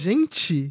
Gente, 0.00 0.70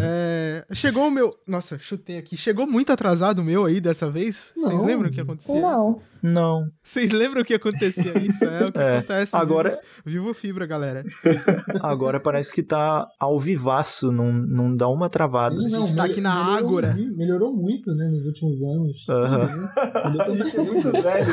é, 0.00 0.64
chegou 0.72 1.06
o 1.06 1.10
meu. 1.10 1.30
Nossa, 1.46 1.78
chutei 1.78 2.18
aqui. 2.18 2.36
Chegou 2.36 2.66
muito 2.66 2.90
atrasado 2.92 3.40
o 3.40 3.44
meu 3.44 3.64
aí 3.64 3.80
dessa 3.80 4.10
vez. 4.10 4.52
Vocês 4.56 4.82
lembram 4.82 5.08
o 5.08 5.12
que 5.12 5.20
aconteceu? 5.20 5.60
Não. 5.60 6.00
Não. 6.22 6.66
Vocês 6.82 7.12
lembram 7.12 7.42
o 7.42 7.44
que 7.44 7.54
acontecia 7.54 8.12
isso? 8.18 8.44
É 8.44 8.66
o 8.66 8.72
que 8.72 8.78
É, 8.78 8.96
acontece. 8.98 9.36
agora- 9.36 9.78
Vivo, 10.04 10.24
vivo 10.24 10.34
Fibra, 10.34 10.66
galera. 10.66 11.04
Agora 11.82 12.18
parece 12.20 12.52
que 12.54 12.62
tá 12.62 13.06
ao 13.20 13.38
vivaço, 13.38 14.10
não, 14.10 14.32
não 14.32 14.74
dá 14.74 14.88
uma 14.88 15.08
travada. 15.08 15.54
Sim, 15.54 15.68
gente 15.70 15.94
tá 15.94 16.04
aqui 16.04 16.20
na 16.20 16.34
melhorou 16.34 16.56
Ágora. 16.58 16.94
Melhorou 17.16 17.54
muito, 17.54 17.94
né, 17.94 18.08
nos 18.08 18.24
últimos 18.26 18.62
anos. 18.62 19.08
Aham. 19.08 19.70
Eu 20.14 20.26
também 20.26 20.50
tô 20.52 20.64
Muito 20.64 20.92
velho. 20.92 21.26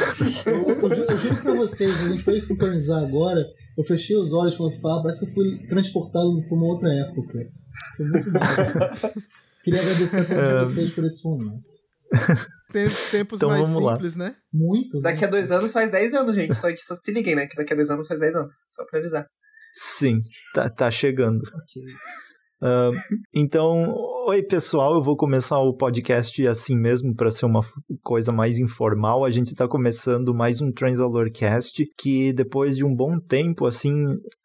Eu, 0.46 0.68
eu, 0.68 1.05
eu 1.05 1.18
juro 1.18 1.36
pra 1.41 1.54
vocês, 1.55 2.05
a 2.05 2.10
gente 2.10 2.23
foi 2.23 2.39
sincronizar 2.41 3.04
agora, 3.04 3.44
eu 3.78 3.84
fechei 3.84 4.16
os 4.18 4.32
olhos 4.34 4.55
quando 4.55 4.80
fala, 4.80 5.02
parece 5.02 5.26
que 5.26 5.32
eu 5.32 5.34
fui 5.34 5.68
transportado 5.68 6.30
pra 6.48 6.55
uma 6.58 6.68
outra 6.68 6.90
época. 6.94 7.40
Foi 7.98 8.05
muito 8.08 8.32
bom. 8.32 8.40
Queria 9.63 9.82
agradecer 9.82 10.38
a 10.38 10.59
todos 10.59 10.73
vocês 10.73 10.94
por 10.94 11.05
esse 11.05 11.23
momento. 11.27 11.63
Tem- 12.72 12.88
Tempos 13.12 13.40
Então 13.40 13.49
mais 13.49 13.62
vamos 13.68 13.82
lá. 13.82 13.94
simples, 13.94 14.16
né? 14.16 14.36
Muito. 14.52 14.99
Daqui 15.02 15.23
a 15.26 15.27
dois 15.27 15.52
anos 15.52 15.72
faz 15.72 15.90
10 15.91 16.13
anos, 16.13 16.36
gente. 16.36 16.54
Só 16.55 16.70
que 16.70 16.77
só 16.77 16.96
se 16.96 17.12
liguem, 17.12 17.36
né? 17.36 17.48
Que 17.48 17.55
daqui 17.55 17.72
a 17.73 17.76
dois 17.76 17.90
anos 17.90 18.08
faz 18.08 18.20
10 18.20 18.36
anos. 18.36 18.55
Só 18.68 18.84
pra 18.86 18.99
avisar. 18.99 19.26
Sim, 19.73 20.22
tá, 20.54 20.70
tá 20.70 20.91
chegando. 20.91 21.41
Ok. 21.48 21.84
Ah, 22.66 22.91
então, 23.35 23.94
oi 24.26 24.41
pessoal, 24.41 24.94
eu 24.94 25.02
vou 25.02 25.17
começar 25.17 25.59
o 25.59 25.73
podcast 25.73 26.48
assim 26.48 26.77
mesmo 26.77 27.13
para 27.13 27.30
ser 27.30 27.45
uma 27.45 27.59
coisa 28.02 28.31
mais 28.31 28.58
informal. 28.58 29.26
A 29.26 29.30
gente 29.30 29.48
está 29.48 29.67
começando 29.67 30.34
mais 30.34 30.62
um 30.62 30.71
Transalorcast 30.71 31.84
que 31.98 32.31
depois 32.31 32.77
de 32.77 32.85
um 32.85 32.95
bom 32.95 33.20
tempo 33.20 33.66
assim, 33.66 33.94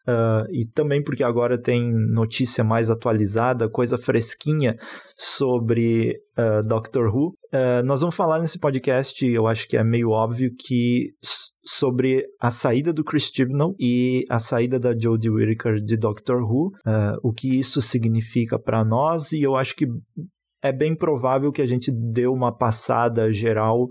ah, 0.05 0.43
e 0.51 0.65
também 0.65 1.01
porque 1.01 1.23
agora 1.23 1.57
tem 1.57 1.93
notícia 2.11 2.61
mais 2.61 2.89
atualizada, 2.89 3.69
coisa 3.69 3.97
fresquinha 3.97 4.75
sobre 5.15 6.19
ah, 6.35 6.61
Doctor 6.61 7.07
Who, 7.15 7.35
ah, 7.53 7.81
nós 7.83 8.01
vamos 8.01 8.17
falar 8.17 8.39
nesse 8.39 8.59
podcast, 8.59 9.25
eu 9.25 9.47
acho 9.47 9.65
que 9.65 9.77
é 9.77 9.83
meio 9.83 10.09
óbvio 10.09 10.51
que 10.59 11.13
sobre 11.71 12.25
a 12.39 12.49
saída 12.49 12.91
do 12.91 13.03
Chris 13.03 13.29
Chibnall 13.33 13.75
e 13.79 14.25
a 14.27 14.39
saída 14.39 14.79
da 14.79 14.97
Jodie 14.97 15.29
Whittaker 15.29 15.75
de 15.75 15.95
Doctor 15.95 16.41
Who, 16.41 16.71
ah, 16.83 17.15
o 17.21 17.31
que 17.31 17.59
isso 17.59 17.79
significa 17.79 18.57
para 18.57 18.83
nós 18.83 19.31
e 19.31 19.43
eu 19.43 19.55
acho 19.55 19.75
que 19.75 19.85
é 20.63 20.71
bem 20.71 20.95
provável 20.95 21.51
que 21.51 21.61
a 21.61 21.67
gente 21.67 21.91
dê 21.91 22.25
uma 22.25 22.51
passada 22.51 23.31
geral 23.31 23.87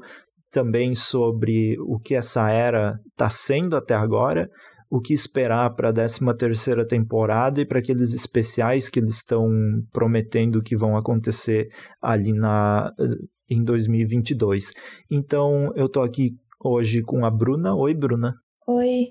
também 0.51 0.95
sobre 0.95 1.77
o 1.81 2.01
que 2.01 2.17
essa 2.17 2.51
era 2.51 2.99
está 3.11 3.31
sendo 3.31 3.77
até 3.77 3.95
agora, 3.95 4.49
o 4.91 5.01
que 5.01 5.15
esperar 5.15 5.73
para 5.75 5.91
a 5.91 5.93
13 5.93 6.21
terceira 6.37 6.87
temporada 6.87 7.61
e 7.61 7.67
para 7.67 7.79
aqueles 7.79 8.13
especiais 8.13 8.89
que 8.89 8.99
eles 8.99 9.17
estão 9.17 9.47
prometendo 9.93 10.63
que 10.63 10.77
vão 10.77 10.97
acontecer 10.97 11.69
ali 12.03 12.33
na 12.33 12.91
eh, 12.99 13.17
em 13.51 13.63
2022. 13.63 14.73
Então, 15.11 15.71
eu 15.75 15.89
tô 15.89 16.03
aqui 16.03 16.33
hoje 16.63 17.03
com 17.03 17.25
a 17.25 17.31
Bruna. 17.31 17.75
Oi, 17.75 17.95
Bruna. 17.95 18.35
Oi. 18.67 19.09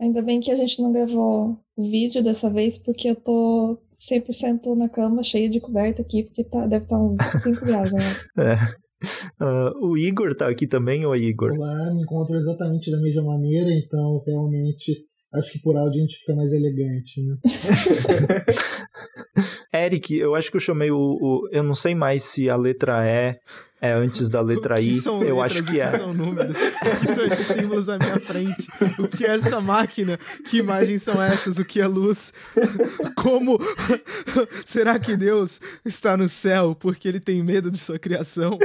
Ainda 0.00 0.22
bem 0.22 0.38
que 0.38 0.50
a 0.50 0.56
gente 0.56 0.80
não 0.80 0.92
gravou 0.92 1.58
o 1.76 1.82
vídeo 1.82 2.22
dessa 2.22 2.48
vez, 2.48 2.78
porque 2.78 3.10
eu 3.10 3.16
tô 3.16 3.78
100% 3.92 4.76
na 4.76 4.88
cama, 4.88 5.24
cheia 5.24 5.50
de 5.50 5.60
coberta 5.60 6.02
aqui, 6.02 6.22
porque 6.22 6.44
tá, 6.44 6.66
deve 6.66 6.84
estar 6.84 6.98
uns 6.98 7.16
5 7.42 7.64
graus, 7.64 7.92
né? 7.92 8.02
É. 8.38 8.56
Ah, 9.40 9.72
o 9.80 9.96
Igor 9.96 10.34
tá 10.34 10.48
aqui 10.48 10.66
também. 10.66 11.04
Oi, 11.04 11.24
Igor. 11.24 11.52
Olá, 11.52 11.92
me 11.92 12.02
encontro 12.02 12.36
exatamente 12.36 12.90
da 12.90 13.00
mesma 13.00 13.22
maneira, 13.24 13.70
então 13.72 14.22
realmente 14.24 15.07
acho 15.34 15.52
que 15.52 15.58
por 15.60 15.76
áudio 15.76 15.98
a 15.98 16.02
gente 16.02 16.18
fica 16.18 16.34
mais 16.34 16.52
elegante, 16.52 17.20
né? 17.22 17.36
Eric, 19.84 20.16
eu 20.16 20.34
acho 20.34 20.50
que 20.50 20.56
eu 20.56 20.60
chamei 20.60 20.90
o, 20.90 20.96
o- 20.98 21.48
Eu 21.52 21.62
não 21.62 21.74
sei 21.74 21.94
mais 21.94 22.22
se 22.22 22.48
a 22.48 22.56
letra 22.56 23.04
E 23.06 23.36
é 23.80 23.92
antes 23.92 24.28
da 24.28 24.40
letra 24.40 24.74
O 24.74 24.78
que 24.78 24.82
I. 24.82 25.00
são 25.00 25.22
Eu 25.22 25.36
letras, 25.36 25.52
acho 25.52 25.62
o 25.62 25.66
que 25.72 25.80
é. 25.80 25.86
são 25.88 26.12
números? 26.14 26.56
O 26.58 26.60
que 27.06 27.14
são 27.14 27.24
esses 27.26 27.46
símbolos 27.46 27.86
na 27.86 27.98
minha 27.98 28.18
frente? 28.18 28.66
O 28.98 29.06
que 29.06 29.24
é 29.26 29.34
essa 29.34 29.60
máquina? 29.60 30.18
Que 30.48 30.56
imagens 30.58 31.02
são 31.02 31.22
essas? 31.22 31.58
O 31.58 31.64
que 31.64 31.80
é 31.80 31.86
luz? 31.86 32.32
Como 33.16 33.58
será 34.64 34.98
que 34.98 35.16
Deus 35.16 35.60
está 35.84 36.16
no 36.16 36.28
céu 36.28 36.74
porque 36.74 37.06
ele 37.06 37.20
tem 37.20 37.40
medo 37.42 37.70
de 37.70 37.78
sua 37.78 37.98
criação? 37.98 38.58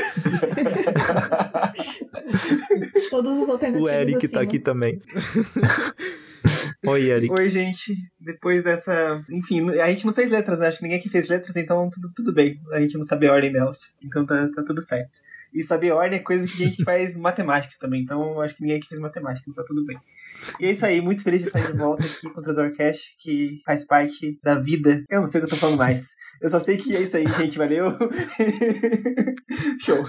Todas 3.11 3.39
as 3.41 3.47
O 3.47 3.51
alternativas 3.51 3.91
Eric 3.93 4.15
acima. 4.17 4.31
tá 4.33 4.41
aqui 4.41 4.57
também. 4.59 4.99
Oi, 6.85 7.09
Eric. 7.09 7.31
Oi, 7.31 7.49
gente. 7.49 7.95
Depois 8.19 8.63
dessa. 8.63 9.23
Enfim, 9.29 9.69
a 9.79 9.89
gente 9.89 10.05
não 10.05 10.13
fez 10.13 10.31
letras, 10.31 10.59
né? 10.59 10.67
Acho 10.67 10.77
que 10.77 10.83
ninguém 10.83 10.99
aqui 10.99 11.09
fez 11.09 11.27
letras, 11.27 11.55
então 11.55 11.89
tudo, 11.89 12.11
tudo 12.15 12.33
bem. 12.33 12.59
A 12.71 12.79
gente 12.79 12.95
não 12.95 13.03
sabe 13.03 13.27
a 13.27 13.33
ordem 13.33 13.51
delas. 13.51 13.95
Então 14.03 14.25
tá, 14.25 14.49
tá 14.53 14.63
tudo 14.63 14.81
certo. 14.81 15.11
E 15.53 15.61
saber 15.61 15.91
ordem 15.91 16.19
é 16.19 16.21
coisa 16.23 16.47
que 16.47 16.63
a 16.63 16.67
gente 16.67 16.83
faz 16.83 17.15
matemática 17.17 17.73
também. 17.79 18.01
Então 18.01 18.41
acho 18.41 18.55
que 18.55 18.61
ninguém 18.61 18.77
aqui 18.77 18.87
fez 18.87 18.99
matemática, 18.99 19.45
então 19.49 19.63
tá 19.63 19.67
tudo 19.67 19.85
bem. 19.85 19.97
E 20.59 20.65
é 20.65 20.71
isso 20.71 20.85
aí, 20.85 20.99
muito 20.99 21.23
feliz 21.23 21.43
de 21.43 21.47
estar 21.47 21.71
de 21.71 21.77
volta 21.77 22.05
aqui 22.05 22.29
com 22.29 22.39
o 22.39 22.43
Trazorcast, 22.43 23.15
que 23.19 23.61
faz 23.65 23.85
parte 23.85 24.39
da 24.43 24.59
vida. 24.59 25.03
Eu 25.09 25.21
não 25.21 25.27
sei 25.27 25.39
o 25.39 25.43
que 25.43 25.53
eu 25.53 25.55
tô 25.55 25.61
falando 25.61 25.77
mais. 25.77 26.15
Eu 26.41 26.49
só 26.49 26.59
sei 26.59 26.75
que 26.75 26.95
é 26.95 27.01
isso 27.01 27.15
aí, 27.15 27.25
gente. 27.33 27.57
Valeu. 27.57 27.97
Show. 29.79 30.03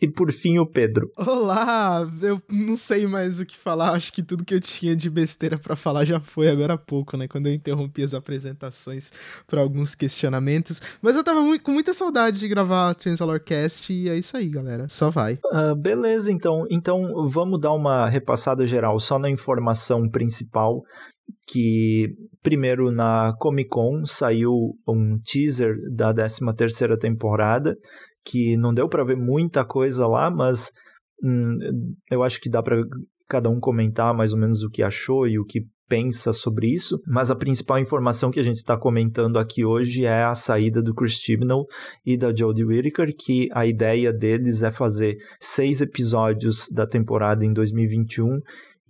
E 0.00 0.08
por 0.08 0.32
fim, 0.32 0.58
o 0.58 0.66
Pedro. 0.66 1.10
Olá, 1.14 2.10
eu 2.22 2.40
não 2.50 2.74
sei 2.74 3.06
mais 3.06 3.38
o 3.38 3.44
que 3.44 3.54
falar. 3.54 3.90
Acho 3.90 4.10
que 4.10 4.22
tudo 4.22 4.46
que 4.46 4.54
eu 4.54 4.60
tinha 4.60 4.96
de 4.96 5.10
besteira 5.10 5.58
pra 5.58 5.76
falar 5.76 6.06
já 6.06 6.18
foi 6.18 6.48
agora 6.48 6.72
há 6.72 6.78
pouco, 6.78 7.18
né? 7.18 7.28
Quando 7.28 7.48
eu 7.48 7.52
interrompi 7.52 8.02
as 8.02 8.14
apresentações 8.14 9.12
para 9.46 9.60
alguns 9.60 9.94
questionamentos. 9.94 10.80
Mas 11.02 11.16
eu 11.16 11.24
tava 11.24 11.40
com 11.58 11.72
muita 11.72 11.92
saudade 11.92 12.40
de 12.40 12.48
gravar 12.48 12.94
Transalorcast 12.94 13.92
e 13.92 14.08
é 14.08 14.16
isso 14.16 14.34
aí, 14.38 14.48
galera. 14.48 14.88
Só 14.88 15.10
vai. 15.10 15.38
Ah, 15.52 15.74
beleza, 15.74 16.32
então. 16.32 16.64
Então 16.70 17.28
vamos 17.28 17.60
dar 17.60 17.72
uma 17.72 18.08
repassada 18.08 18.66
geral 18.66 18.98
só 18.98 19.18
na 19.18 19.28
informação 19.28 20.08
principal. 20.08 20.80
Que 21.52 22.08
primeiro 22.42 22.90
na 22.90 23.34
Comic 23.38 23.68
Con 23.68 24.04
saiu 24.06 24.50
um 24.88 25.18
teaser 25.22 25.76
da 25.94 26.12
13 26.12 26.40
terceira 26.56 26.98
temporada, 26.98 27.76
que 28.24 28.56
não 28.56 28.72
deu 28.72 28.88
pra 28.88 29.04
ver 29.04 29.16
muita 29.16 29.64
coisa 29.64 30.06
lá, 30.06 30.30
mas 30.30 30.70
hum, 31.22 31.58
eu 32.10 32.22
acho 32.22 32.40
que 32.40 32.50
dá 32.50 32.62
pra 32.62 32.76
cada 33.28 33.48
um 33.48 33.60
comentar 33.60 34.14
mais 34.14 34.32
ou 34.32 34.38
menos 34.38 34.62
o 34.62 34.70
que 34.70 34.82
achou 34.82 35.26
e 35.26 35.38
o 35.38 35.44
que 35.44 35.66
pensa 35.90 36.32
sobre 36.32 36.68
isso, 36.68 37.00
mas 37.04 37.32
a 37.32 37.34
principal 37.34 37.76
informação 37.80 38.30
que 38.30 38.38
a 38.38 38.44
gente 38.44 38.58
está 38.58 38.78
comentando 38.78 39.40
aqui 39.40 39.64
hoje 39.64 40.04
é 40.04 40.22
a 40.22 40.36
saída 40.36 40.80
do 40.80 40.94
Chris 40.94 41.14
Chibnall 41.14 41.66
e 42.06 42.16
da 42.16 42.32
Jodie 42.32 42.64
Whittaker, 42.64 43.12
que 43.18 43.48
a 43.52 43.66
ideia 43.66 44.12
deles 44.12 44.62
é 44.62 44.70
fazer 44.70 45.16
seis 45.40 45.80
episódios 45.80 46.68
da 46.72 46.86
temporada 46.86 47.44
em 47.44 47.52
2021 47.52 48.38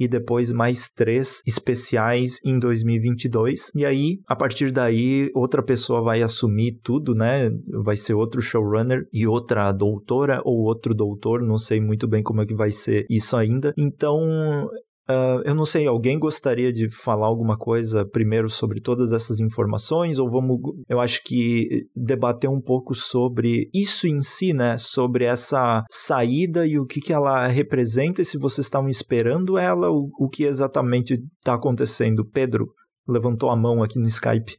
e 0.00 0.08
depois 0.08 0.50
mais 0.50 0.90
três 0.90 1.42
especiais 1.46 2.40
em 2.42 2.58
2022. 2.58 3.70
E 3.76 3.84
aí, 3.84 4.18
a 4.26 4.34
partir 4.34 4.72
daí, 4.72 5.30
outra 5.34 5.62
pessoa 5.62 6.00
vai 6.00 6.22
assumir 6.22 6.80
tudo, 6.82 7.14
né? 7.14 7.50
Vai 7.84 7.96
ser 7.96 8.14
outro 8.14 8.40
showrunner 8.40 9.06
e 9.12 9.26
outra 9.26 9.70
doutora 9.70 10.40
ou 10.42 10.64
outro 10.64 10.94
doutor, 10.94 11.42
não 11.42 11.58
sei 11.58 11.80
muito 11.80 12.08
bem 12.08 12.22
como 12.22 12.40
é 12.40 12.46
que 12.46 12.54
vai 12.54 12.72
ser 12.72 13.04
isso 13.10 13.36
ainda. 13.36 13.74
Então, 13.76 14.70
Uh, 15.10 15.42
eu 15.44 15.54
não 15.54 15.64
sei, 15.64 15.86
alguém 15.86 16.18
gostaria 16.18 16.72
de 16.72 16.88
falar 16.88 17.26
alguma 17.26 17.58
coisa 17.58 18.04
primeiro 18.04 18.48
sobre 18.48 18.80
todas 18.80 19.12
essas 19.12 19.40
informações? 19.40 20.18
Ou 20.18 20.30
vamos, 20.30 20.60
eu 20.88 21.00
acho 21.00 21.22
que 21.24 21.86
debater 21.96 22.48
um 22.48 22.60
pouco 22.60 22.94
sobre 22.94 23.68
isso 23.74 24.06
em 24.06 24.22
si, 24.22 24.52
né? 24.52 24.78
Sobre 24.78 25.24
essa 25.24 25.84
saída 25.90 26.64
e 26.66 26.78
o 26.78 26.86
que, 26.86 27.00
que 27.00 27.12
ela 27.12 27.48
representa, 27.48 28.22
e 28.22 28.24
se 28.24 28.38
vocês 28.38 28.66
estavam 28.66 28.88
esperando 28.88 29.58
ela, 29.58 29.90
o, 29.90 30.10
o 30.18 30.28
que 30.28 30.44
exatamente 30.44 31.20
está 31.40 31.54
acontecendo. 31.54 32.24
Pedro 32.24 32.68
levantou 33.10 33.50
a 33.50 33.56
mão 33.56 33.82
aqui 33.82 33.98
no 33.98 34.08
Skype. 34.08 34.58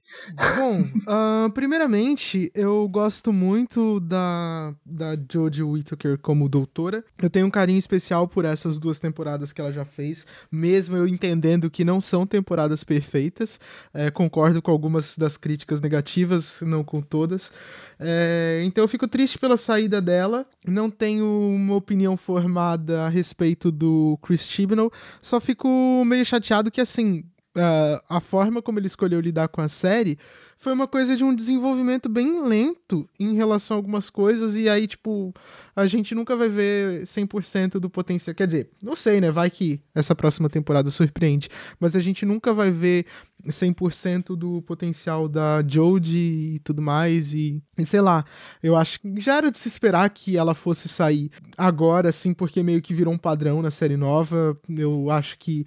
Bom, 0.57 0.83
ah, 1.07 1.49
primeiramente, 1.53 2.51
eu 2.53 2.87
gosto 2.89 3.31
muito 3.31 3.99
da, 3.99 4.73
da 4.85 5.15
Jodie 5.31 5.63
Whittaker 5.63 6.17
como 6.17 6.49
doutora. 6.49 7.03
Eu 7.21 7.29
tenho 7.29 7.47
um 7.47 7.51
carinho 7.51 7.79
especial 7.79 8.27
por 8.27 8.45
essas 8.45 8.77
duas 8.77 8.99
temporadas 8.99 9.53
que 9.53 9.61
ela 9.61 9.71
já 9.71 9.85
fez, 9.85 10.27
mesmo 10.51 10.97
eu 10.97 11.07
entendendo 11.07 11.69
que 11.69 11.83
não 11.83 12.01
são 12.01 12.25
temporadas 12.25 12.83
perfeitas. 12.83 13.59
É, 13.93 14.11
concordo 14.11 14.61
com 14.61 14.71
algumas 14.71 15.17
das 15.17 15.37
críticas 15.37 15.79
negativas, 15.79 16.61
não 16.61 16.83
com 16.83 17.01
todas. 17.01 17.53
É, 18.03 18.63
então 18.65 18.83
eu 18.83 18.87
fico 18.87 19.07
triste 19.07 19.37
pela 19.37 19.55
saída 19.55 20.01
dela. 20.01 20.45
Não 20.67 20.89
tenho 20.89 21.25
uma 21.25 21.75
opinião 21.75 22.17
formada 22.17 23.03
a 23.03 23.09
respeito 23.09 23.71
do 23.71 24.17
Chris 24.21 24.49
Chibnall. 24.49 24.91
Só 25.21 25.39
fico 25.39 26.03
meio 26.05 26.25
chateado 26.25 26.71
que, 26.71 26.81
assim, 26.81 27.23
Uh, 27.55 27.99
a 28.07 28.21
forma 28.21 28.61
como 28.61 28.79
ele 28.79 28.87
escolheu 28.87 29.19
lidar 29.19 29.49
com 29.49 29.59
a 29.59 29.67
série 29.67 30.17
foi 30.61 30.73
uma 30.73 30.87
coisa 30.87 31.17
de 31.17 31.23
um 31.23 31.33
desenvolvimento 31.33 32.07
bem 32.07 32.47
lento 32.47 33.09
em 33.19 33.33
relação 33.33 33.75
a 33.75 33.79
algumas 33.79 34.11
coisas, 34.11 34.55
e 34.55 34.69
aí, 34.69 34.85
tipo, 34.85 35.33
a 35.75 35.87
gente 35.87 36.13
nunca 36.13 36.35
vai 36.35 36.49
ver 36.49 37.01
100% 37.01 37.79
do 37.79 37.89
potencial. 37.89 38.35
Quer 38.35 38.45
dizer, 38.45 38.69
não 38.79 38.95
sei, 38.95 39.19
né? 39.19 39.31
Vai 39.31 39.49
que 39.49 39.81
essa 39.95 40.13
próxima 40.13 40.49
temporada 40.49 40.91
surpreende. 40.91 41.49
Mas 41.79 41.95
a 41.95 41.99
gente 41.99 42.27
nunca 42.27 42.53
vai 42.53 42.69
ver 42.69 43.07
100% 43.47 44.35
do 44.35 44.61
potencial 44.61 45.27
da 45.27 45.63
Jodie 45.67 46.55
e 46.55 46.59
tudo 46.59 46.79
mais. 46.79 47.33
E, 47.33 47.59
e, 47.75 47.83
sei 47.83 48.01
lá, 48.01 48.23
eu 48.61 48.75
acho 48.75 48.99
que 48.99 49.19
já 49.19 49.37
era 49.37 49.49
de 49.49 49.57
se 49.57 49.67
esperar 49.67 50.07
que 50.11 50.37
ela 50.37 50.53
fosse 50.53 50.87
sair 50.87 51.31
agora, 51.57 52.09
assim, 52.09 52.33
porque 52.33 52.61
meio 52.61 52.83
que 52.83 52.93
virou 52.93 53.13
um 53.13 53.17
padrão 53.17 53.63
na 53.63 53.71
série 53.71 53.97
nova. 53.97 54.55
Eu 54.69 55.09
acho 55.09 55.39
que 55.39 55.65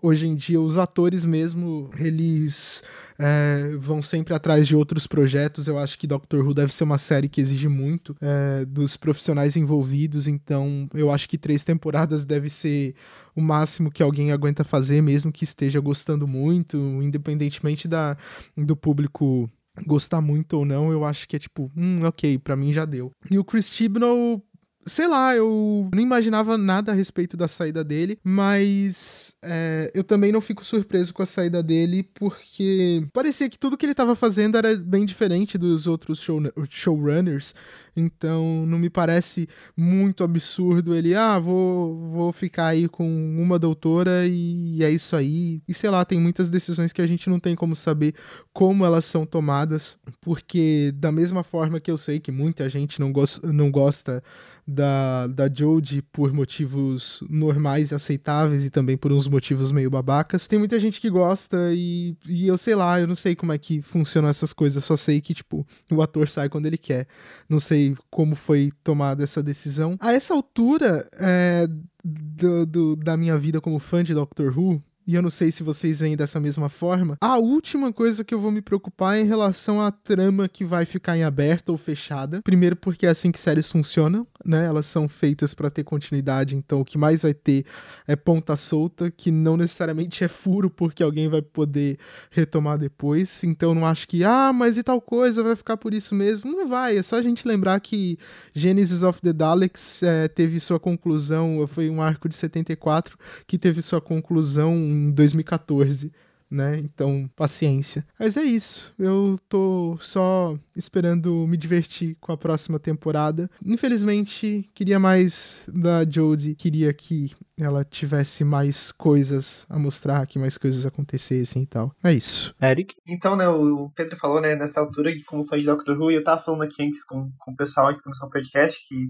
hoje 0.00 0.28
em 0.28 0.36
dia 0.36 0.60
os 0.60 0.78
atores 0.78 1.24
mesmo, 1.24 1.90
eles 1.98 2.84
é, 3.18 3.74
vão 3.78 4.00
sempre 4.00 4.34
atrás 4.36 4.66
de 4.66 4.76
outros 4.76 5.06
projetos. 5.06 5.68
Eu 5.68 5.78
acho 5.78 5.98
que 5.98 6.06
Doctor 6.06 6.44
Who 6.44 6.54
deve 6.54 6.72
ser 6.72 6.84
uma 6.84 6.98
série 6.98 7.28
que 7.28 7.40
exige 7.40 7.68
muito 7.68 8.16
é, 8.20 8.64
dos 8.64 8.96
profissionais 8.96 9.56
envolvidos, 9.56 10.28
então 10.28 10.88
eu 10.94 11.10
acho 11.10 11.28
que 11.28 11.38
três 11.38 11.64
temporadas 11.64 12.24
deve 12.24 12.48
ser 12.48 12.94
o 13.34 13.40
máximo 13.40 13.90
que 13.90 14.02
alguém 14.02 14.32
aguenta 14.32 14.64
fazer, 14.64 15.02
mesmo 15.02 15.32
que 15.32 15.44
esteja 15.44 15.80
gostando 15.80 16.26
muito, 16.26 16.76
independentemente 17.02 17.86
da, 17.86 18.16
do 18.56 18.76
público 18.76 19.50
gostar 19.84 20.20
muito 20.20 20.54
ou 20.54 20.64
não, 20.64 20.90
eu 20.90 21.04
acho 21.04 21.28
que 21.28 21.36
é 21.36 21.38
tipo, 21.38 21.70
hum, 21.76 22.00
ok, 22.04 22.38
para 22.38 22.56
mim 22.56 22.72
já 22.72 22.84
deu. 22.84 23.10
E 23.30 23.38
o 23.38 23.44
Chris 23.44 23.70
Chibnall, 23.70 24.42
sei 24.86 25.08
lá, 25.08 25.34
eu 25.34 25.90
não 25.92 26.00
imaginava 26.00 26.56
nada 26.56 26.92
a 26.92 26.94
respeito 26.94 27.36
da 27.36 27.48
saída 27.48 27.82
dele, 27.82 28.18
mas 28.22 29.34
é, 29.42 29.90
eu 29.92 30.04
também 30.04 30.30
não 30.30 30.40
fico 30.40 30.64
surpreso 30.64 31.12
com 31.12 31.22
a 31.22 31.26
saída 31.26 31.62
dele, 31.62 32.08
porque 32.14 33.06
parecia 33.12 33.48
que 33.48 33.58
tudo 33.58 33.76
que 33.76 33.84
ele 33.84 33.92
estava 33.92 34.14
fazendo 34.14 34.56
era 34.56 34.76
bem 34.76 35.04
diferente 35.04 35.58
dos 35.58 35.86
outros 35.86 36.20
show, 36.20 36.40
showrunners. 36.68 37.54
Então 37.96 38.66
não 38.66 38.78
me 38.78 38.90
parece 38.90 39.48
muito 39.76 40.22
absurdo 40.22 40.94
ele, 40.94 41.14
ah, 41.14 41.38
vou, 41.38 42.10
vou 42.10 42.32
ficar 42.32 42.66
aí 42.68 42.88
com 42.88 43.06
uma 43.40 43.58
doutora 43.58 44.26
e 44.26 44.82
é 44.82 44.90
isso 44.90 45.16
aí. 45.16 45.62
E 45.66 45.74
sei 45.74 45.90
lá, 45.90 46.04
tem 46.04 46.20
muitas 46.20 46.50
decisões 46.50 46.92
que 46.92 47.02
a 47.02 47.06
gente 47.06 47.28
não 47.30 47.38
tem 47.38 47.54
como 47.54 47.74
saber 47.74 48.14
como 48.52 48.84
elas 48.84 49.04
são 49.04 49.24
tomadas, 49.24 49.98
porque 50.20 50.92
da 50.94 51.10
mesma 51.10 51.42
forma 51.42 51.80
que 51.80 51.90
eu 51.90 51.96
sei 51.96 52.20
que 52.20 52.30
muita 52.30 52.68
gente 52.68 53.00
não, 53.00 53.12
go 53.12 53.24
não 53.44 53.70
gosta 53.70 54.22
da, 54.66 55.28
da 55.28 55.48
Jodie 55.48 56.02
por 56.02 56.32
motivos 56.32 57.22
normais 57.30 57.92
e 57.92 57.94
aceitáveis 57.94 58.64
e 58.64 58.70
também 58.70 58.96
por 58.96 59.12
uns 59.12 59.28
motivos 59.28 59.70
meio 59.70 59.88
babacas. 59.88 60.48
Tem 60.48 60.58
muita 60.58 60.78
gente 60.78 61.00
que 61.00 61.08
gosta 61.08 61.56
e, 61.72 62.16
e 62.26 62.48
eu 62.48 62.58
sei 62.58 62.74
lá, 62.74 63.00
eu 63.00 63.06
não 63.06 63.14
sei 63.14 63.36
como 63.36 63.52
é 63.52 63.58
que 63.58 63.80
funcionam 63.80 64.28
essas 64.28 64.52
coisas, 64.52 64.84
só 64.84 64.96
sei 64.96 65.20
que, 65.20 65.34
tipo, 65.34 65.64
o 65.90 66.02
ator 66.02 66.28
sai 66.28 66.48
quando 66.48 66.66
ele 66.66 66.78
quer. 66.78 67.06
Não 67.48 67.60
sei 67.60 67.85
como 68.10 68.34
foi 68.34 68.70
tomada 68.82 69.22
essa 69.22 69.42
decisão. 69.42 69.96
A 70.00 70.12
essa 70.12 70.34
altura 70.34 71.08
é, 71.12 71.68
do, 72.04 72.66
do, 72.66 72.96
da 72.96 73.16
minha 73.16 73.36
vida 73.36 73.60
como 73.60 73.78
fã 73.78 74.02
de 74.02 74.14
Doctor 74.14 74.56
Who, 74.56 74.82
e 75.06 75.14
eu 75.14 75.22
não 75.22 75.30
sei 75.30 75.52
se 75.52 75.62
vocês 75.62 76.00
veem 76.00 76.16
dessa 76.16 76.40
mesma 76.40 76.68
forma. 76.68 77.16
A 77.20 77.38
última 77.38 77.92
coisa 77.92 78.24
que 78.24 78.34
eu 78.34 78.40
vou 78.40 78.50
me 78.50 78.60
preocupar 78.60 79.16
é 79.16 79.20
em 79.20 79.26
relação 79.26 79.80
à 79.80 79.92
trama 79.92 80.48
que 80.48 80.64
vai 80.64 80.84
ficar 80.84 81.16
em 81.16 81.22
aberta 81.22 81.70
ou 81.70 81.78
fechada. 81.78 82.42
Primeiro, 82.42 82.74
porque 82.74 83.06
é 83.06 83.10
assim 83.10 83.30
que 83.30 83.38
séries 83.38 83.70
funcionam, 83.70 84.26
né? 84.44 84.66
Elas 84.66 84.86
são 84.86 85.08
feitas 85.08 85.54
para 85.54 85.70
ter 85.70 85.84
continuidade, 85.84 86.56
então 86.56 86.80
o 86.80 86.84
que 86.84 86.98
mais 86.98 87.22
vai 87.22 87.32
ter 87.32 87.64
é 88.06 88.16
ponta 88.16 88.56
solta, 88.56 89.10
que 89.10 89.30
não 89.30 89.56
necessariamente 89.56 90.24
é 90.24 90.28
furo, 90.28 90.68
porque 90.68 91.02
alguém 91.02 91.28
vai 91.28 91.40
poder 91.40 91.98
retomar 92.30 92.76
depois. 92.76 93.44
Então 93.44 93.74
não 93.74 93.86
acho 93.86 94.08
que, 94.08 94.24
ah, 94.24 94.52
mas 94.52 94.76
e 94.76 94.82
tal 94.82 95.00
coisa 95.00 95.42
vai 95.42 95.54
ficar 95.54 95.76
por 95.76 95.94
isso 95.94 96.14
mesmo. 96.14 96.50
Não 96.50 96.66
vai, 96.66 96.98
é 96.98 97.02
só 97.02 97.16
a 97.16 97.22
gente 97.22 97.46
lembrar 97.46 97.78
que 97.78 98.18
Genesis 98.52 99.04
of 99.04 99.20
the 99.20 99.32
Daleks 99.32 100.02
é, 100.02 100.26
teve 100.26 100.58
sua 100.58 100.80
conclusão, 100.80 101.64
foi 101.68 101.88
um 101.88 102.02
arco 102.02 102.28
de 102.28 102.34
74 102.34 103.16
que 103.46 103.56
teve 103.56 103.80
sua 103.82 104.00
conclusão 104.00 104.95
em 104.96 105.10
2014, 105.12 106.10
né? 106.50 106.78
Então, 106.78 107.28
paciência. 107.34 108.06
Mas 108.18 108.36
é 108.36 108.42
isso. 108.42 108.94
Eu 108.98 109.38
tô 109.48 109.98
só 110.00 110.56
esperando 110.76 111.46
me 111.46 111.56
divertir 111.56 112.16
com 112.20 112.32
a 112.32 112.36
próxima 112.36 112.78
temporada. 112.78 113.50
Infelizmente, 113.64 114.68
queria 114.74 114.98
mais 114.98 115.68
da 115.72 116.08
Jodie, 116.08 116.54
queria 116.54 116.92
que 116.92 117.34
ela 117.58 117.84
tivesse 117.84 118.44
mais 118.44 118.92
coisas 118.92 119.66
a 119.68 119.78
mostrar, 119.78 120.26
que 120.26 120.38
mais 120.38 120.56
coisas 120.56 120.86
acontecessem 120.86 121.62
e 121.62 121.66
tal. 121.66 121.94
É 122.02 122.12
isso. 122.12 122.54
Eric? 122.62 122.94
Então, 123.08 123.34
né, 123.36 123.48
o 123.48 123.90
Pedro 123.94 124.16
falou, 124.16 124.40
né, 124.40 124.54
nessa 124.54 124.80
altura 124.80 125.12
que 125.12 125.24
como 125.24 125.44
foi 125.46 125.60
de 125.60 125.66
Doctor 125.66 125.98
Who, 125.98 126.10
e 126.10 126.14
eu 126.14 126.24
tava 126.24 126.40
falando 126.40 126.62
aqui 126.62 126.82
antes 126.82 127.04
com, 127.04 127.30
com 127.38 127.52
o 127.52 127.56
pessoal 127.56 127.88
antes 127.88 127.98
de 127.98 128.04
começar 128.04 128.26
o 128.26 128.30
podcast, 128.30 128.78
que 128.86 129.08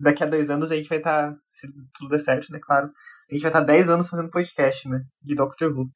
daqui 0.00 0.24
a 0.24 0.26
dois 0.26 0.50
anos 0.50 0.72
a 0.72 0.76
gente 0.76 0.88
vai 0.88 0.98
estar, 0.98 1.30
tá, 1.30 1.36
se 1.46 1.66
tudo 1.94 2.10
der 2.10 2.18
certo, 2.18 2.50
né, 2.50 2.58
claro, 2.60 2.90
a 3.32 3.34
gente 3.34 3.42
vai 3.42 3.50
estar 3.50 3.60
10 3.60 3.88
anos 3.88 4.08
fazendo 4.08 4.30
podcast, 4.30 4.86
né? 4.88 5.00
De 5.22 5.34
Doctor 5.34 5.72
Who. 5.72 5.88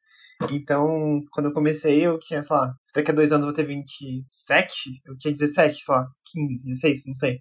Então, 0.50 1.21
quando 1.31 1.47
eu 1.47 1.53
comecei, 1.53 2.06
eu 2.06 2.19
tinha, 2.19 2.43
sei 2.43 2.56
lá, 2.56 2.75
se 2.83 2.93
daqui 2.94 3.11
a 3.11 3.15
dois 3.15 3.31
anos 3.31 3.44
eu 3.44 3.53
vou 3.53 3.55
ter 3.55 3.67
27, 3.67 5.03
eu 5.05 5.17
tinha 5.19 5.33
17, 5.33 5.83
sei 5.83 5.94
lá, 5.94 6.06
15, 6.33 6.65
16, 6.65 7.03
não 7.06 7.15
sei. 7.15 7.38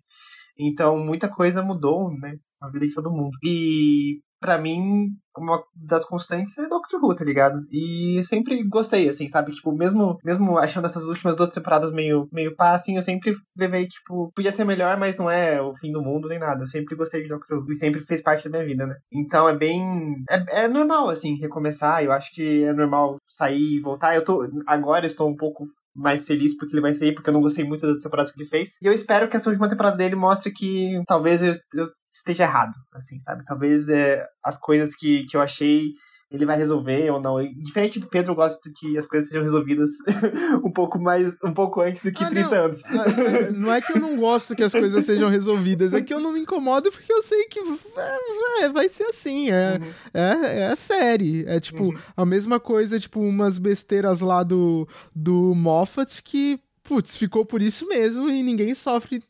Então, 0.58 0.98
muita 0.98 1.30
coisa 1.30 1.64
mudou, 1.64 2.10
né? 2.20 2.36
Na 2.62 2.70
vida 2.70 2.86
de 2.86 2.94
todo 2.94 3.12
mundo. 3.12 3.38
E 3.44 4.20
para 4.46 4.60
mim, 4.60 5.08
uma 5.36 5.60
das 5.76 6.06
constantes 6.06 6.56
é 6.60 6.68
Doctor 6.68 7.04
Who, 7.04 7.16
tá 7.16 7.26
ligado? 7.26 7.66
E 7.72 8.22
sempre 8.24 8.64
gostei, 8.70 9.10
assim, 9.10 9.28
sabe? 9.28 9.52
Tipo, 9.52 9.72
mesmo, 9.76 10.20
mesmo 10.24 10.56
achando 10.60 10.86
essas 10.86 11.06
últimas 11.06 11.36
duas 11.36 11.50
temporadas 11.50 11.92
meio, 11.92 12.30
meio 12.32 12.56
pá, 12.56 12.74
assim, 12.74 12.96
eu 12.96 13.02
sempre 13.02 13.36
levei, 13.58 13.88
tipo, 13.88 14.32
podia 14.36 14.52
ser 14.52 14.64
melhor, 14.64 14.98
mas 15.00 15.18
não 15.18 15.30
é 15.30 15.60
o 15.60 15.76
fim 15.76 15.92
do 15.92 16.00
mundo 16.00 16.30
nem 16.30 16.38
nada. 16.38 16.62
Eu 16.62 16.68
sempre 16.68 16.96
gostei 16.96 17.24
de 17.24 17.30
Doctor 17.30 17.58
Who 17.58 17.72
e 17.72 17.76
sempre 17.76 18.02
fez 18.06 18.22
parte 18.22 18.48
da 18.48 18.60
minha 18.60 18.70
vida, 18.70 18.86
né? 18.86 18.96
Então 19.12 19.50
é 19.50 19.58
bem. 19.58 19.82
É, 20.30 20.66
é 20.66 20.68
normal, 20.68 21.10
assim, 21.10 21.36
recomeçar. 21.40 22.04
Eu 22.04 22.12
acho 22.12 22.32
que 22.32 22.64
é 22.64 22.72
normal 22.72 23.18
sair 23.28 23.78
e 23.78 23.82
voltar. 23.82 24.16
Eu 24.16 24.24
tô. 24.24 24.48
Agora 24.68 25.06
eu 25.06 25.08
estou 25.08 25.28
um 25.28 25.36
pouco 25.36 25.66
mais 25.96 26.26
feliz 26.26 26.56
porque 26.58 26.74
ele 26.74 26.82
vai 26.82 26.94
sair, 26.94 27.14
porque 27.14 27.30
eu 27.30 27.34
não 27.34 27.42
gostei 27.42 27.64
muito 27.64 27.86
das 27.88 28.02
temporadas 28.02 28.32
que 28.32 28.42
ele 28.42 28.50
fez. 28.50 28.78
E 28.82 28.86
eu 28.86 28.94
espero 28.94 29.28
que 29.28 29.36
essa 29.36 29.50
última 29.50 29.70
temporada 29.70 29.96
dele 29.96 30.16
mostre 30.16 30.52
que 30.52 31.02
talvez 31.08 31.42
eu, 31.42 31.54
eu 31.74 31.88
esteja 32.14 32.44
errado, 32.44 32.74
assim, 32.94 33.20
sabe? 33.20 33.44
Talvez 33.46 33.88
é, 33.90 34.26
as 34.44 34.60
coisas 34.60 34.96
que, 34.96 35.26
que 35.26 35.38
eu 35.38 35.42
achei 35.42 35.92
ele 36.36 36.46
vai 36.46 36.58
resolver 36.58 37.10
ou 37.12 37.20
não. 37.20 37.42
Diferente 37.54 38.00
do 38.00 38.08
Pedro, 38.08 38.32
eu 38.32 38.36
gosto 38.36 38.72
que 38.74 38.98
as 38.98 39.08
coisas 39.08 39.30
sejam 39.30 39.44
resolvidas 39.44 39.90
um 40.64 40.72
pouco 40.72 41.00
mais, 41.00 41.36
um 41.44 41.54
pouco 41.54 41.82
antes 41.82 42.04
do 42.04 42.12
que 42.12 42.24
ah, 42.24 42.30
30 42.30 42.50
não. 42.50 42.64
anos. 42.66 42.84
Ah, 42.86 43.06
é, 43.08 43.52
não 43.52 43.74
é 43.74 43.82
que 43.82 43.94
eu 43.94 44.00
não 44.00 44.18
gosto 44.18 44.56
que 44.56 44.64
as 44.64 44.72
coisas 44.72 45.06
sejam 45.06 45.30
resolvidas, 45.30 45.94
é 45.94 46.02
que 46.02 46.14
eu 46.14 46.20
não 46.20 46.34
me 46.34 46.42
incomodo 46.42 46.92
porque 46.92 47.12
eu 47.12 47.24
sei 47.24 47.46
que 47.46 47.60
é, 48.62 48.70
vai 48.70 48.90
ser 48.90 49.06
assim, 49.06 49.50
é, 49.50 49.80
uhum. 49.82 49.92
é, 50.14 50.60
é 50.60 50.68
a 50.68 50.76
série. 50.76 51.46
É 51.48 51.60
tipo, 51.60 51.86
uhum. 51.86 51.98
a 52.16 52.26
mesma 52.26 52.60
coisa, 52.60 53.00
tipo, 53.00 53.20
umas 53.20 53.58
besteiras 53.58 54.20
lá 54.20 54.44
do, 54.44 54.88
do 55.16 55.54
Moffat 55.56 56.22
que 56.22 56.60
putz, 56.86 57.18
ficou 57.18 57.44
por 57.44 57.62
isso 57.62 57.88
mesmo 57.88 58.30
e 58.30 58.44
ninguém 58.44 58.74
sofre 58.76 59.22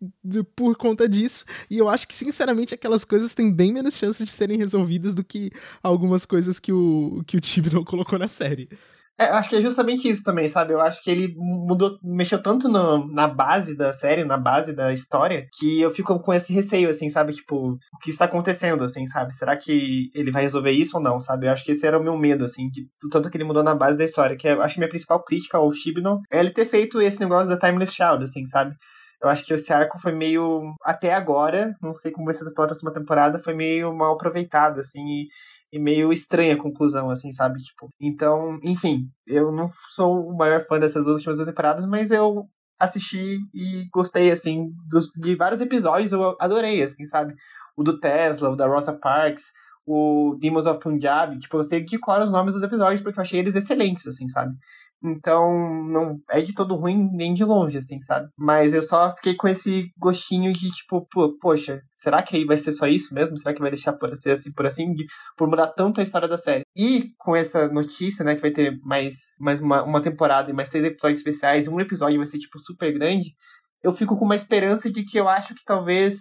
por 0.56 0.76
conta 0.76 1.08
disso. 1.08 1.46
E 1.70 1.78
eu 1.78 1.90
acho 1.90 2.08
que, 2.08 2.14
sinceramente, 2.14 2.76
aquelas 2.76 3.06
coisas 3.06 3.34
têm 3.34 3.52
bem 3.52 3.74
menos 3.74 3.96
chances 3.96 4.28
de 4.28 4.34
serem 4.34 4.58
resolvidas 4.58 5.14
do 5.14 5.24
que 5.24 5.50
algumas 5.82 6.26
coisas 6.26 6.60
que 6.60 6.74
o, 6.74 7.24
que 7.26 7.38
o 7.38 7.42
Tibnon 7.42 7.84
colocou 7.86 8.20
na 8.20 8.28
série. 8.28 8.70
É, 9.18 9.26
acho 9.28 9.50
que 9.50 9.56
é 9.56 9.62
justamente 9.62 10.10
isso 10.10 10.24
também, 10.24 10.46
sabe? 10.48 10.74
Eu 10.74 10.82
acho 10.82 11.02
que 11.02 11.10
ele 11.10 11.34
mudou, 11.38 11.98
mexeu 12.04 12.42
tanto 12.42 12.68
no, 12.68 13.08
na 13.14 13.30
base 13.30 13.76
da 13.78 13.94
série, 13.94 14.26
na 14.26 14.38
base 14.38 14.74
da 14.74 14.92
história, 14.92 15.48
que 15.54 15.80
eu 15.80 15.90
fico 15.90 16.20
com 16.20 16.34
esse 16.34 16.52
receio, 16.52 16.90
assim, 16.90 17.08
sabe? 17.08 17.34
Tipo, 17.34 17.72
o 17.72 17.98
que 18.02 18.10
está 18.10 18.26
acontecendo, 18.26 18.84
assim, 18.84 19.06
sabe? 19.06 19.34
Será 19.34 19.56
que 19.56 20.10
ele 20.14 20.32
vai 20.32 20.42
resolver 20.42 20.72
isso 20.72 20.98
ou 20.98 21.04
não, 21.04 21.18
sabe? 21.18 21.48
Eu 21.48 21.54
acho 21.54 21.64
que 21.64 21.72
esse 21.72 21.88
era 21.88 21.98
o 21.98 22.04
meu 22.04 22.18
medo, 22.18 22.44
assim, 22.44 22.68
de, 22.70 22.88
do 23.02 23.10
tanto 23.10 23.30
que 23.30 23.38
ele 23.38 23.46
mudou 23.46 23.64
na 23.64 23.74
base 23.74 23.98
da 23.98 24.04
história. 24.04 24.36
Que 24.36 24.50
é, 24.50 24.52
acho 24.52 24.74
que 24.74 24.80
minha 24.82 24.90
principal 24.90 25.24
crítica 25.24 25.58
ao 25.58 25.72
Shibnon 25.72 26.20
é 26.30 26.40
ele 26.40 26.52
ter 26.52 26.66
feito 26.66 27.02
esse 27.02 27.20
negócio 27.22 27.48
da 27.48 27.60
Timeless 27.60 27.94
Child, 27.94 28.24
assim, 28.24 28.46
sabe? 28.46 28.76
Eu 29.22 29.30
acho 29.30 29.46
que 29.46 29.54
esse 29.54 29.72
arco 29.72 29.98
foi 29.98 30.12
meio. 30.12 30.74
Até 30.84 31.14
agora, 31.14 31.74
não 31.82 31.96
sei 31.96 32.12
como 32.12 32.26
vai 32.26 32.34
ser 32.34 32.44
essa 32.44 32.54
próxima 32.54 32.94
temporada, 32.94 33.40
foi 33.40 33.54
meio 33.54 33.96
mal 33.96 34.14
aproveitado, 34.14 34.80
assim. 34.80 35.02
E 35.02 35.28
e 35.76 35.80
meio 35.80 36.12
estranha 36.14 36.54
a 36.56 36.58
conclusão, 36.58 37.10
assim, 37.10 37.34
sabe? 37.34 37.62
Tipo, 37.62 37.90
então, 38.00 38.58
enfim, 38.64 39.10
eu 39.28 39.52
não 39.52 39.70
sou 39.90 40.30
o 40.30 40.38
maior 40.38 40.66
fã 40.66 40.80
dessas 40.80 41.06
últimas 41.06 41.36
duas 41.36 41.50
temporadas, 41.50 41.86
mas 41.86 42.12
eu 42.12 42.46
assisti 42.80 43.38
e 43.54 43.86
gostei, 43.94 44.32
assim, 44.32 44.70
dos, 44.90 45.10
de 45.18 45.36
vários 45.36 45.60
episódios, 45.60 46.14
eu 46.14 46.36
adorei, 46.40 46.82
assim, 46.82 47.04
sabe? 47.04 47.34
O 47.76 47.84
do 47.84 48.00
Tesla, 48.00 48.50
o 48.50 48.56
da 48.56 48.66
Rosa 48.68 48.94
Parks, 48.94 49.52
o 49.86 50.38
Demons 50.40 50.66
of 50.66 50.80
Punjab, 50.80 51.38
tipo, 51.40 51.58
eu 51.58 51.64
sei 51.64 51.84
que 51.84 52.00
qual 52.00 52.22
os 52.22 52.32
nomes 52.32 52.54
dos 52.54 52.64
episódios, 52.64 53.02
porque 53.02 53.20
eu 53.20 53.22
achei 53.22 53.40
eles 53.40 53.56
excelentes, 53.56 54.08
assim, 54.08 54.30
sabe? 54.30 54.56
Então, 55.04 55.84
não 55.86 56.20
é 56.30 56.42
de 56.42 56.54
todo 56.54 56.76
ruim 56.76 57.10
nem 57.14 57.34
de 57.34 57.44
longe, 57.44 57.78
assim, 57.78 58.00
sabe? 58.00 58.28
Mas 58.38 58.74
eu 58.74 58.82
só 58.82 59.14
fiquei 59.16 59.36
com 59.36 59.48
esse 59.48 59.92
gostinho 59.98 60.52
de, 60.52 60.70
tipo, 60.70 61.08
poxa, 61.40 61.82
será 61.94 62.24
que 62.24 62.46
vai 62.46 62.58
ser 62.58 62.72
só 62.72 62.88
isso 62.88 63.14
mesmo? 63.14 63.38
Será 63.38 63.54
que 63.54 63.62
vai 63.62 63.70
deixar 63.70 63.94
por 63.94 64.16
ser 64.16 64.32
assim, 64.32 64.52
por 64.52 64.66
assim, 64.66 64.94
de, 64.94 65.06
por 65.38 65.48
mudar 65.48 65.68
tanto 65.68 66.00
a 66.00 66.04
história 66.04 66.28
da 66.28 66.38
série? 66.38 66.64
E 66.76 67.12
com 67.20 67.36
essa 67.36 67.68
notícia, 67.68 68.26
né, 68.26 68.36
que 68.36 68.42
vai 68.42 68.52
ter 68.52 68.80
mais, 68.84 69.14
mais 69.40 69.60
uma, 69.60 69.84
uma 69.84 70.02
temporada 70.02 70.50
e 70.50 70.54
mais 70.54 70.70
três 70.70 70.86
episódios 70.86 71.20
especiais, 71.20 71.68
um 71.68 71.80
episódio 71.80 72.18
vai 72.18 72.26
ser, 72.26 72.40
tipo, 72.40 72.60
super 72.60 72.92
grande, 72.92 73.36
eu 73.84 73.94
fico 73.94 74.18
com 74.18 74.26
uma 74.26 74.36
esperança 74.36 74.92
de 74.92 75.04
que 75.04 75.20
eu 75.20 75.30
acho 75.30 75.54
que 75.54 75.64
talvez 75.64 76.18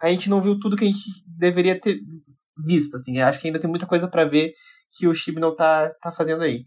a 0.00 0.08
gente 0.08 0.30
não 0.30 0.40
viu 0.40 0.58
tudo 0.58 0.76
que 0.76 0.84
a 0.84 0.86
gente 0.86 1.00
deveria 1.26 1.78
ter 1.80 1.98
visto, 2.64 2.94
assim. 2.94 3.18
Eu 3.18 3.26
acho 3.26 3.40
que 3.40 3.48
ainda 3.48 3.58
tem 3.58 3.68
muita 3.68 3.86
coisa 3.86 4.06
para 4.06 4.24
ver 4.24 4.52
que 4.92 5.08
o 5.08 5.14
Chibnall 5.14 5.56
tá, 5.56 5.90
tá 6.00 6.12
fazendo 6.12 6.42
aí. 6.42 6.64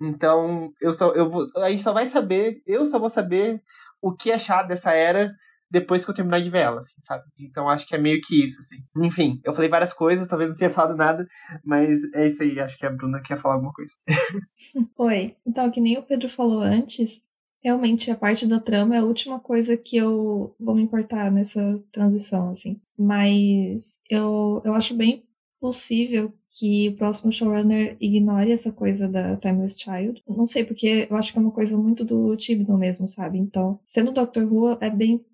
Então, 0.00 0.72
eu 0.80 0.92
só, 0.92 1.12
eu 1.12 1.28
vou, 1.28 1.46
a 1.56 1.70
gente 1.70 1.82
só 1.82 1.92
vai 1.92 2.06
saber, 2.06 2.62
eu 2.66 2.86
só 2.86 2.98
vou 2.98 3.08
saber 3.08 3.60
o 4.00 4.14
que 4.14 4.30
achar 4.30 4.62
dessa 4.62 4.92
era 4.92 5.32
depois 5.70 6.04
que 6.04 6.10
eu 6.10 6.14
terminar 6.14 6.40
de 6.40 6.50
ver 6.50 6.60
ela, 6.60 6.78
assim, 6.78 6.94
sabe? 6.98 7.24
Então 7.38 7.68
acho 7.68 7.86
que 7.86 7.94
é 7.94 7.98
meio 7.98 8.20
que 8.22 8.42
isso, 8.44 8.60
assim. 8.60 8.76
Enfim, 9.04 9.40
eu 9.44 9.52
falei 9.52 9.68
várias 9.68 9.92
coisas, 9.92 10.26
talvez 10.26 10.50
não 10.50 10.56
tenha 10.56 10.70
falado 10.70 10.96
nada, 10.96 11.26
mas 11.64 12.00
é 12.14 12.26
isso 12.26 12.42
aí, 12.42 12.58
acho 12.58 12.78
que 12.78 12.86
a 12.86 12.90
Bruna 12.90 13.20
quer 13.20 13.36
falar 13.36 13.54
alguma 13.54 13.72
coisa. 13.72 13.92
Oi, 14.96 15.36
então, 15.46 15.70
que 15.70 15.80
nem 15.80 15.98
o 15.98 16.02
Pedro 16.02 16.28
falou 16.28 16.60
antes, 16.60 17.26
realmente 17.62 18.10
a 18.10 18.16
parte 18.16 18.46
da 18.46 18.60
trama 18.60 18.96
é 18.96 18.98
a 18.98 19.04
última 19.04 19.38
coisa 19.40 19.76
que 19.76 19.96
eu 19.96 20.54
vou 20.58 20.74
me 20.74 20.82
importar 20.82 21.30
nessa 21.30 21.60
transição, 21.92 22.50
assim. 22.50 22.80
Mas 22.98 24.00
eu, 24.10 24.62
eu 24.64 24.72
acho 24.72 24.96
bem 24.96 25.27
possível 25.60 26.32
que 26.50 26.88
o 26.88 26.96
próximo 26.96 27.32
showrunner 27.32 27.96
ignore 28.00 28.50
essa 28.50 28.72
coisa 28.72 29.08
da 29.08 29.36
Timeless 29.36 29.78
Child. 29.78 30.22
Não 30.26 30.46
sei, 30.46 30.64
porque 30.64 31.06
eu 31.08 31.16
acho 31.16 31.32
que 31.32 31.38
é 31.38 31.42
uma 31.42 31.50
coisa 31.50 31.76
muito 31.76 32.04
do 32.04 32.36
Tibno 32.36 32.76
mesmo, 32.76 33.06
sabe? 33.06 33.38
Então, 33.38 33.78
sendo 33.86 34.12
Doctor 34.12 34.50
Who, 34.50 34.78
é 34.80 34.90
bem 34.90 35.24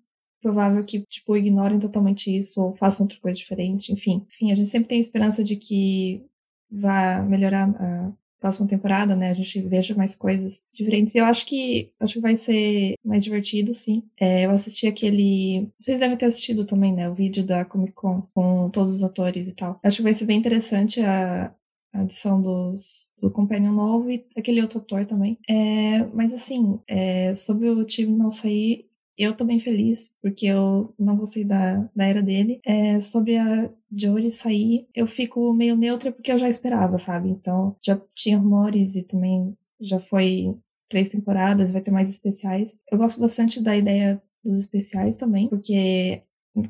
provável 0.41 0.83
que, 0.83 1.01
tipo, 1.09 1.35
ignorem 1.35 1.79
totalmente 1.79 2.35
isso 2.35 2.61
ou 2.61 2.75
façam 2.75 3.05
outra 3.05 3.19
coisa 3.19 3.37
diferente, 3.37 3.91
enfim. 3.91 4.25
Enfim, 4.27 4.51
a 4.51 4.55
gente 4.55 4.69
sempre 4.69 4.89
tem 4.89 4.99
esperança 4.99 5.43
de 5.43 5.55
que 5.55 6.23
vá 6.69 7.23
melhorar 7.23 7.69
a 7.69 8.13
próxima 8.45 8.67
temporada, 8.67 9.15
né? 9.15 9.31
A 9.31 9.33
gente 9.33 9.59
veja 9.61 9.95
mais 9.95 10.13
coisas 10.13 10.65
diferentes. 10.71 11.15
Eu 11.15 11.25
acho 11.25 11.47
que 11.47 11.89
acho 11.99 12.13
que 12.15 12.19
vai 12.19 12.35
ser 12.35 12.93
mais 13.03 13.23
divertido, 13.23 13.73
sim. 13.73 14.03
É, 14.19 14.45
eu 14.45 14.51
assisti 14.51 14.85
aquele. 14.85 15.67
Vocês 15.79 15.99
devem 15.99 16.15
ter 16.15 16.27
assistido 16.27 16.63
também, 16.63 16.93
né? 16.93 17.09
O 17.09 17.15
vídeo 17.15 17.43
da 17.43 17.65
Comic 17.65 17.93
Con 17.93 18.21
com 18.35 18.69
todos 18.69 18.93
os 18.93 19.03
atores 19.03 19.47
e 19.47 19.55
tal. 19.55 19.79
Acho 19.83 19.97
que 19.97 20.03
vai 20.03 20.13
ser 20.13 20.25
bem 20.25 20.37
interessante 20.37 21.01
a, 21.01 21.51
a 21.91 22.01
adição 22.01 22.39
dos, 22.39 23.11
do 23.19 23.31
Companion 23.31 23.73
novo 23.73 24.11
e 24.11 24.23
aquele 24.37 24.61
outro 24.61 24.77
ator 24.77 25.05
também. 25.05 25.39
É, 25.49 26.05
mas 26.13 26.31
assim, 26.31 26.79
é, 26.87 27.33
sobre 27.33 27.67
o 27.67 27.83
time 27.83 28.15
não 28.15 28.29
sair, 28.29 28.85
eu 29.17 29.35
tô 29.35 29.45
bem 29.45 29.59
feliz, 29.59 30.17
porque 30.21 30.45
eu 30.45 30.93
não 30.99 31.15
gostei 31.15 31.43
da, 31.43 31.89
da 31.95 32.05
era 32.05 32.21
dele. 32.21 32.59
É, 32.65 32.99
sobre 32.99 33.37
a 33.37 33.71
Jory 33.91 34.31
sair, 34.31 34.87
eu 34.93 35.07
fico 35.07 35.53
meio 35.53 35.75
neutra 35.75 36.11
porque 36.11 36.31
eu 36.31 36.39
já 36.39 36.49
esperava, 36.49 36.97
sabe? 36.97 37.29
Então, 37.29 37.75
já 37.81 37.99
tinha 38.13 38.37
rumores 38.37 38.95
e 38.95 39.03
também 39.03 39.55
já 39.79 39.99
foi 39.99 40.55
três 40.89 41.09
temporadas, 41.09 41.71
vai 41.71 41.81
ter 41.81 41.91
mais 41.91 42.09
especiais. 42.09 42.77
Eu 42.91 42.97
gosto 42.97 43.19
bastante 43.19 43.61
da 43.61 43.75
ideia 43.75 44.21
dos 44.43 44.59
especiais 44.59 45.17
também, 45.17 45.47
porque 45.49 46.21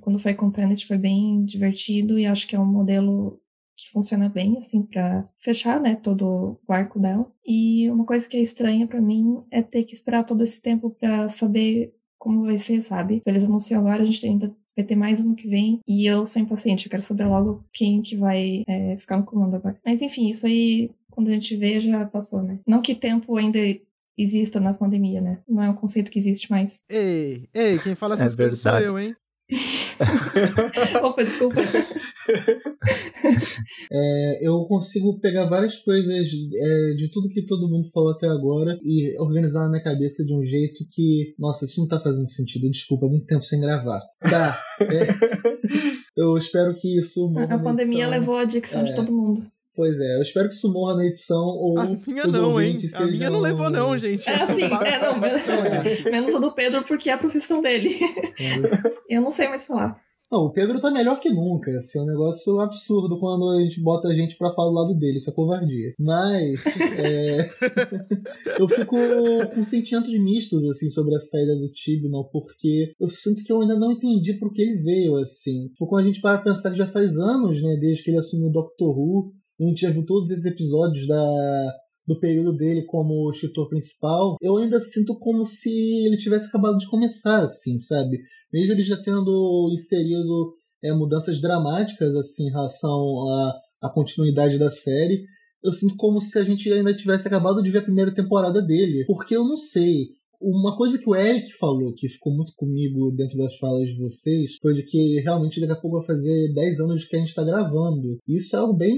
quando 0.01 0.19
foi 0.19 0.33
com 0.33 0.51
Tenet 0.51 0.85
foi 0.87 0.97
bem 0.97 1.43
divertido 1.45 2.17
e 2.17 2.25
acho 2.25 2.47
que 2.47 2.55
é 2.55 2.59
um 2.59 2.65
modelo 2.65 3.39
que 3.77 3.91
funciona 3.91 4.29
bem, 4.29 4.57
assim, 4.57 4.83
para 4.83 5.27
fechar, 5.39 5.81
né, 5.81 5.95
todo 5.95 6.57
o 6.65 6.73
arco 6.73 6.99
dela. 6.99 7.27
E 7.45 7.89
uma 7.91 8.05
coisa 8.05 8.27
que 8.27 8.37
é 8.37 8.41
estranha 8.41 8.87
para 8.87 9.01
mim 9.01 9.43
é 9.51 9.61
ter 9.61 9.83
que 9.83 9.93
esperar 9.93 10.23
todo 10.23 10.43
esse 10.43 10.61
tempo 10.61 10.89
para 10.91 11.27
saber 11.27 11.93
como 12.25 12.43
vai 12.43 12.57
ser, 12.57 12.81
sabe? 12.81 13.21
Eles 13.23 13.43
anunciam 13.43 13.81
agora, 13.81 14.01
a 14.01 14.05
gente 14.05 14.25
ainda 14.25 14.51
vai 14.75 14.83
ter 14.83 14.95
mais 14.95 15.19
ano 15.21 15.35
que 15.35 15.47
vem. 15.47 15.79
E 15.87 16.07
eu 16.07 16.25
sou 16.25 16.41
impaciente, 16.41 16.87
eu 16.87 16.89
quero 16.89 17.03
saber 17.03 17.25
logo 17.25 17.63
quem 17.71 18.01
que 18.01 18.17
vai 18.17 18.63
é, 18.67 18.97
ficar 18.97 19.17
no 19.17 19.23
comando 19.23 19.55
agora. 19.55 19.77
Mas 19.85 20.01
enfim, 20.01 20.27
isso 20.27 20.47
aí, 20.47 20.89
quando 21.11 21.27
a 21.27 21.31
gente 21.33 21.55
vê, 21.55 21.79
já 21.79 22.03
passou, 22.03 22.41
né? 22.41 22.57
Não 22.67 22.81
que 22.81 22.95
tempo 22.95 23.37
ainda 23.37 23.59
exista 24.17 24.59
na 24.59 24.73
pandemia, 24.73 25.21
né? 25.21 25.37
Não 25.47 25.61
é 25.61 25.69
um 25.69 25.75
conceito 25.75 26.09
que 26.09 26.17
existe 26.17 26.49
mais. 26.49 26.81
Ei, 26.89 27.47
ei, 27.53 27.77
quem 27.77 27.93
fala 27.93 28.15
é 28.15 28.17
essas 28.17 28.33
é 28.33 28.37
coisas 28.37 28.59
sou 28.59 28.79
eu, 28.79 28.97
hein? 28.97 29.15
Opa, 31.03 31.23
desculpa. 31.23 31.61
É, 33.91 34.47
eu 34.47 34.65
consigo 34.65 35.19
pegar 35.19 35.45
várias 35.45 35.79
coisas 35.79 36.27
é, 36.27 36.93
de 36.95 37.09
tudo 37.11 37.29
que 37.29 37.45
todo 37.45 37.69
mundo 37.69 37.89
falou 37.91 38.11
até 38.11 38.27
agora 38.27 38.77
e 38.83 39.17
organizar 39.19 39.63
na 39.63 39.69
minha 39.69 39.83
cabeça 39.83 40.23
de 40.23 40.33
um 40.33 40.43
jeito 40.43 40.85
que, 40.91 41.35
nossa, 41.39 41.65
isso 41.65 41.81
não 41.81 41.87
tá 41.87 41.99
fazendo 41.99 42.27
sentido. 42.27 42.69
Desculpa, 42.69 43.07
muito 43.07 43.25
tempo 43.25 43.43
sem 43.43 43.61
gravar. 43.61 44.01
Tá. 44.21 44.59
É, 44.81 45.07
eu 46.17 46.37
espero 46.37 46.75
que 46.75 46.99
isso. 46.99 47.33
A, 47.37 47.55
a 47.55 47.59
pandemia 47.59 48.07
levou 48.07 48.37
a 48.37 48.45
dicção 48.45 48.83
de 48.83 48.91
é. 48.91 48.95
todo 48.95 49.13
mundo. 49.13 49.41
Pois 49.75 49.99
é, 49.99 50.15
eu 50.15 50.21
espero 50.21 50.47
que 50.47 50.55
isso 50.55 50.71
morra 50.71 50.95
na 50.95 51.05
edição 51.05 51.45
ou 51.45 51.77
a 51.77 51.85
minha 51.85 52.25
não, 52.25 52.61
hein? 52.61 52.77
A 52.95 53.05
minha 53.05 53.29
não 53.29 53.41
levou 53.41 53.69
não, 53.69 53.97
gente. 53.97 54.27
É 54.29 54.41
assim, 54.41 54.63
é, 54.85 54.99
não, 54.99 55.19
menos, 55.19 55.41
menos 56.05 56.33
a 56.33 56.39
do 56.39 56.55
Pedro 56.55 56.83
porque 56.83 57.09
é 57.09 57.13
a 57.13 57.17
profissão 57.17 57.61
dele. 57.61 57.97
É. 59.09 59.17
eu 59.17 59.21
não 59.21 59.31
sei 59.31 59.49
mais 59.49 59.65
falar. 59.65 59.99
Não, 60.31 60.45
o 60.45 60.51
Pedro 60.51 60.81
tá 60.81 60.89
melhor 60.89 61.19
que 61.19 61.29
nunca. 61.29 61.77
Assim, 61.77 61.99
é 61.99 62.01
um 62.01 62.05
negócio 62.05 62.59
absurdo 62.59 63.19
quando 63.19 63.49
a 63.51 63.61
gente 63.61 63.81
bota 63.81 64.07
a 64.07 64.15
gente 64.15 64.37
pra 64.37 64.51
falar 64.51 64.69
do 64.69 64.75
lado 64.75 64.93
dele. 64.95 65.17
Isso 65.17 65.29
é 65.29 65.33
covardia. 65.33 65.93
Mas 65.99 66.63
é... 66.99 67.49
eu 68.59 68.67
fico 68.67 68.95
com 69.53 69.63
sentimentos 69.65 70.11
mistos 70.19 70.67
assim 70.67 70.89
sobre 70.89 71.15
a 71.15 71.19
saída 71.19 71.55
do 71.55 71.71
Tibnall, 71.71 72.29
porque 72.29 72.93
eu 72.99 73.09
sinto 73.09 73.43
que 73.43 73.51
eu 73.51 73.61
ainda 73.61 73.77
não 73.77 73.91
entendi 73.91 74.33
por 74.33 74.51
que 74.51 74.61
ele 74.61 74.81
veio 74.81 75.17
assim. 75.17 75.69
Porque 75.77 75.89
quando 75.89 76.03
a 76.03 76.07
gente 76.07 76.21
para 76.21 76.41
pensar 76.41 76.71
que 76.71 76.77
já 76.77 76.87
faz 76.87 77.17
anos, 77.17 77.61
né, 77.61 77.77
desde 77.79 78.03
que 78.03 78.09
ele 78.09 78.19
assumiu 78.19 78.49
o 78.49 78.53
Doctor 78.53 78.97
Who, 78.97 79.31
a 79.59 79.63
gente 79.63 79.81
já 79.81 79.91
viu 79.91 80.05
todos 80.05 80.29
esses 80.29 80.45
episódios 80.45 81.07
da 81.07 81.73
do 82.07 82.19
período 82.19 82.55
dele 82.55 82.85
como 82.85 83.31
escritor 83.31 83.67
principal, 83.67 84.35
eu 84.39 84.57
ainda 84.57 84.79
sinto 84.79 85.17
como 85.17 85.43
se 85.43 85.71
ele 86.05 86.17
tivesse 86.17 86.49
acabado 86.49 86.77
de 86.77 86.87
começar, 86.87 87.39
assim, 87.39 87.79
sabe? 87.79 88.19
Mesmo 88.53 88.73
ele 88.73 88.83
já 88.83 88.95
tendo 89.01 89.71
inserido 89.73 90.53
é, 90.83 90.93
mudanças 90.93 91.41
dramáticas, 91.41 92.15
assim, 92.15 92.47
em 92.47 92.51
relação 92.51 93.27
à, 93.27 93.59
à 93.87 93.89
continuidade 93.89 94.59
da 94.59 94.69
série, 94.69 95.23
eu 95.63 95.73
sinto 95.73 95.95
como 95.97 96.21
se 96.21 96.37
a 96.37 96.43
gente 96.43 96.71
ainda 96.71 96.95
tivesse 96.95 97.27
acabado 97.27 97.61
de 97.63 97.71
ver 97.71 97.79
a 97.79 97.83
primeira 97.83 98.13
temporada 98.13 98.61
dele. 98.61 99.03
Porque 99.07 99.35
eu 99.35 99.43
não 99.43 99.57
sei. 99.57 100.09
Uma 100.39 100.77
coisa 100.77 100.99
que 100.99 101.09
o 101.09 101.15
Eric 101.15 101.51
falou, 101.57 101.91
que 101.95 102.07
ficou 102.07 102.31
muito 102.35 102.53
comigo 102.55 103.11
dentro 103.15 103.35
das 103.35 103.57
falas 103.57 103.87
de 103.87 103.97
vocês, 103.97 104.57
foi 104.61 104.75
de 104.75 104.83
que 104.83 105.21
realmente 105.21 105.59
daqui 105.59 105.73
a 105.73 105.81
pouco 105.81 105.97
vai 105.97 106.05
fazer 106.05 106.53
10 106.53 106.79
anos 106.81 107.07
que 107.07 107.15
a 107.15 107.19
gente 107.19 107.29
está 107.29 107.43
gravando. 107.43 108.19
Isso 108.27 108.55
é 108.55 108.59
algo 108.59 108.75
bem. 108.75 108.93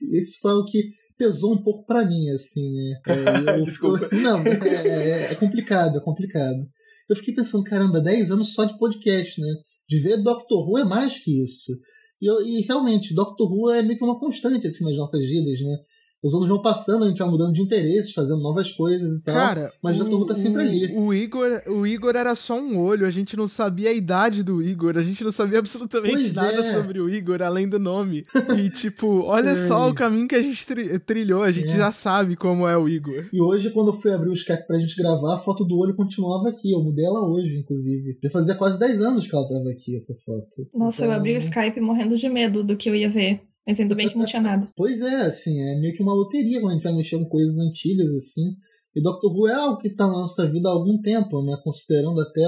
Isso 0.00 0.38
foi 0.40 0.52
o 0.52 0.64
que 0.64 0.92
pesou 1.16 1.54
um 1.54 1.62
pouco 1.62 1.84
para 1.84 2.06
mim, 2.06 2.30
assim, 2.30 2.72
né? 2.72 3.00
É, 3.06 3.58
eu, 3.58 3.62
Desculpa. 3.64 4.08
Eu, 4.10 4.18
não, 4.22 4.38
é, 4.42 4.88
é, 4.88 5.32
é, 5.32 5.34
complicado, 5.34 5.98
é 5.98 6.00
complicado. 6.00 6.66
Eu 7.08 7.16
fiquei 7.16 7.34
pensando, 7.34 7.64
caramba, 7.64 8.00
10 8.00 8.30
anos 8.30 8.54
só 8.54 8.64
de 8.64 8.78
podcast, 8.78 9.40
né? 9.40 9.54
De 9.88 10.00
ver 10.00 10.22
Doctor 10.22 10.66
Who 10.66 10.78
é 10.78 10.84
mais 10.84 11.18
que 11.18 11.42
isso. 11.42 11.72
E, 12.20 12.58
e 12.58 12.62
realmente, 12.62 13.14
Doctor 13.14 13.52
Who 13.52 13.70
é 13.70 13.82
meio 13.82 13.98
que 13.98 14.04
uma 14.04 14.18
constante, 14.18 14.66
assim, 14.66 14.84
nas 14.84 14.96
nossas 14.96 15.20
vidas, 15.20 15.60
né? 15.60 15.76
Os 16.22 16.34
anos 16.34 16.48
vão 16.48 16.60
passando, 16.60 17.04
a 17.04 17.08
gente 17.08 17.18
vai 17.18 17.28
mudando 17.28 17.54
de 17.54 17.62
interesses, 17.62 18.12
fazendo 18.12 18.42
novas 18.42 18.70
coisas 18.72 19.20
e 19.20 19.24
tal. 19.24 19.34
Cara, 19.34 19.72
mas 19.82 19.98
o 19.98 20.04
Dr. 20.04 20.12
Who 20.12 20.26
tá 20.26 20.34
sempre 20.34 20.62
ali. 20.62 20.94
O 20.94 21.14
Igor, 21.14 21.62
o 21.66 21.86
Igor 21.86 22.14
era 22.14 22.34
só 22.34 22.60
um 22.60 22.78
olho, 22.78 23.06
a 23.06 23.10
gente 23.10 23.36
não 23.36 23.48
sabia 23.48 23.88
a 23.88 23.92
idade 23.92 24.42
do 24.42 24.62
Igor, 24.62 24.98
a 24.98 25.02
gente 25.02 25.24
não 25.24 25.32
sabia 25.32 25.58
absolutamente 25.58 26.14
pois 26.14 26.36
nada 26.36 26.58
é. 26.58 26.72
sobre 26.72 27.00
o 27.00 27.08
Igor, 27.08 27.42
além 27.42 27.68
do 27.68 27.78
nome. 27.78 28.24
E, 28.60 28.68
tipo, 28.68 29.22
olha 29.22 29.50
é. 29.50 29.54
só 29.54 29.88
o 29.88 29.94
caminho 29.94 30.26
que 30.26 30.34
a 30.34 30.42
gente 30.42 30.66
tri 30.66 30.98
trilhou, 30.98 31.42
a 31.42 31.52
gente 31.52 31.68
é. 31.68 31.78
já 31.78 31.92
sabe 31.92 32.36
como 32.36 32.66
é 32.66 32.76
o 32.76 32.88
Igor. 32.88 33.26
E 33.32 33.40
hoje, 33.40 33.70
quando 33.70 33.92
eu 33.92 34.00
fui 34.00 34.12
abrir 34.12 34.28
o 34.28 34.34
Skype 34.34 34.66
pra 34.66 34.78
gente 34.78 35.00
gravar, 35.00 35.36
a 35.36 35.38
foto 35.38 35.64
do 35.64 35.78
olho 35.78 35.94
continuava 35.94 36.48
aqui. 36.48 36.72
Eu 36.72 36.82
mudei 36.82 37.04
ela 37.04 37.20
hoje, 37.20 37.56
inclusive. 37.58 38.18
Já 38.22 38.30
fazia 38.30 38.54
quase 38.54 38.78
10 38.78 39.02
anos 39.02 39.28
que 39.28 39.34
ela 39.34 39.48
tava 39.48 39.70
aqui, 39.70 39.96
essa 39.96 40.12
foto. 40.26 40.68
Nossa, 40.74 41.04
então... 41.04 41.14
eu 41.14 41.18
abri 41.18 41.34
o 41.34 41.38
Skype 41.38 41.80
morrendo 41.80 42.16
de 42.16 42.28
medo 42.28 42.64
do 42.64 42.76
que 42.76 42.90
eu 42.90 42.94
ia 42.94 43.08
ver. 43.08 43.40
Mas 43.66 43.78
ainda 43.78 43.94
bem 43.94 44.08
que 44.08 44.16
não 44.16 44.24
tinha 44.24 44.42
nada. 44.42 44.68
Pois 44.76 45.00
é, 45.00 45.22
assim, 45.22 45.60
é 45.60 45.78
meio 45.78 45.94
que 45.94 46.02
uma 46.02 46.14
loteria 46.14 46.60
quando 46.60 46.72
a 46.72 46.74
gente 46.74 46.84
vai 46.84 46.96
mexer 46.96 47.18
com 47.18 47.26
coisas 47.26 47.58
antigas, 47.58 48.08
assim. 48.14 48.56
E 48.94 49.02
Doctor 49.02 49.32
Who 49.32 49.48
é 49.48 49.54
algo 49.54 49.78
que 49.78 49.88
está 49.88 50.06
na 50.06 50.12
nossa 50.12 50.50
vida 50.50 50.68
há 50.68 50.72
algum 50.72 51.00
tempo, 51.00 51.42
né? 51.42 51.56
Considerando 51.62 52.20
até 52.20 52.42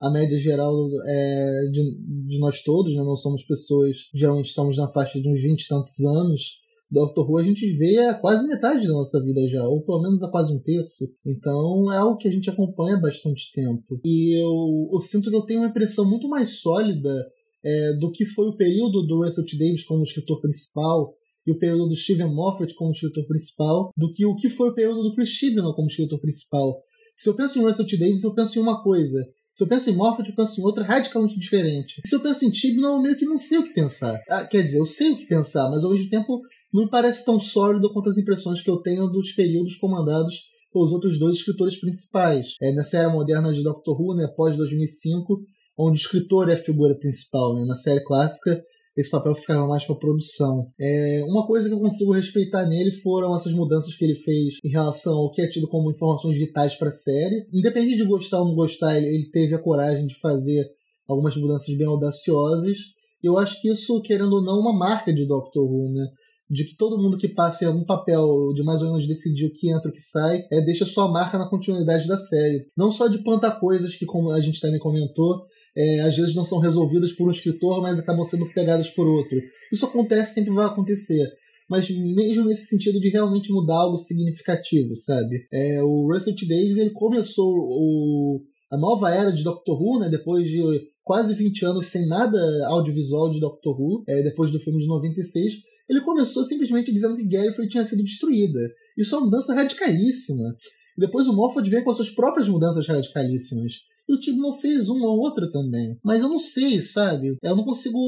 a 0.00 0.10
média 0.10 0.38
geral 0.38 0.74
é, 1.06 1.68
de, 1.70 1.96
de 2.28 2.38
nós 2.40 2.62
todos, 2.62 2.94
né? 2.94 3.02
Não 3.02 3.16
somos 3.16 3.44
pessoas, 3.44 3.96
geralmente 4.14 4.48
estamos 4.48 4.76
na 4.76 4.88
faixa 4.88 5.20
de 5.20 5.28
uns 5.28 5.42
20 5.42 5.62
e 5.62 5.68
tantos 5.68 6.00
anos. 6.00 6.62
Doctor 6.90 7.30
Who 7.30 7.38
a 7.38 7.42
gente 7.42 7.76
vê 7.76 7.98
há 7.98 8.14
quase 8.14 8.46
metade 8.46 8.86
da 8.86 8.92
nossa 8.92 9.22
vida 9.24 9.48
já, 9.48 9.66
ou 9.66 9.82
pelo 9.82 10.02
menos 10.02 10.22
há 10.22 10.30
quase 10.30 10.54
um 10.54 10.60
terço. 10.60 11.04
Então 11.24 11.92
é 11.92 11.98
algo 11.98 12.18
que 12.18 12.28
a 12.28 12.30
gente 12.30 12.50
acompanha 12.50 12.96
há 12.96 13.00
bastante 13.00 13.50
tempo. 13.54 13.98
E 14.04 14.42
eu, 14.42 14.90
eu 14.92 15.00
sinto 15.00 15.30
que 15.30 15.36
eu 15.36 15.46
tenho 15.46 15.60
uma 15.60 15.68
impressão 15.68 16.08
muito 16.08 16.28
mais 16.28 16.60
sólida 16.60 17.26
é, 17.64 17.92
do 17.94 18.10
que 18.10 18.26
foi 18.26 18.48
o 18.48 18.56
período 18.56 19.06
do 19.06 19.24
Russell 19.24 19.46
T. 19.46 19.56
Davis 19.56 19.84
como 19.84 20.04
escritor 20.04 20.40
principal 20.40 21.14
e 21.46 21.52
o 21.52 21.58
período 21.58 21.88
do 21.88 21.96
Steven 21.96 22.32
Moffat 22.32 22.74
como 22.74 22.92
escritor 22.92 23.26
principal 23.26 23.90
do 23.96 24.12
que 24.12 24.24
o 24.24 24.36
que 24.36 24.48
foi 24.48 24.70
o 24.70 24.74
período 24.74 25.02
do 25.02 25.14
Chris 25.14 25.30
Chibnall 25.30 25.74
como 25.74 25.88
escritor 25.88 26.20
principal. 26.20 26.82
Se 27.16 27.28
eu 27.28 27.36
penso 27.36 27.58
em 27.58 27.62
Russell 27.62 27.86
T. 27.86 27.96
Davis, 27.96 28.24
eu 28.24 28.34
penso 28.34 28.58
em 28.58 28.62
uma 28.62 28.82
coisa. 28.82 29.24
Se 29.54 29.64
eu 29.64 29.68
penso 29.68 29.90
em 29.90 29.94
Moffat, 29.94 30.28
eu 30.28 30.34
penso 30.34 30.60
em 30.60 30.64
outra 30.64 30.82
radicalmente 30.82 31.38
diferente. 31.38 32.00
Se 32.06 32.16
eu 32.16 32.20
penso 32.20 32.46
em 32.46 32.54
Chibnall, 32.54 32.96
eu 32.96 33.02
meio 33.02 33.16
que 33.16 33.26
não 33.26 33.38
sei 33.38 33.58
o 33.58 33.64
que 33.64 33.74
pensar. 33.74 34.18
Ah, 34.28 34.46
quer 34.46 34.62
dizer, 34.62 34.78
eu 34.78 34.86
sei 34.86 35.10
o 35.10 35.16
que 35.16 35.26
pensar, 35.26 35.68
mas 35.70 35.84
ao 35.84 35.90
mesmo 35.90 36.08
tempo 36.08 36.40
não 36.72 36.84
me 36.84 36.90
parece 36.90 37.24
tão 37.24 37.38
sólido 37.38 37.92
quanto 37.92 38.08
as 38.08 38.16
impressões 38.16 38.62
que 38.62 38.70
eu 38.70 38.78
tenho 38.78 39.08
dos 39.08 39.32
períodos 39.32 39.76
comandados 39.76 40.52
pelos 40.72 40.90
outros 40.90 41.18
dois 41.18 41.36
escritores 41.36 41.78
principais. 41.78 42.54
É, 42.62 42.72
nessa 42.74 42.98
era 42.98 43.10
moderna 43.10 43.52
de 43.52 43.62
Doctor 43.62 44.00
Who, 44.00 44.16
né, 44.16 44.26
pós 44.34 44.56
2005, 44.56 45.42
onde 45.76 45.98
o 45.98 46.02
escritor 46.02 46.48
é 46.50 46.54
a 46.54 46.62
figura 46.62 46.94
principal. 46.98 47.54
Né? 47.54 47.64
Na 47.64 47.76
série 47.76 48.04
clássica, 48.04 48.62
esse 48.96 49.10
papel 49.10 49.34
ficava 49.34 49.66
mais 49.66 49.84
para 49.84 49.96
produção. 49.96 50.70
É, 50.78 51.24
uma 51.26 51.46
coisa 51.46 51.68
que 51.68 51.74
eu 51.74 51.80
consigo 51.80 52.12
respeitar 52.12 52.66
nele 52.66 52.92
foram 53.02 53.34
essas 53.34 53.52
mudanças 53.52 53.94
que 53.96 54.04
ele 54.04 54.16
fez 54.16 54.56
em 54.62 54.68
relação 54.68 55.14
ao 55.14 55.32
que 55.32 55.40
é 55.40 55.48
tido 55.48 55.66
como 55.68 55.90
informações 55.90 56.36
vitais 56.36 56.76
para 56.76 56.88
a 56.88 56.92
série. 56.92 57.46
Independente 57.52 57.96
de 57.96 58.06
gostar 58.06 58.40
ou 58.40 58.48
não 58.48 58.54
gostar, 58.54 58.96
ele, 58.96 59.06
ele 59.06 59.30
teve 59.30 59.54
a 59.54 59.62
coragem 59.62 60.06
de 60.06 60.18
fazer 60.20 60.66
algumas 61.08 61.36
mudanças 61.36 61.74
bem 61.76 61.86
audaciosas. 61.86 62.76
Eu 63.22 63.38
acho 63.38 63.60
que 63.62 63.70
isso, 63.70 64.02
querendo 64.02 64.34
ou 64.34 64.42
não, 64.42 64.56
é 64.56 64.60
uma 64.60 64.76
marca 64.76 65.12
de 65.12 65.26
Doctor 65.26 65.64
Who, 65.64 65.92
né? 65.92 66.06
de 66.52 66.66
que 66.66 66.76
todo 66.76 67.00
mundo 67.00 67.16
que 67.16 67.28
passa 67.28 67.64
em 67.64 67.68
algum 67.68 67.84
papel 67.84 68.52
de 68.54 68.62
mais 68.62 68.82
ou 68.82 68.88
menos 68.88 69.08
decidir 69.08 69.46
o 69.46 69.52
que 69.52 69.72
entra 69.72 69.88
e 69.88 69.90
o 69.90 69.94
que 69.94 70.02
sai, 70.02 70.42
é, 70.52 70.60
deixa 70.60 70.84
sua 70.84 71.08
marca 71.08 71.38
na 71.38 71.48
continuidade 71.48 72.06
da 72.06 72.18
série. 72.18 72.66
Não 72.76 72.90
só 72.90 73.08
de 73.08 73.22
plantar 73.24 73.58
coisas 73.58 73.96
que, 73.96 74.04
como 74.04 74.30
a 74.30 74.40
gente 74.40 74.60
também 74.60 74.78
comentou, 74.78 75.46
é, 75.76 76.00
às 76.00 76.16
vezes 76.16 76.34
não 76.34 76.44
são 76.44 76.58
resolvidas 76.58 77.12
por 77.12 77.28
um 77.28 77.30
escritor, 77.30 77.80
mas 77.80 77.98
acabam 77.98 78.24
sendo 78.24 78.46
pegadas 78.52 78.90
por 78.90 79.06
outro. 79.06 79.38
Isso 79.72 79.86
acontece, 79.86 80.34
sempre 80.34 80.52
vai 80.52 80.66
acontecer. 80.66 81.26
Mas 81.68 81.88
mesmo 81.88 82.44
nesse 82.46 82.66
sentido 82.66 83.00
de 83.00 83.08
realmente 83.08 83.50
mudar 83.50 83.76
algo 83.76 83.96
significativo, 83.96 84.94
sabe? 84.94 85.46
É, 85.50 85.82
o 85.82 86.12
Russell 86.12 86.36
T. 86.36 86.44
Ele 86.50 86.90
começou 86.90 87.54
o, 87.54 88.42
a 88.70 88.76
nova 88.76 89.10
era 89.10 89.32
de 89.32 89.42
Doctor 89.42 89.80
Who, 89.80 90.00
né, 90.00 90.10
depois 90.10 90.44
de 90.44 90.60
quase 91.02 91.34
20 91.34 91.64
anos 91.64 91.88
sem 91.88 92.06
nada 92.06 92.38
audiovisual 92.68 93.30
de 93.30 93.40
Doctor 93.40 93.80
Who, 93.80 94.04
é, 94.06 94.22
depois 94.22 94.52
do 94.52 94.60
filme 94.60 94.80
de 94.80 94.86
96, 94.86 95.54
ele 95.88 96.00
começou 96.02 96.44
simplesmente 96.44 96.92
dizendo 96.92 97.16
que 97.16 97.28
Gallifrey 97.28 97.68
tinha 97.68 97.84
sido 97.84 98.02
destruída. 98.02 98.60
Isso 98.96 99.14
é 99.14 99.18
uma 99.18 99.26
mudança 99.26 99.54
radicalíssima. 99.54 100.54
Depois 100.96 101.26
o 101.26 101.34
Moffat 101.34 101.68
vem 101.68 101.82
com 101.82 101.90
as 101.90 101.96
suas 101.96 102.10
próprias 102.10 102.48
mudanças 102.48 102.86
radicalíssimas. 102.86 103.72
E 104.08 104.14
o 104.14 104.20
Tibnon 104.20 104.54
fez 104.54 104.88
uma 104.88 105.06
ou 105.06 105.20
outra 105.20 105.50
também. 105.50 105.96
Mas 106.04 106.22
eu 106.22 106.28
não 106.28 106.38
sei, 106.38 106.82
sabe? 106.82 107.36
Eu 107.42 107.56
não 107.56 107.64
consigo 107.64 107.98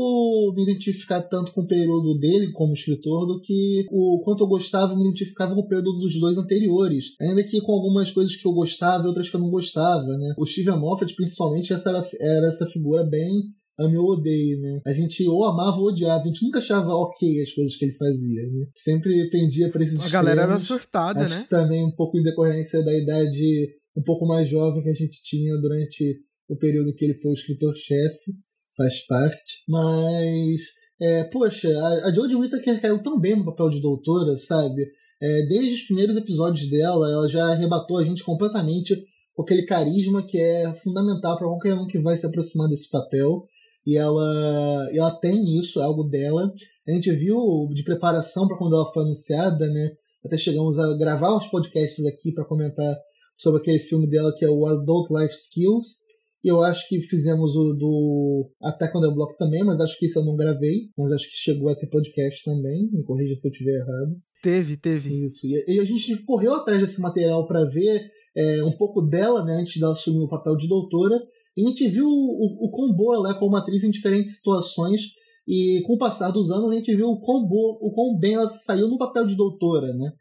me 0.54 0.62
identificar 0.62 1.22
tanto 1.22 1.52
com 1.52 1.62
o 1.62 1.66
período 1.66 2.18
dele 2.18 2.52
como 2.52 2.74
escritor 2.74 3.26
do 3.26 3.40
que 3.40 3.86
o 3.90 4.20
quanto 4.24 4.44
eu 4.44 4.48
gostava, 4.48 4.92
eu 4.92 4.96
me 4.96 5.04
identificava 5.04 5.54
com 5.54 5.60
o 5.60 5.68
período 5.68 5.92
dos 5.98 6.18
dois 6.18 6.36
anteriores. 6.36 7.06
Ainda 7.20 7.42
que 7.44 7.60
com 7.60 7.72
algumas 7.72 8.10
coisas 8.10 8.36
que 8.36 8.46
eu 8.46 8.52
gostava 8.52 9.04
e 9.04 9.08
outras 9.08 9.30
que 9.30 9.36
eu 9.36 9.40
não 9.40 9.50
gostava, 9.50 10.16
né? 10.18 10.34
O 10.38 10.46
Steven 10.46 10.78
Moffat, 10.78 11.14
principalmente, 11.14 11.72
essa 11.72 11.90
era, 11.90 12.04
era 12.20 12.46
essa 12.48 12.66
figura 12.66 13.04
bem 13.04 13.30
ame 13.78 13.96
ou 13.96 14.12
odeio, 14.12 14.60
né? 14.60 14.80
A 14.86 14.92
gente 14.92 15.26
ou 15.28 15.44
amava 15.44 15.76
ou 15.78 15.88
odiava, 15.88 16.22
a 16.22 16.26
gente 16.26 16.44
nunca 16.44 16.58
achava 16.58 16.94
ok 16.94 17.42
as 17.42 17.52
coisas 17.52 17.76
que 17.76 17.84
ele 17.84 17.94
fazia, 17.94 18.42
né? 18.42 18.66
Sempre 18.74 19.28
pendia 19.30 19.70
pra 19.70 19.82
esses 19.82 20.00
A 20.00 20.08
galera 20.08 20.42
era 20.42 20.58
surtada, 20.58 21.24
Acho 21.24 21.34
né? 21.34 21.46
também 21.50 21.84
um 21.84 21.90
pouco 21.90 22.16
em 22.16 22.22
decorrência 22.22 22.84
da 22.84 22.94
idade 22.96 23.74
um 23.96 24.02
pouco 24.02 24.26
mais 24.26 24.48
jovem 24.50 24.82
que 24.82 24.88
a 24.88 24.94
gente 24.94 25.22
tinha 25.24 25.56
durante 25.56 26.20
o 26.48 26.56
período 26.56 26.94
que 26.94 27.04
ele 27.04 27.14
foi 27.14 27.30
o 27.30 27.34
escritor-chefe, 27.34 28.32
faz 28.76 29.06
parte. 29.06 29.64
Mas, 29.68 30.60
é, 31.00 31.24
poxa, 31.24 31.68
a, 31.68 32.08
a 32.08 32.14
Jodie 32.14 32.36
Whittaker 32.36 32.80
caiu 32.80 33.02
tão 33.02 33.18
bem 33.18 33.36
no 33.36 33.44
papel 33.44 33.70
de 33.70 33.80
doutora, 33.80 34.36
sabe? 34.36 34.86
É, 35.22 35.42
desde 35.46 35.74
os 35.74 35.82
primeiros 35.86 36.16
episódios 36.16 36.68
dela, 36.70 37.10
ela 37.10 37.28
já 37.28 37.46
arrebatou 37.46 37.98
a 37.98 38.04
gente 38.04 38.22
completamente 38.24 38.94
com 39.34 39.42
aquele 39.42 39.64
carisma 39.64 40.24
que 40.26 40.38
é 40.38 40.72
fundamental 40.76 41.36
para 41.36 41.48
qualquer 41.48 41.74
um 41.74 41.86
que 41.86 41.98
vai 41.98 42.16
se 42.16 42.26
aproximar 42.26 42.68
desse 42.68 42.90
papel 42.90 43.48
e 43.86 43.98
ela, 43.98 44.90
ela 44.92 45.10
tem 45.20 45.58
isso, 45.58 45.80
é 45.80 45.84
algo 45.84 46.04
dela. 46.04 46.50
A 46.86 46.92
gente 46.92 47.12
viu 47.12 47.68
de 47.72 47.82
preparação 47.84 48.46
para 48.46 48.56
quando 48.56 48.76
ela 48.76 48.90
foi 48.92 49.02
anunciada, 49.02 49.66
né? 49.66 49.92
Até 50.24 50.38
chegamos 50.38 50.78
a 50.78 50.96
gravar 50.96 51.36
uns 51.36 51.48
podcasts 51.48 52.04
aqui 52.06 52.32
para 52.32 52.44
comentar 52.44 52.96
sobre 53.36 53.60
aquele 53.60 53.80
filme 53.80 54.08
dela 54.08 54.34
que 54.36 54.44
é 54.44 54.48
o 54.48 54.66
Adult 54.66 55.10
Life 55.10 55.34
Skills. 55.34 56.04
E 56.42 56.48
eu 56.48 56.62
acho 56.62 56.86
que 56.88 57.00
fizemos 57.02 57.56
o 57.56 57.72
do 57.72 58.50
Attack 58.62 58.96
on 58.96 59.00
the 59.00 59.14
Block 59.14 59.36
também, 59.38 59.64
mas 59.64 59.80
acho 59.80 59.98
que 59.98 60.04
isso 60.04 60.18
eu 60.18 60.24
não 60.24 60.36
gravei. 60.36 60.90
Mas 60.96 61.12
acho 61.12 61.30
que 61.30 61.36
chegou 61.36 61.70
a 61.70 61.74
ter 61.74 61.86
podcast 61.86 62.44
também. 62.44 62.90
Me 62.92 63.02
corrija 63.02 63.34
se 63.34 63.48
eu 63.48 63.52
estiver 63.52 63.76
errado. 63.76 64.16
Teve, 64.42 64.76
teve. 64.76 65.24
Isso. 65.24 65.46
E 65.46 65.80
a 65.80 65.84
gente 65.84 66.22
correu 66.24 66.54
atrás 66.54 66.78
desse 66.78 67.00
material 67.00 67.46
para 67.46 67.64
ver 67.64 68.10
é, 68.36 68.62
um 68.62 68.76
pouco 68.76 69.00
dela, 69.00 69.42
né, 69.42 69.54
antes 69.54 69.80
dela 69.80 69.94
assumir 69.94 70.22
o 70.22 70.28
papel 70.28 70.54
de 70.56 70.68
doutora. 70.68 71.18
E 71.56 71.64
a 71.64 71.68
gente 71.70 71.88
viu 71.88 72.04
o, 72.04 72.08
o, 72.10 72.66
o 72.66 72.70
quão 72.70 72.94
boa 72.94 73.16
ela 73.16 73.30
é 73.30 73.38
como 73.38 73.56
atriz 73.56 73.82
em 73.82 73.90
diferentes 73.90 74.36
situações. 74.36 75.00
E 75.48 75.82
com 75.86 75.94
o 75.94 75.98
passar 75.98 76.30
dos 76.30 76.50
anos, 76.50 76.70
a 76.70 76.74
gente 76.74 76.94
viu 76.94 77.06
o 77.06 77.20
quão, 77.20 77.46
boa, 77.46 77.78
o 77.80 77.90
quão 77.92 78.18
bem 78.18 78.34
ela 78.34 78.48
saiu 78.48 78.88
no 78.88 78.98
papel 78.98 79.26
de 79.26 79.36
doutora, 79.36 79.94
né? 79.94 80.12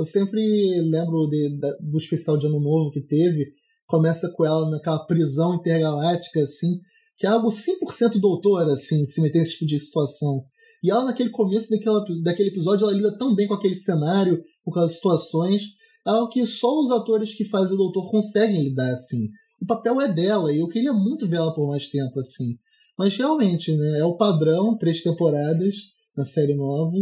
Eu 0.00 0.06
sempre 0.06 0.40
lembro 0.80 1.28
de, 1.28 1.58
de, 1.58 1.90
do 1.90 1.98
especial 1.98 2.38
de 2.38 2.46
Ano 2.46 2.58
Novo 2.58 2.90
que 2.90 3.02
teve. 3.02 3.52
Começa 3.86 4.32
com 4.34 4.46
ela 4.46 4.70
naquela 4.70 5.04
prisão 5.04 5.56
intergaláctica, 5.56 6.40
assim, 6.40 6.78
que 7.18 7.26
é 7.26 7.30
algo 7.30 7.50
100% 7.50 8.18
doutora, 8.18 8.72
assim, 8.72 9.04
se 9.04 9.20
meter 9.20 9.40
nesse 9.40 9.58
tipo 9.58 9.66
de 9.66 9.78
situação. 9.78 10.42
E 10.82 10.90
ela, 10.90 11.04
naquele 11.04 11.28
começo 11.28 11.68
daquela, 11.68 12.02
daquele 12.22 12.48
episódio, 12.48 12.84
ela 12.84 12.94
lida 12.94 13.18
tão 13.18 13.34
bem 13.34 13.46
com 13.46 13.52
aquele 13.52 13.74
cenário, 13.74 14.42
com 14.64 14.70
aquelas 14.70 14.94
situações, 14.94 15.64
algo 16.06 16.30
que 16.30 16.46
só 16.46 16.80
os 16.80 16.90
atores 16.90 17.34
que 17.34 17.44
fazem 17.44 17.74
o 17.74 17.78
doutor 17.78 18.10
conseguem 18.10 18.62
lidar, 18.62 18.92
assim. 18.92 19.28
O 19.60 19.66
papel 19.66 20.00
é 20.00 20.10
dela, 20.10 20.50
e 20.50 20.60
eu 20.60 20.68
queria 20.68 20.94
muito 20.94 21.28
ver 21.28 21.36
ela 21.36 21.54
por 21.54 21.68
mais 21.68 21.90
tempo, 21.90 22.18
assim. 22.20 22.56
Mas 22.96 23.14
realmente, 23.18 23.76
né, 23.76 23.98
é 23.98 24.04
o 24.04 24.16
padrão, 24.16 24.78
três 24.78 25.02
temporadas 25.02 25.76
na 26.16 26.24
série 26.24 26.54
nova. 26.54 26.96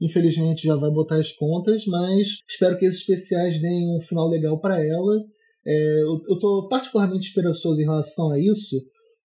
Infelizmente 0.00 0.66
já 0.66 0.76
vai 0.76 0.90
botar 0.90 1.16
as 1.16 1.32
contas, 1.32 1.84
mas 1.86 2.40
espero 2.48 2.78
que 2.78 2.86
esses 2.86 3.00
especiais 3.00 3.60
deem 3.60 3.96
um 3.96 4.00
final 4.00 4.28
legal 4.28 4.60
para 4.60 4.84
ela. 4.84 5.24
É, 5.66 6.02
eu, 6.02 6.38
tô 6.38 6.68
particularmente 6.68 7.28
esperançoso 7.28 7.80
em 7.80 7.84
relação 7.84 8.32
a 8.32 8.38
isso, 8.38 8.76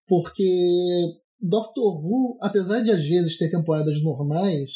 porque 0.06 0.44
Doctor 1.40 2.04
Who, 2.04 2.36
apesar 2.40 2.80
de 2.80 2.90
às 2.90 3.06
vezes 3.06 3.38
ter 3.38 3.50
temporadas 3.50 4.02
normais, 4.02 4.70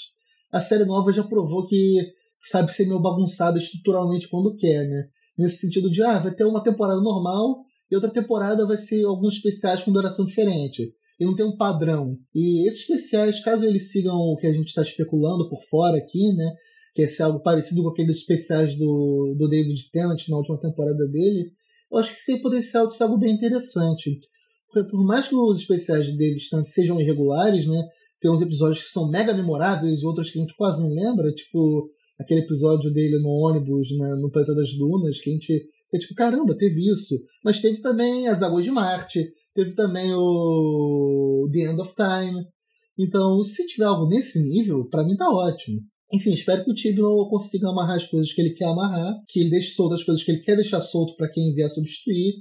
a 0.52 0.60
série 0.60 0.84
nova 0.84 1.12
já 1.12 1.24
provou 1.24 1.66
que 1.66 2.12
sabe 2.40 2.72
ser 2.72 2.86
meio 2.86 3.00
bagunçada 3.00 3.58
estruturalmente 3.58 4.28
quando 4.28 4.56
quer, 4.56 4.88
né? 4.88 5.08
Nesse 5.36 5.58
sentido 5.58 5.90
de, 5.90 6.02
ah, 6.02 6.18
vai 6.18 6.34
ter 6.34 6.44
uma 6.44 6.62
temporada 6.62 7.00
normal 7.00 7.64
e 7.90 7.94
outra 7.94 8.10
temporada 8.10 8.66
vai 8.66 8.76
ser 8.76 9.04
alguns 9.04 9.34
especiais 9.34 9.82
com 9.82 9.92
duração 9.92 10.24
diferente. 10.26 10.92
E 11.18 11.24
não 11.24 11.34
tem 11.34 11.44
um 11.44 11.56
padrão. 11.56 12.16
E 12.34 12.68
esses 12.68 12.82
especiais, 12.82 13.42
caso 13.42 13.66
eles 13.66 13.90
sigam 13.90 14.14
o 14.14 14.36
que 14.36 14.46
a 14.46 14.52
gente 14.52 14.68
está 14.68 14.82
especulando 14.82 15.48
por 15.48 15.62
fora 15.64 15.98
aqui, 15.98 16.32
né? 16.34 16.54
Que 16.94 17.02
é 17.02 17.22
algo 17.22 17.40
parecido 17.40 17.82
com 17.82 17.90
aqueles 17.90 18.18
especiais 18.18 18.76
do, 18.76 19.34
do 19.36 19.48
David 19.48 19.80
Tennant 19.90 20.28
na 20.28 20.36
última 20.36 20.60
temporada 20.60 21.06
dele, 21.08 21.52
eu 21.90 21.98
acho 21.98 22.14
que 22.14 22.24
tem 22.24 22.40
potencial 22.40 22.86
de 22.86 22.96
ser 22.96 23.04
algo 23.04 23.18
bem 23.18 23.34
interessante. 23.34 24.20
Porque 24.70 24.90
por 24.90 25.04
mais 25.04 25.28
que 25.28 25.34
os 25.34 25.60
especiais 25.60 26.06
de 26.06 26.16
David 26.16 26.48
Tennant 26.48 26.66
sejam 26.66 27.00
irregulares, 27.00 27.66
né? 27.66 27.88
Tem 28.20 28.30
uns 28.30 28.42
episódios 28.42 28.82
que 28.82 28.88
são 28.88 29.08
mega 29.08 29.32
memoráveis 29.32 30.02
outros 30.02 30.30
que 30.30 30.38
a 30.38 30.42
gente 30.42 30.56
quase 30.56 30.82
não 30.82 30.92
lembra, 30.92 31.32
tipo 31.32 31.90
aquele 32.18 32.40
episódio 32.40 32.92
dele 32.92 33.18
no 33.20 33.28
ônibus, 33.28 33.96
né, 33.96 34.16
no 34.16 34.28
Planeta 34.28 34.54
das 34.54 34.70
Dunas, 34.76 35.20
que 35.20 35.30
a 35.30 35.32
gente 35.32 35.68
é 35.94 35.98
tipo, 35.98 36.14
caramba, 36.14 36.56
teve 36.56 36.90
isso. 36.90 37.14
Mas 37.44 37.60
teve 37.60 37.80
também 37.80 38.26
As 38.26 38.42
Águas 38.42 38.64
de 38.64 38.70
Marte, 38.70 39.32
teve 39.58 39.74
também 39.74 40.12
o 40.14 41.48
The 41.52 41.58
End 41.58 41.80
of 41.80 41.92
Time. 41.96 42.46
Então, 42.96 43.42
se 43.42 43.66
tiver 43.66 43.86
algo 43.86 44.08
nesse 44.08 44.40
nível, 44.48 44.88
para 44.88 45.04
mim 45.04 45.16
tá 45.16 45.28
ótimo. 45.28 45.80
Enfim, 46.12 46.32
espero 46.32 46.64
que 46.64 46.70
o 46.70 46.74
Tibno 46.74 47.28
consiga 47.28 47.68
amarrar 47.68 47.96
as 47.96 48.06
coisas 48.06 48.32
que 48.32 48.40
ele 48.40 48.54
quer 48.54 48.66
amarrar, 48.66 49.14
que 49.28 49.40
ele 49.40 49.50
deixe 49.50 49.74
solto 49.74 49.94
as 49.94 50.04
coisas 50.04 50.24
que 50.24 50.30
ele 50.30 50.42
quer 50.42 50.54
deixar 50.54 50.80
solto 50.80 51.16
para 51.16 51.30
quem 51.30 51.52
vier 51.54 51.68
substituir, 51.68 52.34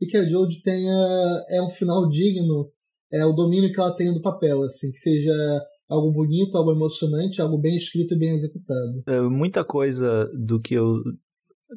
e 0.00 0.06
que 0.06 0.16
a 0.16 0.28
Jodie 0.28 0.62
tenha 0.62 1.44
é 1.48 1.62
um 1.62 1.70
final 1.70 2.08
digno, 2.08 2.68
é 3.12 3.24
o 3.24 3.32
domínio 3.32 3.72
que 3.72 3.80
ela 3.80 3.96
tem 3.96 4.12
do 4.12 4.20
papel, 4.20 4.64
assim, 4.64 4.90
que 4.90 4.98
seja 4.98 5.32
algo 5.88 6.12
bonito, 6.12 6.56
algo 6.56 6.72
emocionante, 6.72 7.40
algo 7.40 7.56
bem 7.56 7.76
escrito 7.76 8.14
e 8.14 8.18
bem 8.18 8.34
executado. 8.34 9.02
É, 9.06 9.20
muita 9.22 9.64
coisa 9.64 10.28
do 10.34 10.60
que 10.60 10.74
eu 10.74 10.96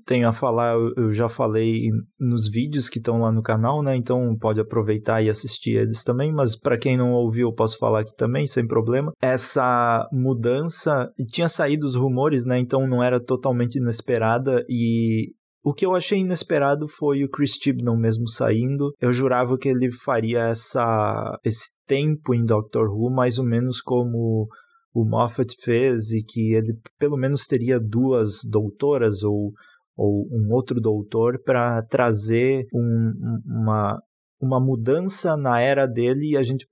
tenho 0.06 0.28
a 0.28 0.34
falar, 0.34 0.76
eu 0.96 1.12
já 1.12 1.30
falei 1.30 1.90
nos 2.20 2.48
vídeos 2.48 2.90
que 2.90 3.00
estão 3.00 3.20
lá 3.20 3.32
no 3.32 3.42
canal, 3.42 3.82
né? 3.82 3.96
Então 3.96 4.36
pode 4.40 4.60
aproveitar 4.60 5.22
e 5.22 5.30
assistir 5.30 5.78
eles 5.78 6.04
também. 6.04 6.32
Mas 6.32 6.56
para 6.56 6.78
quem 6.78 6.98
não 6.98 7.12
ouviu, 7.14 7.50
eu 7.50 7.54
posso 7.54 7.78
falar 7.78 8.02
aqui 8.02 8.16
também, 8.16 8.48
sem 8.48 8.68
problema. 8.68 9.12
Essa 9.22 10.08
mudança 10.12 11.12
tinha 11.32 11.50
saído 11.50 11.86
os 11.86 11.96
rumores, 11.96 12.46
né? 12.46 12.60
Então 12.60 12.88
não 12.88 13.04
era 13.04 13.20
totalmente 13.20 13.78
inesperada 13.78 14.64
e 14.70 15.34
o 15.64 15.74
que 15.74 15.86
eu 15.86 15.94
achei 15.94 16.20
inesperado 16.20 16.88
foi 16.88 17.26
o 17.26 17.30
Chris 17.30 17.58
Chibnall 17.62 17.98
mesmo 17.98 18.30
saindo. 18.30 18.94
Eu 19.02 19.12
jurava 19.12 19.58
que 19.58 19.68
ele 19.68 19.92
faria 19.92 20.48
essa, 20.48 21.38
esse 21.44 21.72
tempo 21.86 22.34
em 22.34 22.46
Doctor 22.46 22.88
Who 22.90 23.14
mais 23.14 23.38
ou 23.38 23.46
menos 23.46 23.82
como 23.82 24.48
o 24.94 25.06
Moffat 25.06 25.54
fez 25.62 26.12
e 26.12 26.24
que 26.24 26.54
ele 26.54 26.74
pelo 26.98 27.18
menos 27.18 27.46
teria 27.46 27.80
duas 27.80 28.46
doutoras 28.50 29.24
ou, 29.24 29.52
ou 29.98 30.28
um 30.32 30.54
outro 30.54 30.80
doutor 30.80 31.42
para 31.44 31.82
trazer 31.84 32.66
um, 32.74 33.14
uma 33.46 34.00
uma 34.40 34.60
mudança 34.60 35.36
na 35.36 35.60
era 35.60 35.88
dele 35.88 36.32
e 36.32 36.38
a 36.38 36.44
gente 36.44 36.68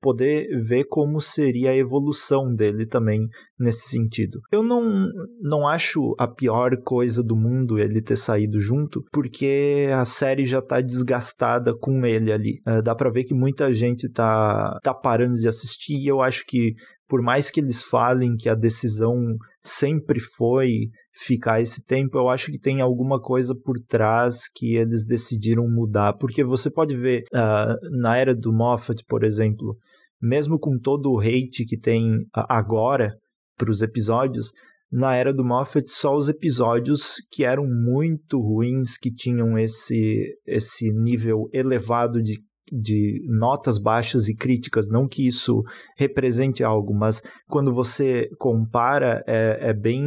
poder 0.00 0.46
ver 0.62 0.84
como 0.84 1.20
seria 1.20 1.70
a 1.70 1.76
evolução 1.76 2.54
dele 2.54 2.86
também 2.86 3.20
nesse 3.58 3.88
sentido. 3.88 4.40
Eu 4.50 4.62
não, 4.62 5.06
não 5.40 5.68
acho 5.68 6.14
a 6.18 6.26
pior 6.26 6.70
coisa 6.82 7.22
do 7.22 7.36
mundo 7.36 7.78
ele 7.78 8.00
ter 8.00 8.16
saído 8.16 8.58
junto, 8.58 9.04
porque 9.12 9.86
a 9.94 10.04
série 10.04 10.44
já 10.44 10.62
tá 10.62 10.80
desgastada 10.80 11.76
com 11.76 12.04
ele 12.06 12.32
ali. 12.32 12.60
Uh, 12.66 12.82
dá 12.82 12.94
pra 12.94 13.10
ver 13.10 13.24
que 13.24 13.34
muita 13.34 13.72
gente 13.72 14.08
tá, 14.10 14.78
tá 14.82 14.94
parando 14.94 15.36
de 15.36 15.48
assistir 15.48 15.94
e 15.94 16.06
eu 16.06 16.22
acho 16.22 16.44
que 16.46 16.72
por 17.06 17.22
mais 17.22 17.50
que 17.50 17.60
eles 17.60 17.82
falem 17.82 18.34
que 18.34 18.48
a 18.48 18.54
decisão 18.54 19.14
sempre 19.62 20.18
foi 20.18 20.88
ficar 21.14 21.60
esse 21.60 21.84
tempo, 21.84 22.18
eu 22.18 22.28
acho 22.28 22.50
que 22.50 22.58
tem 22.58 22.80
alguma 22.80 23.20
coisa 23.20 23.54
por 23.54 23.78
trás 23.80 24.48
que 24.52 24.74
eles 24.74 25.06
decidiram 25.06 25.68
mudar. 25.68 26.14
Porque 26.14 26.42
você 26.42 26.70
pode 26.70 26.96
ver 26.96 27.24
uh, 27.32 27.98
na 28.00 28.16
era 28.16 28.34
do 28.34 28.52
Moffat, 28.52 29.04
por 29.06 29.22
exemplo, 29.22 29.76
mesmo 30.20 30.58
com 30.58 30.78
todo 30.78 31.12
o 31.12 31.20
hate 31.20 31.64
que 31.64 31.78
tem 31.78 32.26
agora 32.32 33.14
para 33.56 33.70
os 33.70 33.80
episódios, 33.82 34.50
na 34.90 35.14
era 35.14 35.32
do 35.32 35.44
Moffat 35.44 35.88
só 35.88 36.14
os 36.14 36.28
episódios 36.28 37.14
que 37.30 37.44
eram 37.44 37.66
muito 37.66 38.40
ruins, 38.40 38.96
que 38.96 39.12
tinham 39.12 39.58
esse, 39.58 40.36
esse 40.46 40.92
nível 40.92 41.48
elevado 41.52 42.22
de 42.22 42.40
de 42.74 43.24
notas 43.28 43.78
baixas 43.78 44.28
e 44.28 44.34
críticas, 44.34 44.88
não 44.88 45.06
que 45.06 45.26
isso 45.26 45.62
represente 45.96 46.64
algo, 46.64 46.92
mas 46.92 47.22
quando 47.48 47.72
você 47.72 48.28
compara 48.38 49.22
é, 49.26 49.70
é 49.70 49.72
bem 49.72 50.02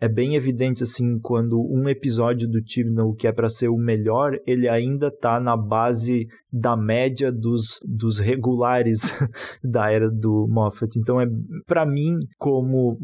é 0.00 0.08
bem 0.08 0.34
evidente 0.34 0.82
assim 0.82 1.18
quando 1.20 1.60
um 1.60 1.88
episódio 1.88 2.48
do 2.48 2.60
Tibnall 2.60 3.14
que 3.14 3.26
é 3.26 3.32
para 3.32 3.48
ser 3.48 3.68
o 3.68 3.76
melhor, 3.76 4.36
ele 4.46 4.68
ainda 4.68 5.06
está 5.08 5.38
na 5.38 5.56
base 5.56 6.26
da 6.52 6.76
média 6.76 7.30
dos, 7.30 7.80
dos 7.86 8.18
regulares 8.18 9.12
da 9.62 9.90
era 9.90 10.10
do 10.10 10.46
Moffat. 10.48 10.98
Então 10.98 11.20
é 11.20 11.26
para 11.66 11.86
mim 11.86 12.18
como 12.38 12.98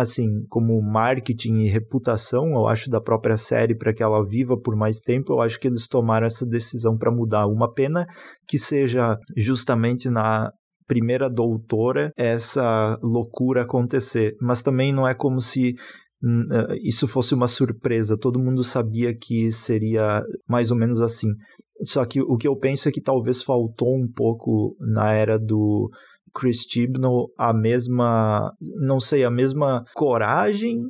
assim, 0.00 0.44
como 0.48 0.80
marketing 0.82 1.60
e 1.60 1.68
reputação, 1.68 2.46
eu 2.52 2.66
acho, 2.66 2.90
da 2.90 3.00
própria 3.00 3.36
série 3.36 3.76
para 3.76 3.92
que 3.92 4.02
ela 4.02 4.24
viva 4.24 4.56
por 4.58 4.76
mais 4.76 5.00
tempo, 5.00 5.32
eu 5.32 5.40
acho 5.40 5.58
que 5.58 5.68
eles 5.68 5.86
tomaram 5.86 6.26
essa 6.26 6.46
decisão 6.46 6.96
para 6.96 7.10
mudar. 7.10 7.46
Uma 7.46 7.72
pena 7.72 8.06
que 8.48 8.58
seja 8.58 9.16
justamente 9.36 10.08
na 10.08 10.50
primeira 10.86 11.30
doutora 11.30 12.12
essa 12.16 12.98
loucura 13.00 13.62
acontecer, 13.62 14.34
mas 14.40 14.60
também 14.60 14.92
não 14.92 15.06
é 15.06 15.14
como 15.14 15.40
se 15.40 15.74
hum, 16.20 16.48
eh, 16.50 16.78
isso 16.82 17.06
fosse 17.06 17.32
uma 17.32 17.46
surpresa, 17.46 18.18
todo 18.18 18.40
mundo 18.40 18.64
sabia 18.64 19.16
que 19.16 19.52
seria 19.52 20.22
mais 20.48 20.72
ou 20.72 20.76
menos 20.76 21.00
assim. 21.00 21.28
Só 21.84 22.04
que 22.04 22.20
o 22.20 22.36
que 22.36 22.48
eu 22.48 22.56
penso 22.56 22.88
é 22.88 22.92
que 22.92 23.00
talvez 23.00 23.42
faltou 23.42 23.96
um 23.96 24.10
pouco 24.10 24.76
na 24.80 25.12
era 25.12 25.38
do 25.38 25.88
Chris 26.34 26.64
Chibnall 26.68 27.30
a 27.38 27.52
mesma, 27.52 28.52
não 28.80 29.00
sei, 29.00 29.24
a 29.24 29.30
mesma 29.30 29.84
coragem 29.94 30.80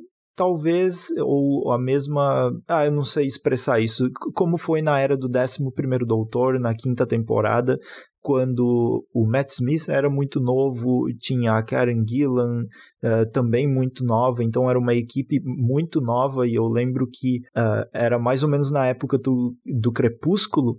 talvez, 0.41 1.09
ou 1.19 1.71
a 1.71 1.79
mesma. 1.79 2.51
Ah, 2.67 2.87
eu 2.87 2.93
não 2.93 3.05
sei 3.05 3.27
expressar 3.27 3.79
isso. 3.79 4.09
Como 4.35 4.57
foi 4.57 4.81
na 4.81 4.99
era 4.99 5.15
do 5.15 5.29
11 5.29 5.59
Doutor, 6.07 6.59
na 6.59 6.75
quinta 6.75 7.07
temporada, 7.07 7.79
quando 8.23 9.05
o 9.13 9.27
Matt 9.27 9.51
Smith 9.51 9.89
era 9.89 10.09
muito 10.09 10.41
novo, 10.41 11.05
tinha 11.19 11.53
a 11.53 11.63
Karen 11.63 12.05
Gillan 12.09 12.63
uh, 13.05 13.31
também 13.33 13.69
muito 13.69 14.03
nova, 14.03 14.43
então 14.43 14.69
era 14.69 14.79
uma 14.79 14.95
equipe 14.95 15.41
muito 15.45 16.01
nova, 16.01 16.47
e 16.47 16.55
eu 16.55 16.65
lembro 16.65 17.07
que 17.07 17.41
uh, 17.57 17.85
era 17.93 18.19
mais 18.19 18.43
ou 18.43 18.49
menos 18.49 18.71
na 18.73 18.87
época 18.87 19.19
do, 19.19 19.55
do 19.65 19.93
Crepúsculo, 19.93 20.77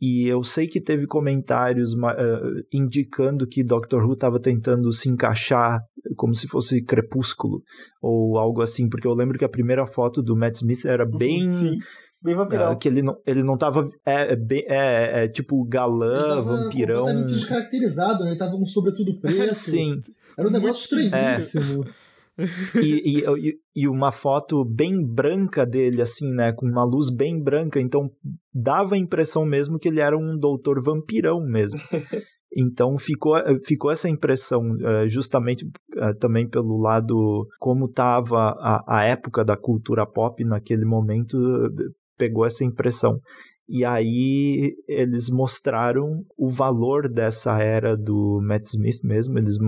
e 0.00 0.26
eu 0.26 0.44
sei 0.44 0.68
que 0.68 0.80
teve 0.80 1.06
comentários 1.06 1.94
uh, 1.94 2.64
indicando 2.72 3.46
que 3.46 3.64
Doctor 3.64 4.04
Who 4.04 4.12
estava 4.12 4.38
tentando 4.38 4.92
se 4.92 5.08
encaixar 5.08 5.80
como 6.16 6.34
se 6.34 6.46
fosse 6.46 6.82
Crepúsculo 6.82 7.62
ou 8.00 8.38
algo 8.38 8.62
assim, 8.62 8.88
porque 8.88 9.06
eu 9.06 9.14
lembro 9.14 9.38
que 9.38 9.44
a 9.44 9.48
primeira 9.48 9.86
foto 9.86 10.22
do 10.22 10.36
Matt 10.36 10.56
Smith 10.56 10.84
era 10.84 11.04
bem. 11.04 11.50
Sim. 11.50 11.78
Bem 12.20 12.34
vampirão. 12.34 12.72
Uh, 12.72 12.78
que 12.78 12.88
ele 12.88 13.00
não, 13.00 13.16
ele 13.24 13.42
não 13.44 13.56
tava. 13.56 13.88
É, 14.04 14.32
é, 14.32 14.36
bem, 14.36 14.64
é, 14.68 15.24
é 15.24 15.28
tipo 15.28 15.64
galã, 15.64 16.38
ele 16.38 16.42
vampirão. 16.42 17.04
Completamente 17.06 17.34
descaracterizado, 17.34 18.24
né? 18.24 18.30
Ele 18.30 18.38
tava 18.38 18.52
com 18.52 18.66
sobretudo 18.66 19.20
preto. 19.20 19.54
Sim. 19.54 20.02
Era 20.36 20.48
um 20.48 20.50
negócio 20.50 20.98
é. 20.98 21.04
estranhíssimo. 21.04 21.84
É. 21.84 22.07
e, 22.80 23.20
e, 23.20 23.58
e, 23.74 23.88
uma 23.88 24.12
foto 24.12 24.64
bem 24.64 25.04
branca 25.04 25.66
dele, 25.66 26.00
assim, 26.00 26.32
né? 26.32 26.52
Com 26.52 26.66
uma 26.66 26.84
luz 26.84 27.10
bem 27.10 27.42
branca, 27.42 27.80
então 27.80 28.10
dava 28.54 28.94
a 28.94 28.98
impressão 28.98 29.44
mesmo 29.44 29.78
que 29.78 29.88
ele 29.88 30.00
era 30.00 30.16
um 30.16 30.38
doutor 30.38 30.82
vampirão 30.82 31.40
mesmo. 31.40 31.78
Então 32.56 32.96
ficou, 32.96 33.34
ficou 33.62 33.90
essa 33.90 34.08
impressão, 34.08 34.62
eh, 34.80 35.06
justamente 35.06 35.66
eh, 35.96 36.14
também 36.14 36.48
pelo 36.48 36.80
lado 36.80 37.46
como 37.60 37.84
estava 37.84 38.56
a, 38.58 38.82
a 38.88 39.04
época 39.04 39.44
da 39.44 39.54
cultura 39.54 40.06
pop 40.06 40.42
naquele 40.44 40.86
momento, 40.86 41.36
pegou 42.16 42.46
essa 42.46 42.64
impressão. 42.64 43.20
E 43.68 43.84
aí 43.84 44.74
eles 44.88 45.28
mostraram 45.28 46.24
o 46.38 46.48
valor 46.48 47.06
dessa 47.06 47.58
era 47.58 47.94
do 47.94 48.40
Matt 48.42 48.64
Smith 48.68 49.00
mesmo, 49.04 49.38
eles 49.38 49.58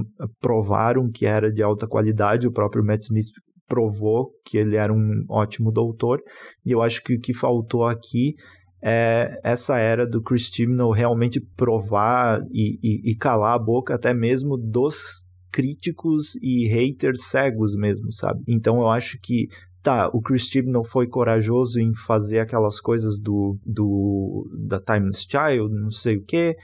provaram 0.41 1.11
que 1.13 1.27
era 1.27 1.53
de 1.53 1.63
alta 1.63 1.87
qualidade, 1.87 2.47
o 2.47 2.53
próprio 2.53 2.85
Matt 2.85 3.03
Smith 3.03 3.27
provou 3.69 4.33
que 4.45 4.57
ele 4.57 4.77
era 4.77 4.93
um 4.93 5.25
ótimo 5.29 5.71
doutor, 5.71 6.21
e 6.65 6.73
eu 6.73 6.83
acho 6.83 7.03
que 7.03 7.15
o 7.15 7.21
que 7.21 7.35
faltou 7.35 7.85
aqui 7.85 8.35
é 8.83 9.39
essa 9.45 9.77
era 9.77 10.07
do 10.07 10.23
Chris 10.23 10.49
Chibnall 10.51 10.93
realmente 10.93 11.39
provar 11.55 12.41
e, 12.51 12.79
e, 12.83 13.11
e 13.11 13.15
calar 13.15 13.55
a 13.55 13.63
boca 13.63 13.95
até 13.95 14.15
mesmo 14.15 14.57
dos 14.57 15.27
críticos 15.53 16.37
e 16.37 16.67
haters 16.69 17.25
cegos 17.25 17.77
mesmo, 17.77 18.11
sabe? 18.13 18.43
Então 18.49 18.79
eu 18.79 18.89
acho 18.89 19.19
que 19.21 19.49
tá, 19.83 20.09
o 20.13 20.21
Chris 20.21 20.51
não 20.67 20.85
foi 20.85 21.07
corajoso 21.07 21.81
em 21.81 21.95
fazer 21.95 22.41
aquelas 22.41 22.81
coisas 22.81 23.19
do, 23.19 23.59
do 23.65 24.49
da 24.69 24.81
Timeless 24.81 25.27
Child, 25.29 25.75
não 25.75 25.91
sei 25.91 26.17
o 26.17 26.25
que. 26.25 26.57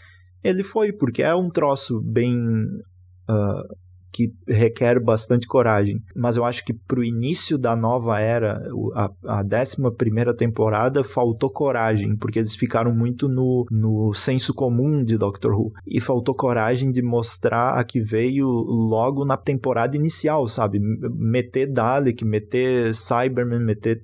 Ele 0.42 0.62
foi, 0.62 0.92
porque 0.92 1.22
é 1.22 1.34
um 1.34 1.50
troço 1.50 2.00
bem 2.00 2.36
uh, 3.28 3.76
que 4.16 4.32
requer 4.48 4.98
bastante 4.98 5.46
coragem. 5.46 6.02
Mas 6.14 6.38
eu 6.38 6.44
acho 6.44 6.64
que 6.64 6.72
pro 6.72 7.04
início 7.04 7.58
da 7.58 7.76
nova 7.76 8.18
era, 8.18 8.58
a, 8.94 9.10
a 9.26 9.42
11 9.42 9.76
temporada, 10.36 11.04
faltou 11.04 11.50
coragem, 11.50 12.16
porque 12.16 12.38
eles 12.38 12.56
ficaram 12.56 12.94
muito 12.94 13.28
no, 13.28 13.66
no 13.70 14.14
senso 14.14 14.54
comum 14.54 15.04
de 15.04 15.18
Doctor 15.18 15.52
Who. 15.52 15.72
E 15.86 16.00
faltou 16.00 16.34
coragem 16.34 16.90
de 16.90 17.02
mostrar 17.02 17.78
a 17.78 17.84
que 17.84 18.00
veio 18.00 18.46
logo 18.48 19.24
na 19.26 19.36
temporada 19.36 19.96
inicial, 19.96 20.48
sabe? 20.48 20.80
Meter 20.80 21.70
Dalek, 21.70 22.24
meter 22.24 22.94
Cyberman, 22.94 23.60
meter 23.60 24.02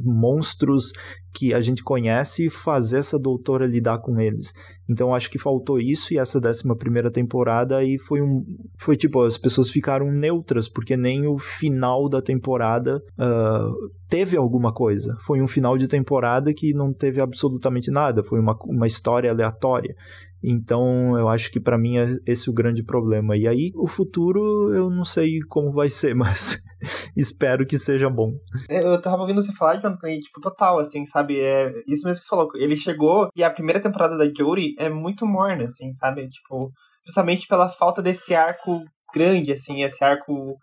monstros 0.00 0.92
que 1.32 1.54
a 1.54 1.60
gente 1.60 1.82
conhece 1.82 2.46
e 2.46 2.50
fazer 2.50 2.98
essa 2.98 3.18
doutora 3.18 3.66
lidar 3.66 3.98
com 3.98 4.20
eles. 4.20 4.52
Então 4.88 5.14
acho 5.14 5.30
que 5.30 5.38
faltou 5.38 5.78
isso 5.78 6.12
e 6.12 6.18
essa 6.18 6.40
décima 6.40 6.76
primeira 6.76 7.10
temporada 7.10 7.76
aí 7.76 7.98
foi 7.98 8.20
um 8.20 8.44
foi 8.76 8.96
tipo 8.96 9.22
as 9.22 9.38
pessoas 9.38 9.70
ficaram 9.70 10.10
neutras 10.10 10.68
porque 10.68 10.96
nem 10.96 11.26
o 11.26 11.38
final 11.38 12.08
da 12.08 12.20
temporada 12.20 13.02
uh, 13.18 13.90
teve 14.08 14.36
alguma 14.36 14.72
coisa. 14.72 15.16
Foi 15.20 15.40
um 15.40 15.48
final 15.48 15.78
de 15.78 15.86
temporada 15.86 16.52
que 16.52 16.72
não 16.74 16.92
teve 16.92 17.20
absolutamente 17.20 17.90
nada. 17.90 18.24
Foi 18.24 18.40
uma, 18.40 18.56
uma 18.64 18.86
história 18.86 19.30
aleatória. 19.30 19.94
Então, 20.42 21.18
eu 21.18 21.28
acho 21.28 21.50
que 21.52 21.60
para 21.60 21.78
mim 21.78 21.98
é 21.98 22.16
esse 22.26 22.48
o 22.48 22.52
grande 22.52 22.82
problema. 22.82 23.36
E 23.36 23.46
aí, 23.46 23.72
o 23.74 23.86
futuro, 23.86 24.74
eu 24.74 24.90
não 24.90 25.04
sei 25.04 25.40
como 25.48 25.70
vai 25.70 25.90
ser, 25.90 26.14
mas 26.16 26.62
espero 27.16 27.66
que 27.66 27.78
seja 27.78 28.08
bom. 28.08 28.32
É, 28.68 28.82
eu 28.82 29.00
tava 29.00 29.22
ouvindo 29.22 29.42
você 29.42 29.52
falar, 29.52 29.76
Jonathan, 29.76 30.10
e, 30.10 30.20
tipo, 30.20 30.40
total, 30.40 30.78
assim, 30.78 31.04
sabe? 31.04 31.40
É 31.40 31.70
isso 31.86 32.06
mesmo 32.06 32.20
que 32.20 32.24
você 32.24 32.28
falou. 32.28 32.48
Ele 32.54 32.76
chegou 32.76 33.28
e 33.34 33.44
a 33.44 33.50
primeira 33.50 33.80
temporada 33.80 34.16
da 34.16 34.24
Jodie 34.24 34.74
é 34.78 34.88
muito 34.88 35.26
morna, 35.26 35.64
assim, 35.64 35.90
sabe? 35.92 36.28
Tipo, 36.28 36.70
justamente 37.06 37.46
pela 37.46 37.68
falta 37.68 38.02
desse 38.02 38.34
arco 38.34 38.82
grande, 39.14 39.52
assim, 39.52 39.82
esse 39.82 40.02
arco 40.04 40.56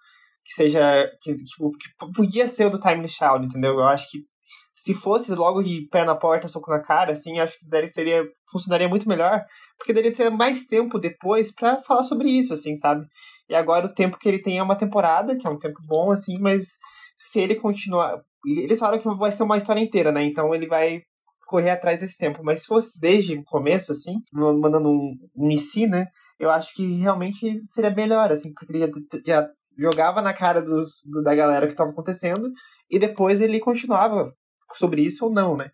que 0.43 0.53
seja. 0.53 0.79
Que, 1.21 1.35
tipo, 1.35 1.71
que 1.71 2.13
podia 2.15 2.47
ser 2.47 2.67
o 2.67 2.69
do 2.69 2.79
Time 2.79 3.07
Child, 3.07 3.45
entendeu? 3.45 3.73
Eu 3.73 3.85
acho 3.85 4.09
que 4.09 4.19
se 4.77 4.93
fosse 4.93 5.33
logo 5.33 5.63
de 5.63 5.87
pé 5.89 6.05
na 6.05 6.15
porta, 6.15 6.47
soco 6.47 6.69
na 6.69 6.79
cara, 6.79 7.13
assim, 7.13 7.39
acho 7.39 7.57
que 7.57 7.67
daí 7.67 7.87
seria 7.87 8.23
funcionaria 8.51 8.87
muito 8.87 9.09
melhor, 9.09 9.43
porque 9.75 9.91
daí 9.91 10.05
ele 10.05 10.15
teria 10.15 10.29
mais 10.29 10.67
tempo 10.67 10.99
depois 10.99 11.51
para 11.51 11.79
falar 11.79 12.03
sobre 12.03 12.29
isso, 12.29 12.53
assim, 12.53 12.75
sabe? 12.75 13.03
E 13.49 13.55
agora 13.55 13.87
o 13.87 13.93
tempo 13.93 14.19
que 14.19 14.29
ele 14.29 14.39
tem 14.39 14.59
é 14.59 14.63
uma 14.63 14.75
temporada, 14.75 15.35
que 15.35 15.47
é 15.47 15.49
um 15.49 15.57
tempo 15.57 15.79
bom, 15.83 16.11
assim, 16.11 16.37
mas 16.39 16.77
se 17.17 17.39
ele 17.39 17.55
continuar. 17.55 18.21
Eles 18.45 18.77
falaram 18.77 19.01
que 19.01 19.17
vai 19.17 19.31
ser 19.31 19.43
uma 19.43 19.57
história 19.57 19.81
inteira, 19.81 20.11
né? 20.11 20.23
Então 20.23 20.53
ele 20.53 20.67
vai 20.67 21.01
correr 21.47 21.71
atrás 21.71 22.01
desse 22.01 22.17
tempo. 22.17 22.41
Mas 22.43 22.61
se 22.61 22.67
fosse 22.67 22.99
desde 22.99 23.35
o 23.35 23.43
começo, 23.45 23.91
assim, 23.91 24.17
mandando 24.31 24.89
um, 24.89 25.15
um 25.35 25.49
né? 25.89 26.05
Eu 26.39 26.51
acho 26.51 26.71
que 26.75 26.85
realmente 26.97 27.59
seria 27.65 27.89
melhor, 27.89 28.31
assim, 28.31 28.53
porque 28.53 28.71
ele 28.71 28.85
já, 28.85 28.91
já 29.25 29.49
jogava 29.75 30.21
na 30.21 30.33
cara 30.33 30.61
dos, 30.61 31.01
do, 31.05 31.23
da 31.23 31.33
galera 31.33 31.65
que 31.65 31.73
estava 31.73 31.89
acontecendo 31.89 32.47
e 32.91 32.99
depois 32.99 33.41
ele 33.41 33.59
continuava 33.59 34.31
sobre 34.75 35.01
isso 35.01 35.25
ou 35.25 35.31
não, 35.31 35.55
né? 35.55 35.69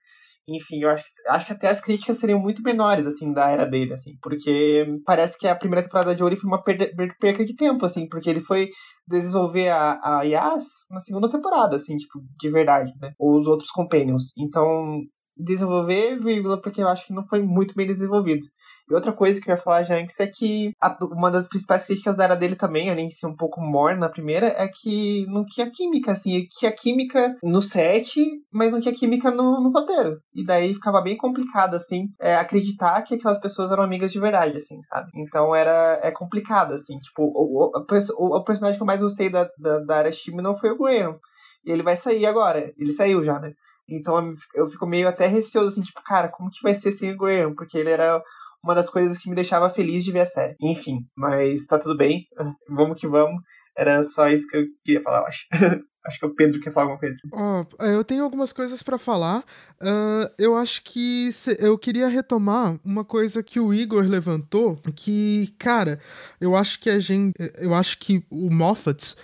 enfim, 0.48 0.82
eu 0.82 0.90
acho, 0.90 1.06
acho 1.30 1.46
que 1.46 1.54
até 1.54 1.70
as 1.70 1.80
críticas 1.80 2.18
seriam 2.18 2.40
muito 2.40 2.62
menores, 2.62 3.08
assim, 3.08 3.32
da 3.34 3.50
era 3.50 3.66
dele, 3.66 3.94
assim, 3.94 4.18
porque 4.22 4.86
parece 5.06 5.38
que 5.38 5.48
a 5.48 5.56
primeira 5.56 5.84
temporada 5.84 6.14
de 6.14 6.24
Ori 6.24 6.36
foi 6.36 6.50
uma 6.50 6.62
perda, 6.62 6.90
perca 7.20 7.46
de 7.46 7.56
tempo, 7.56 7.86
assim, 7.86 8.08
porque 8.10 8.30
ele 8.30 8.42
foi 8.42 8.70
desenvolver 9.08 9.70
a, 9.70 10.00
a 10.20 10.24
Yas 10.24 10.66
na 10.92 11.00
segunda 11.00 11.30
temporada, 11.30 11.78
assim, 11.78 11.96
tipo, 11.96 12.20
de 12.40 12.50
verdade, 12.50 12.92
né? 13.00 13.14
Ou 13.18 13.38
os 13.38 13.48
outros 13.48 13.70
Companions. 13.70 14.34
Então, 14.38 15.00
desenvolver, 15.38 16.20
vírgula, 16.20 16.62
porque 16.62 16.82
eu 16.82 16.88
acho 16.88 17.08
que 17.08 17.14
não 17.14 17.26
foi 17.28 17.42
muito 17.42 17.74
bem 17.76 17.88
desenvolvido. 17.88 18.46
E 18.90 18.94
outra 18.94 19.14
coisa 19.14 19.40
que 19.40 19.50
eu 19.50 19.56
ia 19.56 19.62
falar 19.62 19.84
já 19.84 19.96
antes 19.96 20.20
é 20.20 20.28
que 20.28 20.72
a, 20.82 20.96
uma 21.12 21.32
das 21.32 21.48
principais 21.48 21.86
críticas 21.86 22.18
da 22.18 22.26
era 22.26 22.36
dele 22.36 22.56
também, 22.56 22.90
além 22.90 23.08
de 23.08 23.16
ser 23.16 23.28
um 23.28 23.36
pouco 23.36 23.62
morna 23.62 24.02
na 24.02 24.10
primeira, 24.10 24.48
é 24.48 24.68
que 24.68 25.26
não 25.28 25.46
tinha 25.46 25.70
química, 25.72 26.12
assim, 26.12 26.46
que 26.60 26.68
a 26.68 26.72
química 26.72 27.36
no 27.44 27.62
set, 27.62 28.20
mas 28.52 28.74
não 28.74 28.82
tinha 28.82 28.94
química 28.94 29.32
no, 29.32 29.62
no 29.62 29.72
roteiro. 29.72 30.18
E 30.36 30.46
daí 30.46 30.74
ficava 30.74 31.02
bem 31.02 31.16
complicado, 31.16 31.76
assim, 31.76 32.08
é, 32.20 32.36
acreditar 32.36 33.02
que 33.04 33.16
aquelas 33.16 33.40
pessoas 33.40 33.72
eram 33.72 33.84
amigas 33.84 34.12
de 34.12 34.20
verdade, 34.20 34.58
assim, 34.58 34.82
sabe? 34.82 35.10
Então 35.16 35.56
era 35.56 36.00
é 36.04 36.12
complicado, 36.12 36.74
assim, 36.74 36.98
tipo, 36.98 37.24
o, 37.24 37.66
o, 37.66 37.72
o, 38.18 38.38
o 38.38 38.44
personagem 38.44 38.78
que 38.78 38.84
eu 38.84 38.88
mais 38.88 39.02
gostei 39.02 39.30
da, 39.30 39.48
da, 39.58 39.80
da 39.80 39.96
era 39.98 40.10
não 40.42 40.58
foi 40.58 40.72
o 40.72 40.78
Graham. 40.78 41.18
E 41.66 41.72
ele 41.72 41.84
vai 41.84 41.96
sair 41.96 42.26
agora. 42.26 42.72
Ele 42.78 42.92
saiu 42.92 43.24
já, 43.24 43.40
né? 43.40 43.52
Então 43.88 44.34
eu 44.56 44.68
fico 44.68 44.86
meio 44.86 45.08
até 45.08 45.28
receoso, 45.28 45.70
assim, 45.70 45.82
tipo, 45.82 46.02
cara, 46.04 46.30
como 46.30 46.50
que 46.50 46.62
vai 46.62 46.74
ser 46.74 46.92
sem 46.92 47.12
o 47.12 47.18
Graham? 47.18 47.54
Porque 47.54 47.78
ele 47.78 47.90
era 47.90 48.22
uma 48.64 48.76
das 48.76 48.90
coisas 48.90 49.18
que 49.18 49.30
me 49.30 49.36
deixava 49.36 49.70
feliz 49.70 50.04
de 50.04 50.12
ver 50.12 50.22
a 50.22 50.26
série. 50.26 50.56
Enfim, 50.62 51.00
mas 51.16 51.66
tá 51.66 51.78
tudo 51.78 51.98
bem, 51.98 52.26
vamos 52.70 53.00
que 53.00 53.08
vamos. 53.08 53.42
Era 53.76 54.04
só 54.04 54.30
isso 54.30 54.48
que 54.48 54.58
eu 54.58 54.66
queria 54.86 55.02
falar, 55.02 55.20
eu 55.22 55.26
acho. 55.26 55.48
acho 56.06 56.20
que 56.20 56.26
o 56.26 56.36
Pedro 56.36 56.60
quer 56.60 56.72
falar 56.72 56.86
alguma 56.92 57.00
coisa. 57.00 57.18
Oh, 57.32 57.84
eu 57.84 58.04
tenho 58.04 58.24
algumas 58.24 58.52
coisas 58.52 58.84
para 58.84 58.98
falar. 58.98 59.40
Uh, 59.82 60.30
eu 60.38 60.56
acho 60.56 60.84
que 60.84 61.32
se, 61.32 61.58
eu 61.60 61.78
queria 61.78 62.08
retomar 62.08 62.78
uma 62.84 63.06
coisa 63.06 63.42
que 63.42 63.60
o 63.60 63.74
Igor 63.74 64.04
levantou, 64.04 64.78
que, 64.96 65.54
cara, 65.58 66.00
eu 66.40 66.56
acho 66.56 66.80
que 66.80 66.90
a 66.90 67.00
gente. 67.00 67.34
Eu 67.58 67.74
acho 67.74 67.98
que 67.98 68.24
o 68.30 68.54
Moffat 68.54 69.16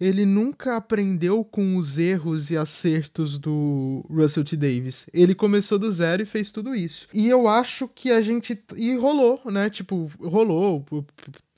ele 0.00 0.24
nunca 0.24 0.76
aprendeu 0.76 1.44
com 1.44 1.76
os 1.76 1.98
erros 1.98 2.50
e 2.50 2.56
acertos 2.56 3.38
do 3.38 4.04
Russell 4.08 4.44
T. 4.44 4.56
Davis. 4.56 5.06
Ele 5.12 5.34
começou 5.34 5.78
do 5.78 5.90
zero 5.90 6.22
e 6.22 6.26
fez 6.26 6.52
tudo 6.52 6.74
isso. 6.74 7.08
E 7.12 7.28
eu 7.28 7.48
acho 7.48 7.88
que 7.88 8.10
a 8.10 8.20
gente. 8.20 8.58
E 8.76 8.94
rolou, 8.94 9.40
né? 9.46 9.68
Tipo, 9.68 10.10
rolou 10.20 10.84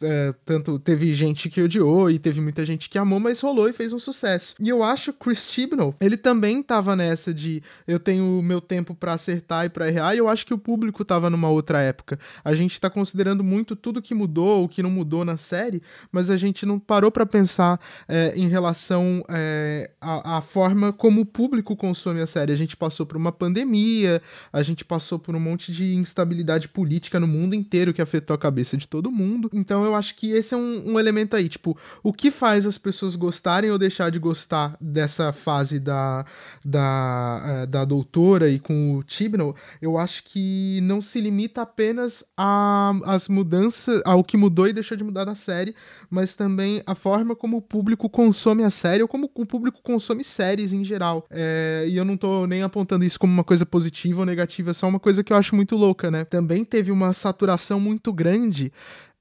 é, 0.02 0.34
tanto 0.44 0.78
teve 0.78 1.12
gente 1.12 1.48
que 1.48 1.60
odiou 1.60 2.10
e 2.10 2.18
teve 2.18 2.40
muita 2.40 2.64
gente 2.64 2.88
que 2.88 2.98
amou, 2.98 3.20
mas 3.20 3.40
rolou 3.40 3.68
e 3.68 3.72
fez 3.72 3.92
um 3.92 3.98
sucesso. 3.98 4.54
E 4.58 4.68
eu 4.68 4.82
acho 4.82 5.12
Chris 5.12 5.48
Chibnall, 5.50 5.94
ele 6.00 6.16
também 6.16 6.62
tava 6.62 6.96
nessa 6.96 7.32
de 7.34 7.62
eu 7.86 7.98
tenho 7.98 8.40
meu 8.42 8.60
tempo 8.60 8.94
para 8.94 9.12
acertar 9.12 9.66
e 9.66 9.68
para 9.68 9.88
errar, 9.88 10.14
e 10.14 10.18
eu 10.18 10.28
acho 10.28 10.46
que 10.46 10.54
o 10.54 10.58
público 10.58 11.04
tava 11.04 11.28
numa 11.28 11.48
outra 11.48 11.80
época. 11.80 12.18
A 12.44 12.54
gente 12.54 12.80
tá 12.80 12.88
considerando 12.88 13.44
muito 13.44 13.76
tudo 13.76 14.02
que 14.02 14.14
mudou, 14.14 14.64
o 14.64 14.68
que 14.68 14.82
não 14.82 14.90
mudou 14.90 15.24
na 15.24 15.36
série, 15.36 15.82
mas 16.10 16.30
a 16.30 16.36
gente 16.36 16.64
não 16.64 16.78
parou 16.78 17.10
para 17.10 17.26
pensar 17.26 17.80
é, 18.08 18.32
em 18.36 18.48
relação 18.48 19.22
é, 19.28 19.90
à, 20.00 20.38
à 20.38 20.40
forma 20.40 20.92
como 20.92 21.20
o 21.20 21.26
público 21.26 21.76
consome 21.76 22.20
a 22.20 22.26
série. 22.26 22.52
A 22.52 22.56
gente 22.56 22.76
passou 22.76 23.04
por 23.04 23.16
uma 23.16 23.32
pandemia, 23.32 24.22
a 24.52 24.62
gente 24.62 24.84
passou 24.84 25.18
por 25.18 25.34
um 25.34 25.40
monte 25.40 25.72
de 25.72 25.94
instabilidade 25.94 26.68
política 26.68 27.20
no 27.20 27.26
mundo 27.26 27.54
inteiro 27.54 27.92
que 27.92 28.02
afetou 28.02 28.34
a 28.34 28.38
cabeça 28.38 28.76
de 28.76 28.88
todo 28.88 29.10
mundo. 29.10 29.50
Então 29.52 29.84
eu 29.84 29.89
eu 29.90 29.96
acho 29.96 30.14
que 30.14 30.31
esse 30.33 30.55
é 30.55 30.57
um, 30.57 30.92
um, 30.92 31.00
elemento 31.00 31.37
aí. 31.37 31.48
Tipo, 31.48 31.76
o 32.03 32.12
que 32.12 32.31
faz 32.31 32.66
as 32.66 32.79
pessoas 32.79 33.16
gostarem 33.16 33.70
ou 33.70 33.79
deixar 33.79 34.11
de 34.11 34.18
gostar 34.18 34.76
dessa 34.81 35.33
fase 35.33 35.79
da, 35.79 36.24
da, 36.64 37.64
uh, 37.64 37.66
da 37.66 37.85
doutora 37.85 38.48
e 38.50 38.59
com 38.59 38.96
o 38.96 39.03
Tibnall, 39.03 39.55
eu 39.81 39.98
acho 39.98 40.24
que 40.24 40.81
não 40.83 41.03
se 41.03 41.20
limita 41.20 41.62
apenas 41.62 42.24
às 43.05 43.29
mudanças, 43.29 44.00
ao 44.05 44.24
que 44.24 44.37
mudou 44.37 44.66
e 44.66 44.72
deixou 44.72 44.96
de 44.96 45.05
mudar 45.05 45.26
na 45.26 45.35
série, 45.35 45.74
mas 46.09 46.35
também 46.35 46.83
a 46.87 46.94
forma 46.94 47.37
como 47.37 47.59
o 47.59 47.62
público 47.62 48.09
consome 48.09 48.62
a 48.62 48.70
série 48.70 49.03
ou 49.03 49.09
como 49.09 49.31
o 49.35 49.46
público 49.46 49.81
consome 49.83 50.24
séries 50.24 50.72
em 50.72 50.85
geral. 50.85 51.26
É, 51.31 51.87
e 51.88 51.96
eu 51.96 52.05
não 52.05 52.16
tô 52.16 52.46
nem 52.46 52.62
apontando 52.62 53.05
isso 53.05 53.18
como 53.18 53.33
uma 53.33 53.44
coisa 53.44 53.66
positiva 53.66 54.20
ou 54.20 54.26
negativa, 54.26 54.70
é 54.70 54.74
só 54.74 54.88
uma 54.88 55.00
coisa 55.00 55.22
que 55.22 55.33
eu 55.33 55.37
acho 55.37 55.55
muito 55.55 55.76
louca, 55.76 56.11
né? 56.11 56.24
Também 56.24 56.64
teve 56.64 56.90
uma 56.90 57.12
saturação 57.12 57.81
muito 57.81 58.12
grande 58.12 58.72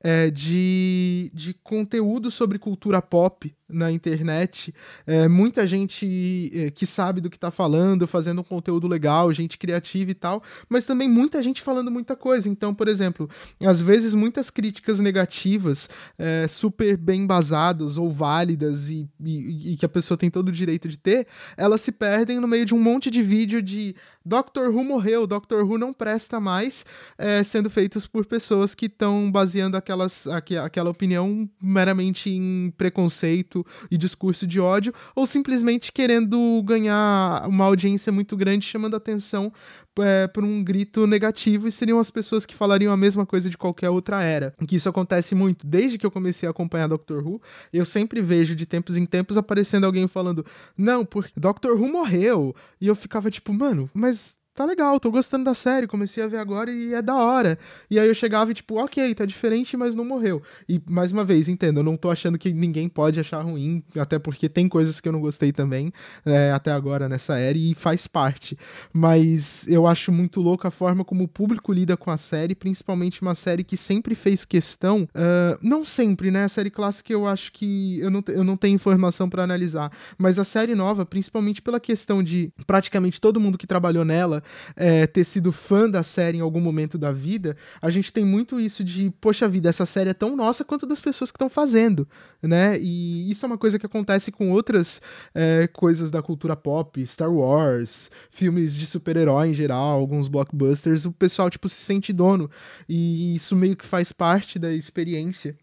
é, 0.01 0.29
de, 0.29 1.31
de 1.33 1.53
conteúdo 1.53 2.31
sobre 2.31 2.57
cultura 2.57 3.01
pop 3.01 3.53
na 3.67 3.91
internet, 3.91 4.73
é, 5.05 5.27
muita 5.27 5.67
gente 5.67 6.49
é, 6.53 6.71
que 6.71 6.85
sabe 6.85 7.21
do 7.21 7.29
que 7.29 7.37
tá 7.37 7.51
falando, 7.51 8.07
fazendo 8.07 8.41
um 8.41 8.43
conteúdo 8.43 8.87
legal, 8.87 9.31
gente 9.31 9.57
criativa 9.57 10.09
e 10.09 10.15
tal, 10.15 10.41
mas 10.67 10.85
também 10.85 11.07
muita 11.07 11.41
gente 11.43 11.61
falando 11.61 11.91
muita 11.91 12.15
coisa. 12.15 12.49
Então, 12.49 12.73
por 12.73 12.87
exemplo, 12.87 13.29
às 13.61 13.79
vezes 13.79 14.15
muitas 14.15 14.49
críticas 14.49 14.99
negativas, 14.99 15.87
é, 16.17 16.47
super 16.47 16.97
bem 16.97 17.27
basadas 17.27 17.95
ou 17.95 18.09
válidas 18.09 18.89
e, 18.89 19.07
e, 19.23 19.73
e, 19.73 19.77
que 19.77 19.85
a 19.85 19.89
pessoa 19.89 20.17
tem 20.17 20.31
todo 20.31 20.49
o 20.49 20.53
direito 20.53 20.87
de 20.87 20.97
ter, 20.97 21.27
elas 21.55 21.81
se 21.81 21.91
perdem 21.91 22.39
no 22.39 22.47
meio 22.47 22.65
de 22.65 22.73
um 22.73 22.81
monte 22.81 23.11
de 23.11 23.21
vídeo 23.21 23.61
de 23.61 23.95
Doctor 24.29 24.69
Who 24.69 24.83
morreu, 24.83 25.25
Doctor 25.25 25.65
Who 25.65 25.79
não 25.79 25.91
presta 25.91 26.39
mais, 26.39 26.85
é, 27.17 27.41
sendo 27.41 27.67
feitos 27.67 28.05
por 28.05 28.27
pessoas 28.27 28.75
que 28.75 28.85
estão 28.85 29.31
baseando 29.31 29.75
aquelas, 29.75 30.27
aqu 30.27 30.55
aquela 30.55 30.91
opinião 30.91 31.49
meramente 31.59 32.29
em 32.29 32.71
preconceito 32.77 33.65
e 33.89 33.97
discurso 33.97 34.45
de 34.45 34.59
ódio, 34.59 34.93
ou 35.15 35.25
simplesmente 35.25 35.91
querendo 35.91 36.61
ganhar 36.63 37.47
uma 37.47 37.65
audiência 37.65 38.11
muito 38.11 38.37
grande, 38.37 38.67
chamando 38.67 38.95
atenção 38.95 39.51
é, 39.99 40.27
por 40.27 40.43
um 40.43 40.63
grito 40.63 41.05
negativo, 41.07 41.67
e 41.67 41.71
seriam 41.71 41.99
as 41.99 42.11
pessoas 42.11 42.45
que 42.45 42.55
falariam 42.55 42.93
a 42.93 42.97
mesma 42.97 43.25
coisa 43.25 43.49
de 43.49 43.57
qualquer 43.57 43.89
outra 43.89 44.21
era. 44.23 44.53
Que 44.67 44.75
isso 44.75 44.89
acontece 44.89 45.35
muito. 45.35 45.65
Desde 45.65 45.97
que 45.97 46.05
eu 46.05 46.11
comecei 46.11 46.47
a 46.47 46.51
acompanhar 46.51 46.87
Doctor 46.87 47.25
Who, 47.25 47.41
eu 47.73 47.85
sempre 47.85 48.21
vejo 48.21 48.55
de 48.55 48.65
tempos 48.65 48.97
em 48.97 49.05
tempos 49.05 49.37
aparecendo 49.37 49.85
alguém 49.85 50.07
falando: 50.07 50.45
Não, 50.77 51.05
porque 51.05 51.31
Doctor 51.37 51.79
Who 51.79 51.91
morreu. 51.91 52.55
E 52.79 52.87
eu 52.87 52.95
ficava 52.95 53.29
tipo, 53.29 53.53
mano, 53.53 53.89
mas 53.93 54.35
tá 54.59 54.65
legal, 54.65 54.99
tô 54.99 55.09
gostando 55.09 55.45
da 55.45 55.53
série, 55.53 55.87
comecei 55.87 56.21
a 56.21 56.27
ver 56.27 56.35
agora 56.35 56.69
e 56.69 56.93
é 56.93 57.01
da 57.01 57.15
hora. 57.15 57.57
E 57.89 57.97
aí 57.97 58.09
eu 58.09 58.13
chegava 58.13 58.51
e, 58.51 58.53
tipo, 58.53 58.75
ok, 58.75 59.15
tá 59.15 59.25
diferente, 59.25 59.77
mas 59.77 59.95
não 59.95 60.03
morreu. 60.03 60.43
E, 60.67 60.81
mais 60.89 61.13
uma 61.13 61.23
vez, 61.23 61.47
entendo, 61.47 61.79
eu 61.79 61.83
não 61.83 61.95
tô 61.95 62.09
achando 62.09 62.37
que 62.37 62.51
ninguém 62.51 62.89
pode 62.89 63.21
achar 63.21 63.39
ruim, 63.39 63.81
até 63.97 64.19
porque 64.19 64.49
tem 64.49 64.67
coisas 64.67 64.99
que 64.99 65.07
eu 65.07 65.13
não 65.13 65.21
gostei 65.21 65.53
também, 65.53 65.93
é, 66.25 66.51
até 66.51 66.73
agora 66.73 67.07
nessa 67.07 67.29
série, 67.35 67.71
e 67.71 67.73
faz 67.73 68.05
parte. 68.05 68.57
Mas 68.91 69.65
eu 69.65 69.87
acho 69.87 70.11
muito 70.11 70.41
louco 70.41 70.67
a 70.67 70.71
forma 70.71 71.05
como 71.05 71.23
o 71.23 71.27
público 71.27 71.71
lida 71.71 71.95
com 71.95 72.11
a 72.11 72.17
série, 72.17 72.53
principalmente 72.53 73.21
uma 73.21 73.35
série 73.35 73.63
que 73.63 73.77
sempre 73.77 74.13
fez 74.13 74.43
questão, 74.43 75.03
uh, 75.03 75.57
não 75.61 75.85
sempre, 75.85 76.31
né? 76.31 76.43
A 76.43 76.49
série 76.49 76.69
clássica 76.69 77.13
eu 77.13 77.25
acho 77.25 77.53
que 77.53 77.99
eu 77.99 78.09
não, 78.09 78.21
eu 78.27 78.43
não 78.43 78.57
tenho 78.57 78.75
informação 78.75 79.29
para 79.29 79.41
analisar, 79.41 79.89
mas 80.17 80.37
a 80.37 80.43
série 80.43 80.75
nova, 80.75 81.05
principalmente 81.05 81.61
pela 81.61 81.79
questão 81.79 82.21
de 82.21 82.51
praticamente 82.67 83.21
todo 83.21 83.39
mundo 83.39 83.57
que 83.57 83.67
trabalhou 83.67 84.03
nela 84.03 84.43
é, 84.75 85.07
ter 85.07 85.23
sido 85.23 85.51
fã 85.51 85.89
da 85.89 86.03
série 86.03 86.37
em 86.37 86.41
algum 86.41 86.59
momento 86.59 86.97
da 86.97 87.11
vida, 87.11 87.55
a 87.81 87.89
gente 87.89 88.11
tem 88.11 88.23
muito 88.23 88.59
isso 88.59 88.83
de, 88.83 89.11
poxa 89.21 89.47
vida, 89.47 89.69
essa 89.69 89.85
série 89.85 90.09
é 90.09 90.13
tão 90.13 90.35
nossa 90.35 90.63
quanto 90.63 90.85
das 90.85 90.99
pessoas 90.99 91.31
que 91.31 91.35
estão 91.35 91.49
fazendo, 91.49 92.07
né? 92.41 92.77
E 92.79 93.29
isso 93.29 93.45
é 93.45 93.47
uma 93.47 93.57
coisa 93.57 93.77
que 93.77 93.85
acontece 93.85 94.31
com 94.31 94.51
outras 94.51 95.01
é, 95.33 95.67
coisas 95.67 96.11
da 96.11 96.21
cultura 96.21 96.55
pop, 96.55 97.05
Star 97.05 97.31
Wars, 97.31 98.09
filmes 98.29 98.75
de 98.75 98.85
super-herói 98.85 99.49
em 99.49 99.53
geral, 99.53 99.99
alguns 99.99 100.27
blockbusters, 100.27 101.05
o 101.05 101.11
pessoal, 101.11 101.49
tipo, 101.49 101.67
se 101.69 101.81
sente 101.81 102.13
dono. 102.13 102.49
E 102.87 103.35
isso 103.35 103.55
meio 103.55 103.75
que 103.75 103.85
faz 103.85 104.11
parte 104.11 104.57
da 104.57 104.73
experiência. 104.73 105.55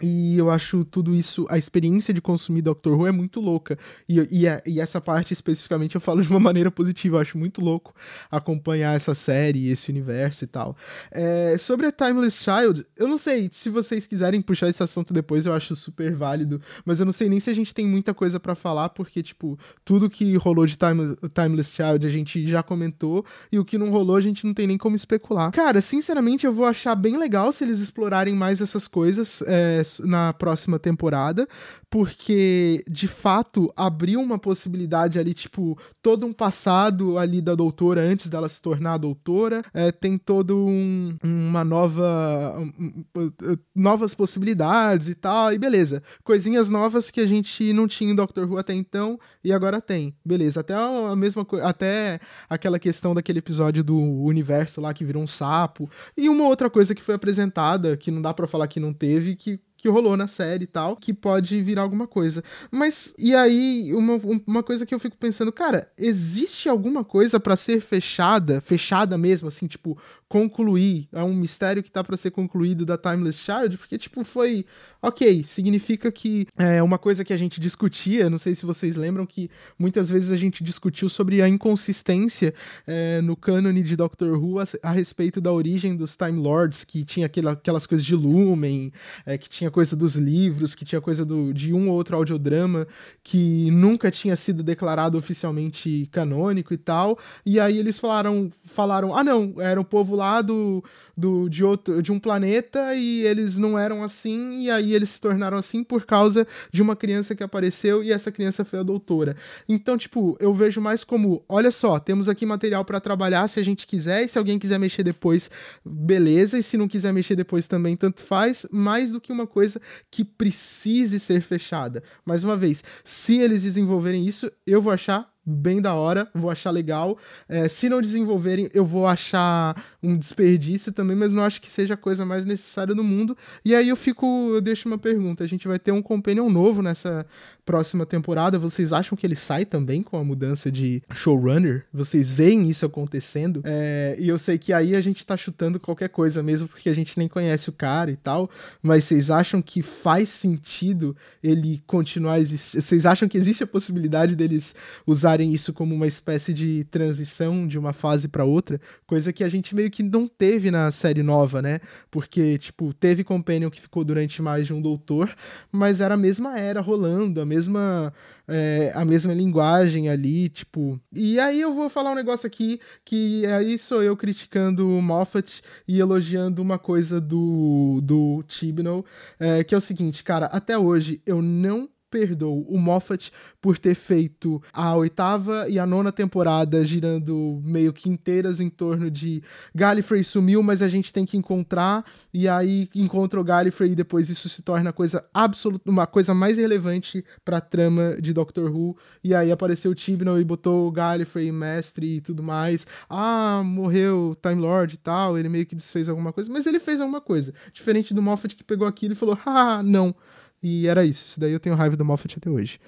E 0.00 0.38
eu 0.38 0.48
acho 0.48 0.84
tudo 0.84 1.12
isso, 1.14 1.44
a 1.50 1.58
experiência 1.58 2.14
de 2.14 2.20
consumir 2.20 2.62
Doctor 2.62 2.96
Who 2.96 3.06
é 3.06 3.10
muito 3.10 3.40
louca. 3.40 3.76
E, 4.08 4.20
e, 4.30 4.44
e, 4.66 4.80
essa 4.80 5.00
parte 5.00 5.32
especificamente 5.32 5.96
eu 5.96 6.00
falo 6.00 6.22
de 6.22 6.28
uma 6.28 6.38
maneira 6.40 6.70
positiva. 6.70 7.16
Eu 7.16 7.20
acho 7.20 7.36
muito 7.36 7.60
louco 7.60 7.92
acompanhar 8.30 8.94
essa 8.94 9.14
série, 9.14 9.68
esse 9.68 9.90
universo 9.90 10.44
e 10.44 10.46
tal. 10.46 10.76
É, 11.10 11.56
sobre 11.58 11.86
a 11.86 11.92
Timeless 11.92 12.44
Child, 12.44 12.86
eu 12.96 13.08
não 13.08 13.18
sei 13.18 13.48
se 13.52 13.68
vocês 13.68 14.06
quiserem 14.06 14.40
puxar 14.40 14.68
esse 14.68 14.82
assunto 14.82 15.12
depois, 15.12 15.46
eu 15.46 15.52
acho 15.52 15.74
super 15.74 16.14
válido. 16.14 16.60
Mas 16.84 17.00
eu 17.00 17.06
não 17.06 17.12
sei 17.12 17.28
nem 17.28 17.40
se 17.40 17.50
a 17.50 17.54
gente 17.54 17.74
tem 17.74 17.86
muita 17.86 18.14
coisa 18.14 18.38
para 18.38 18.54
falar, 18.54 18.90
porque, 18.90 19.20
tipo, 19.20 19.58
tudo 19.84 20.08
que 20.08 20.36
rolou 20.36 20.64
de 20.64 20.76
Time, 20.76 21.16
Timeless 21.34 21.74
Child 21.74 22.06
a 22.06 22.10
gente 22.10 22.46
já 22.46 22.62
comentou. 22.62 23.24
E 23.50 23.58
o 23.58 23.64
que 23.64 23.76
não 23.76 23.90
rolou 23.90 24.14
a 24.14 24.20
gente 24.20 24.46
não 24.46 24.54
tem 24.54 24.68
nem 24.68 24.78
como 24.78 24.94
especular. 24.94 25.50
Cara, 25.50 25.80
sinceramente, 25.80 26.46
eu 26.46 26.52
vou 26.52 26.66
achar 26.66 26.94
bem 26.94 27.18
legal 27.18 27.50
se 27.50 27.64
eles 27.64 27.80
explorarem 27.80 28.34
mais 28.36 28.60
essas 28.60 28.86
coisas. 28.86 29.42
É, 29.42 29.82
na 30.00 30.32
próxima 30.32 30.78
temporada, 30.78 31.46
porque 31.90 32.84
de 32.88 33.08
fato 33.08 33.72
abriu 33.76 34.20
uma 34.20 34.38
possibilidade 34.38 35.18
ali, 35.18 35.34
tipo, 35.34 35.78
todo 36.02 36.26
um 36.26 36.32
passado 36.32 37.18
ali 37.18 37.40
da 37.40 37.54
doutora 37.54 38.02
antes 38.02 38.28
dela 38.28 38.48
se 38.48 38.60
tornar 38.60 38.98
doutora, 38.98 39.62
é, 39.72 39.90
tem 39.90 40.18
todo 40.18 40.56
um, 40.66 41.16
uma 41.22 41.64
nova. 41.64 42.56
Um, 42.58 43.04
um, 43.16 43.32
novas 43.74 44.14
possibilidades 44.14 45.08
e 45.08 45.14
tal, 45.14 45.52
e 45.52 45.58
beleza. 45.58 46.02
Coisinhas 46.24 46.68
novas 46.68 47.10
que 47.10 47.20
a 47.20 47.26
gente 47.26 47.72
não 47.72 47.86
tinha 47.86 48.12
em 48.12 48.14
Doctor 48.14 48.50
Who 48.50 48.58
até 48.58 48.74
então 48.74 49.18
e 49.42 49.52
agora 49.52 49.80
tem. 49.80 50.14
Beleza, 50.24 50.60
até 50.60 50.74
a 50.74 51.14
mesma 51.16 51.46
até 51.62 52.20
aquela 52.48 52.78
questão 52.78 53.14
daquele 53.14 53.38
episódio 53.38 53.84
do 53.84 53.98
universo 53.98 54.80
lá 54.80 54.92
que 54.92 55.04
virou 55.04 55.22
um 55.22 55.26
sapo, 55.26 55.88
e 56.16 56.28
uma 56.28 56.44
outra 56.44 56.68
coisa 56.68 56.94
que 56.94 57.02
foi 57.02 57.14
apresentada, 57.14 57.96
que 57.96 58.10
não 58.10 58.20
dá 58.20 58.34
para 58.34 58.46
falar 58.46 58.68
que 58.68 58.80
não 58.80 58.92
teve, 58.92 59.36
que 59.36 59.60
que 59.78 59.88
rolou 59.88 60.16
na 60.16 60.26
série 60.26 60.64
e 60.64 60.66
tal, 60.66 60.96
que 60.96 61.14
pode 61.14 61.62
virar 61.62 61.82
alguma 61.82 62.06
coisa. 62.06 62.42
Mas, 62.70 63.14
e 63.16 63.34
aí, 63.34 63.94
uma, 63.94 64.20
uma 64.46 64.62
coisa 64.62 64.84
que 64.84 64.94
eu 64.94 64.98
fico 64.98 65.16
pensando, 65.16 65.52
cara, 65.52 65.90
existe 65.96 66.68
alguma 66.68 67.04
coisa 67.04 67.38
para 67.38 67.54
ser 67.54 67.80
fechada, 67.80 68.60
fechada 68.60 69.16
mesmo, 69.16 69.46
assim, 69.46 69.68
tipo, 69.68 69.96
concluir? 70.28 71.08
É 71.12 71.22
um 71.22 71.34
mistério 71.34 71.82
que 71.82 71.90
tá 71.90 72.04
para 72.04 72.16
ser 72.16 72.30
concluído 72.30 72.84
da 72.84 72.98
Timeless 72.98 73.42
Child? 73.42 73.78
Porque, 73.78 73.96
tipo, 73.96 74.22
foi. 74.22 74.66
Ok, 75.00 75.44
significa 75.44 76.10
que 76.10 76.48
é 76.58 76.82
uma 76.82 76.98
coisa 76.98 77.24
que 77.24 77.32
a 77.32 77.36
gente 77.36 77.60
discutia, 77.60 78.28
não 78.28 78.36
sei 78.36 78.52
se 78.52 78.66
vocês 78.66 78.96
lembram 78.96 79.24
que 79.24 79.48
muitas 79.78 80.10
vezes 80.10 80.32
a 80.32 80.36
gente 80.36 80.64
discutiu 80.64 81.08
sobre 81.08 81.40
a 81.40 81.48
inconsistência 81.48 82.52
é, 82.84 83.20
no 83.20 83.36
cânone 83.36 83.80
de 83.80 83.94
Doctor 83.94 84.36
Who 84.36 84.58
a, 84.58 84.64
a, 84.82 84.90
respeito 84.90 85.40
da 85.40 85.52
origem 85.52 85.96
dos 85.96 86.16
Time 86.16 86.40
Lords, 86.40 86.82
que 86.82 87.04
tinha 87.04 87.26
aquela, 87.26 87.52
aquelas 87.52 87.86
coisas 87.86 88.04
de 88.04 88.16
Lumen, 88.16 88.92
é, 89.24 89.38
que 89.38 89.48
tinha 89.48 89.70
coisa 89.70 89.94
dos 89.94 90.16
livros, 90.16 90.74
que 90.74 90.84
tinha 90.84 91.00
coisa 91.00 91.24
do, 91.24 91.54
de 91.54 91.72
um 91.72 91.88
ou 91.88 91.94
outro 91.94 92.16
audiodrama 92.16 92.84
que 93.22 93.70
nunca 93.70 94.10
tinha 94.10 94.34
sido 94.34 94.64
declarado 94.64 95.16
oficialmente 95.16 96.08
canônico 96.10 96.74
e 96.74 96.76
tal. 96.76 97.16
E 97.46 97.60
aí 97.60 97.78
eles 97.78 98.00
falaram, 98.00 98.50
falaram, 98.64 99.16
ah 99.16 99.22
não, 99.22 99.54
era 99.58 99.80
um 99.80 99.84
povo 99.84 100.17
lá 100.18 100.42
do, 100.42 100.84
do, 101.16 101.48
de, 101.48 101.64
outro, 101.64 102.02
de 102.02 102.12
um 102.12 102.18
planeta 102.18 102.94
e 102.94 103.22
eles 103.22 103.56
não 103.56 103.78
eram 103.78 104.02
assim, 104.02 104.62
e 104.62 104.70
aí 104.70 104.92
eles 104.92 105.10
se 105.10 105.20
tornaram 105.20 105.56
assim 105.56 105.82
por 105.82 106.04
causa 106.04 106.46
de 106.70 106.82
uma 106.82 106.96
criança 106.96 107.34
que 107.34 107.42
apareceu 107.42 108.02
e 108.02 108.12
essa 108.12 108.30
criança 108.30 108.64
foi 108.64 108.78
a 108.78 108.82
doutora. 108.82 109.36
Então, 109.68 109.96
tipo, 109.96 110.36
eu 110.40 110.52
vejo 110.52 110.80
mais 110.80 111.04
como, 111.04 111.44
olha 111.48 111.70
só, 111.70 111.98
temos 111.98 112.28
aqui 112.28 112.44
material 112.44 112.84
para 112.84 113.00
trabalhar 113.00 113.46
se 113.48 113.60
a 113.60 113.62
gente 113.62 113.86
quiser, 113.86 114.24
e 114.24 114.28
se 114.28 114.38
alguém 114.38 114.58
quiser 114.58 114.78
mexer 114.78 115.02
depois, 115.02 115.50
beleza, 115.84 116.58
e 116.58 116.62
se 116.62 116.76
não 116.76 116.88
quiser 116.88 117.12
mexer 117.12 117.36
depois 117.36 117.66
também, 117.66 117.96
tanto 117.96 118.20
faz, 118.20 118.66
mais 118.70 119.10
do 119.10 119.20
que 119.20 119.32
uma 119.32 119.46
coisa 119.46 119.80
que 120.10 120.24
precise 120.24 121.20
ser 121.20 121.40
fechada. 121.40 122.02
Mais 122.24 122.42
uma 122.42 122.56
vez, 122.56 122.82
se 123.04 123.38
eles 123.38 123.62
desenvolverem 123.62 124.26
isso, 124.26 124.50
eu 124.66 124.82
vou 124.82 124.92
achar 124.92 125.30
bem 125.48 125.80
da 125.80 125.94
hora, 125.94 126.28
vou 126.34 126.50
achar 126.50 126.70
legal. 126.70 127.16
É, 127.48 127.68
se 127.68 127.88
não 127.88 128.02
desenvolverem, 128.02 128.68
eu 128.74 128.84
vou 128.84 129.06
achar 129.06 129.82
um 130.02 130.16
desperdício 130.16 130.92
também, 130.92 131.16
mas 131.16 131.32
não 131.32 131.42
acho 131.42 131.62
que 131.62 131.70
seja 131.70 131.94
a 131.94 131.96
coisa 131.96 132.24
mais 132.24 132.44
necessária 132.44 132.94
do 132.94 133.02
mundo. 133.02 133.36
E 133.64 133.74
aí 133.74 133.88
eu 133.88 133.96
fico, 133.96 134.26
eu 134.54 134.60
deixo 134.60 134.86
uma 134.86 134.98
pergunta: 134.98 135.42
a 135.42 135.46
gente 135.46 135.66
vai 135.66 135.78
ter 135.78 135.92
um 135.92 136.02
companion 136.02 136.50
novo 136.50 136.82
nessa 136.82 137.26
próxima 137.68 138.06
temporada, 138.06 138.58
vocês 138.58 138.94
acham 138.94 139.14
que 139.14 139.26
ele 139.26 139.36
sai 139.36 139.66
também 139.66 140.02
com 140.02 140.16
a 140.16 140.24
mudança 140.24 140.72
de 140.72 141.02
showrunner? 141.12 141.84
Vocês 141.92 142.32
veem 142.32 142.66
isso 142.66 142.86
acontecendo? 142.86 143.60
É, 143.62 144.16
e 144.18 144.26
eu 144.26 144.38
sei 144.38 144.56
que 144.56 144.72
aí 144.72 144.96
a 144.96 145.02
gente 145.02 145.26
tá 145.26 145.36
chutando 145.36 145.78
qualquer 145.78 146.08
coisa 146.08 146.42
mesmo, 146.42 146.66
porque 146.66 146.88
a 146.88 146.94
gente 146.94 147.18
nem 147.18 147.28
conhece 147.28 147.68
o 147.68 147.72
cara 147.72 148.10
e 148.10 148.16
tal, 148.16 148.48
mas 148.82 149.04
vocês 149.04 149.30
acham 149.30 149.60
que 149.60 149.82
faz 149.82 150.30
sentido 150.30 151.14
ele 151.42 151.82
continuar 151.86 152.40
existindo? 152.40 152.82
Vocês 152.82 153.04
acham 153.04 153.28
que 153.28 153.36
existe 153.36 153.62
a 153.62 153.66
possibilidade 153.66 154.34
deles 154.34 154.74
usarem 155.06 155.52
isso 155.52 155.70
como 155.74 155.94
uma 155.94 156.06
espécie 156.06 156.54
de 156.54 156.84
transição 156.90 157.68
de 157.68 157.78
uma 157.78 157.92
fase 157.92 158.28
para 158.28 158.46
outra? 158.46 158.80
Coisa 159.06 159.30
que 159.30 159.44
a 159.44 159.48
gente 159.50 159.74
meio 159.74 159.90
que 159.90 160.02
não 160.02 160.26
teve 160.26 160.70
na 160.70 160.90
série 160.90 161.22
nova, 161.22 161.60
né? 161.60 161.80
Porque, 162.10 162.56
tipo, 162.56 162.94
teve 162.94 163.22
Companion 163.22 163.68
que 163.68 163.78
ficou 163.78 164.04
durante 164.04 164.40
mais 164.40 164.66
de 164.66 164.72
um 164.72 164.80
doutor, 164.80 165.36
mas 165.70 166.00
era 166.00 166.14
a 166.14 166.16
mesma 166.16 166.58
era 166.58 166.80
rolando, 166.80 167.42
a 167.42 167.44
mesma 167.44 167.57
mesma 167.58 168.12
é, 168.46 168.92
a 168.94 169.04
mesma 169.04 169.34
linguagem 169.34 170.08
ali, 170.08 170.48
tipo. 170.48 171.00
E 171.12 171.38
aí 171.38 171.60
eu 171.60 171.74
vou 171.74 171.90
falar 171.90 172.12
um 172.12 172.14
negócio 172.14 172.46
aqui 172.46 172.80
que 173.04 173.44
aí 173.46 173.76
sou 173.76 174.02
eu 174.02 174.16
criticando 174.16 174.88
o 174.88 175.02
Moffat 175.02 175.62
e 175.86 175.98
elogiando 175.98 176.62
uma 176.62 176.78
coisa 176.78 177.20
do 177.20 178.00
do 178.02 178.44
Chibnall, 178.48 179.04
é, 179.38 179.64
que 179.64 179.74
é 179.74 179.78
o 179.78 179.80
seguinte, 179.80 180.22
cara, 180.22 180.46
até 180.46 180.78
hoje 180.78 181.20
eu 181.26 181.42
não 181.42 181.88
perdoo 182.10 182.62
o 182.68 182.78
Moffat 182.78 183.32
por 183.60 183.78
ter 183.78 183.94
feito 183.94 184.62
a 184.72 184.94
oitava 184.96 185.68
e 185.68 185.78
a 185.78 185.86
nona 185.86 186.12
temporada 186.12 186.84
girando 186.84 187.60
meio 187.64 187.92
que 187.92 188.08
inteiras 188.08 188.60
em 188.60 188.68
torno 188.68 189.10
de 189.10 189.42
Gallifrey 189.74 190.22
sumiu, 190.24 190.62
mas 190.62 190.82
a 190.82 190.88
gente 190.88 191.12
tem 191.12 191.24
que 191.24 191.36
encontrar, 191.36 192.04
e 192.32 192.48
aí 192.48 192.88
encontra 192.94 193.40
o 193.40 193.44
Gallifrey 193.44 193.92
e 193.92 193.94
depois 193.94 194.28
isso 194.28 194.48
se 194.48 194.62
torna 194.62 194.92
coisa 194.92 195.24
absoluta, 195.32 195.90
uma 195.90 196.06
coisa 196.06 196.34
mais 196.34 196.58
relevante 196.58 197.24
pra 197.44 197.60
trama 197.60 198.16
de 198.20 198.32
Doctor 198.32 198.70
Who, 198.74 198.96
e 199.22 199.34
aí 199.34 199.50
apareceu 199.50 199.90
o 199.90 199.94
Tibnall 199.94 200.40
e 200.40 200.44
botou 200.44 200.88
o 200.88 200.92
Gallifrey 200.92 201.50
mestre 201.52 202.16
e 202.16 202.20
tudo 202.20 202.42
mais. 202.42 202.86
Ah, 203.08 203.62
morreu 203.64 204.36
Time 204.40 204.60
Lord 204.60 204.94
e 204.94 204.98
tal, 204.98 205.38
ele 205.38 205.48
meio 205.48 205.66
que 205.66 205.74
desfez 205.74 206.08
alguma 206.08 206.32
coisa, 206.32 206.50
mas 206.52 206.66
ele 206.66 206.80
fez 206.80 207.00
alguma 207.00 207.20
coisa. 207.20 207.52
Diferente 207.72 208.14
do 208.14 208.22
Moffat 208.22 208.54
que 208.54 208.64
pegou 208.64 208.86
aquilo 208.86 209.12
e 209.12 209.16
falou: 209.16 209.38
"Ah, 209.44 209.82
não, 209.82 210.14
e 210.62 210.86
era 210.86 211.04
isso. 211.04 211.24
Isso 211.26 211.40
daí 211.40 211.52
eu 211.52 211.60
tenho 211.60 211.76
raiva 211.76 211.96
do 211.96 212.04
Moffat 212.04 212.36
até 212.38 212.50
hoje. 212.50 212.78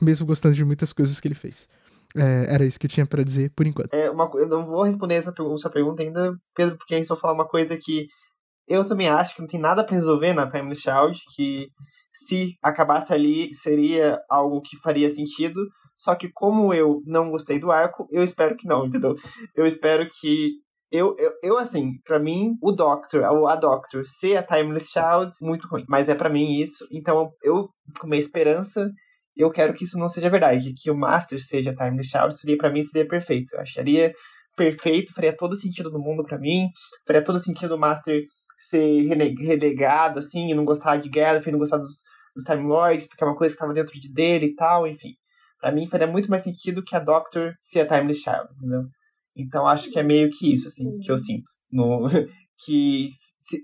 Mesmo 0.00 0.26
gostando 0.26 0.54
de 0.54 0.64
muitas 0.64 0.92
coisas 0.92 1.20
que 1.20 1.28
ele 1.28 1.34
fez. 1.34 1.68
É, 2.16 2.54
era 2.54 2.64
isso 2.64 2.78
que 2.78 2.86
eu 2.86 2.90
tinha 2.90 3.06
para 3.06 3.22
dizer 3.22 3.50
por 3.54 3.66
enquanto. 3.66 3.94
É, 3.94 4.10
uma, 4.10 4.28
eu 4.34 4.48
não 4.48 4.64
vou 4.64 4.82
responder 4.82 5.14
essa 5.14 5.32
sua 5.56 5.70
pergunta 5.70 6.02
ainda, 6.02 6.34
Pedro, 6.54 6.76
porque 6.76 6.94
aí 6.94 7.04
só 7.04 7.16
falar 7.16 7.34
uma 7.34 7.46
coisa 7.46 7.76
que 7.76 8.06
eu 8.66 8.86
também 8.86 9.08
acho 9.08 9.34
que 9.34 9.40
não 9.40 9.48
tem 9.48 9.60
nada 9.60 9.84
para 9.84 9.94
resolver 9.94 10.32
na 10.32 10.48
Timeless 10.48 10.82
Child, 10.82 11.18
que 11.34 11.68
se 12.12 12.56
acabasse 12.62 13.12
ali 13.12 13.54
seria 13.54 14.18
algo 14.28 14.60
que 14.60 14.76
faria 14.78 15.08
sentido. 15.08 15.60
Só 15.96 16.14
que 16.14 16.30
como 16.32 16.72
eu 16.72 17.02
não 17.04 17.30
gostei 17.30 17.58
do 17.58 17.70
arco, 17.70 18.08
eu 18.10 18.22
espero 18.22 18.56
que 18.56 18.66
não, 18.66 18.86
entendeu? 18.86 19.14
Eu 19.54 19.66
espero 19.66 20.08
que 20.08 20.50
eu, 20.90 21.14
eu, 21.18 21.32
eu, 21.42 21.58
assim, 21.58 21.92
para 22.04 22.18
mim, 22.18 22.56
o 22.60 22.72
Doctor, 22.72 23.22
a 23.24 23.56
Doctor 23.56 24.02
ser 24.06 24.36
a 24.36 24.42
Timeless 24.42 24.90
Child, 24.90 25.32
muito 25.40 25.68
ruim. 25.68 25.84
Mas 25.88 26.08
é 26.08 26.14
para 26.14 26.28
mim 26.28 26.60
isso. 26.60 26.86
Então, 26.90 27.30
eu, 27.42 27.68
com 28.00 28.08
minha 28.08 28.18
esperança, 28.18 28.90
eu 29.36 29.50
quero 29.52 29.72
que 29.72 29.84
isso 29.84 29.98
não 29.98 30.08
seja 30.08 30.28
verdade. 30.28 30.74
Que 30.74 30.90
o 30.90 30.96
Master 30.96 31.40
seja 31.40 31.70
a 31.70 31.74
Timeless 31.74 32.10
Child, 32.10 32.34
seria 32.34 32.56
para 32.56 32.70
mim, 32.70 32.82
seria 32.82 33.06
perfeito. 33.06 33.54
Eu 33.54 33.60
acharia 33.60 34.12
perfeito, 34.56 35.14
faria 35.14 35.34
todo 35.34 35.54
sentido 35.54 35.90
do 35.90 36.00
mundo 36.00 36.24
para 36.24 36.38
mim. 36.38 36.68
Faria 37.06 37.22
todo 37.22 37.38
sentido 37.38 37.76
o 37.76 37.78
Master 37.78 38.22
ser 38.58 39.06
renegado, 39.08 40.18
assim, 40.18 40.50
e 40.50 40.54
não 40.54 40.64
gostar 40.64 40.96
de 40.96 41.08
Gallifrey, 41.08 41.52
não 41.52 41.58
gostar 41.58 41.78
dos, 41.78 42.02
dos 42.34 42.44
Time 42.44 42.66
Lords, 42.66 43.06
porque 43.06 43.22
é 43.22 43.26
uma 43.26 43.36
coisa 43.36 43.54
que 43.54 43.56
estava 43.56 43.72
dentro 43.72 43.98
de 43.98 44.12
dele 44.12 44.46
e 44.46 44.54
tal, 44.54 44.86
enfim. 44.86 45.14
Para 45.60 45.72
mim, 45.72 45.88
faria 45.88 46.06
muito 46.06 46.28
mais 46.28 46.42
sentido 46.42 46.82
que 46.82 46.96
a 46.96 46.98
Doctor 46.98 47.54
ser 47.60 47.80
a 47.80 47.86
Timeless 47.86 48.22
Child, 48.22 48.48
entendeu? 48.56 48.82
Então 49.36 49.66
acho 49.66 49.90
que 49.90 49.98
é 49.98 50.02
meio 50.02 50.28
que 50.30 50.52
isso, 50.52 50.68
assim, 50.68 50.98
que 50.98 51.10
eu 51.10 51.18
sinto. 51.18 51.50
No, 51.70 52.02
que 52.64 53.08
se, 53.38 53.58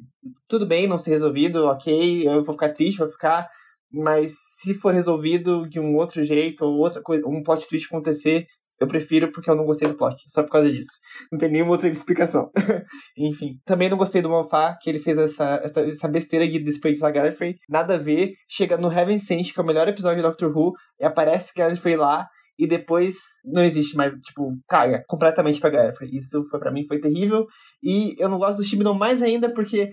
tudo 0.48 0.66
bem 0.66 0.86
não 0.86 0.98
ser 0.98 1.10
resolvido, 1.10 1.64
ok, 1.66 2.26
eu 2.26 2.42
vou 2.44 2.54
ficar 2.54 2.70
triste, 2.70 2.98
vou 2.98 3.08
ficar. 3.08 3.48
Mas 3.92 4.32
se 4.60 4.74
for 4.74 4.92
resolvido 4.92 5.68
de 5.68 5.78
um 5.78 5.96
outro 5.96 6.24
jeito, 6.24 6.64
ou 6.64 6.78
outra 6.78 7.02
coisa, 7.02 7.26
um 7.26 7.42
plot 7.42 7.68
twist 7.68 7.86
acontecer, 7.86 8.46
eu 8.78 8.86
prefiro 8.86 9.32
porque 9.32 9.48
eu 9.48 9.56
não 9.56 9.64
gostei 9.64 9.88
do 9.88 9.96
plot, 9.96 10.22
só 10.26 10.42
por 10.42 10.50
causa 10.50 10.70
disso. 10.70 11.00
Não 11.32 11.38
tem 11.38 11.50
nenhuma 11.50 11.72
outra 11.72 11.88
explicação. 11.88 12.50
Enfim, 13.16 13.58
também 13.64 13.88
não 13.88 13.96
gostei 13.96 14.20
do 14.20 14.28
Moffat, 14.28 14.78
que 14.80 14.90
ele 14.90 14.98
fez 14.98 15.16
essa, 15.16 15.60
essa, 15.62 15.80
essa 15.80 16.08
besteira 16.08 16.46
de 16.46 16.58
desperdiçar 16.58 17.12
Gallifrey. 17.12 17.56
Nada 17.68 17.94
a 17.94 17.98
ver. 17.98 18.34
Chega 18.48 18.76
no 18.76 18.92
Heaven 18.92 19.18
Sent, 19.18 19.52
que 19.52 19.58
é 19.58 19.62
o 19.62 19.66
melhor 19.66 19.88
episódio 19.88 20.18
de 20.18 20.28
Doctor 20.28 20.54
Who, 20.54 20.72
e 21.00 21.04
aparece 21.04 21.52
Gallifrey 21.56 21.96
lá, 21.96 22.26
e 22.58 22.66
depois 22.66 23.16
não 23.44 23.62
existe 23.62 23.96
mais, 23.96 24.14
tipo, 24.14 24.56
caga 24.68 25.04
completamente 25.06 25.60
pra 25.60 25.70
Gallifrey. 25.70 26.16
Isso 26.16 26.44
foi 26.50 26.58
para 26.58 26.72
mim 26.72 26.86
foi 26.86 26.98
terrível. 26.98 27.46
E 27.82 28.14
eu 28.18 28.28
não 28.28 28.38
gosto 28.38 28.58
do 28.58 28.64
Chibnall 28.64 28.94
mais 28.94 29.22
ainda 29.22 29.52
porque 29.52 29.90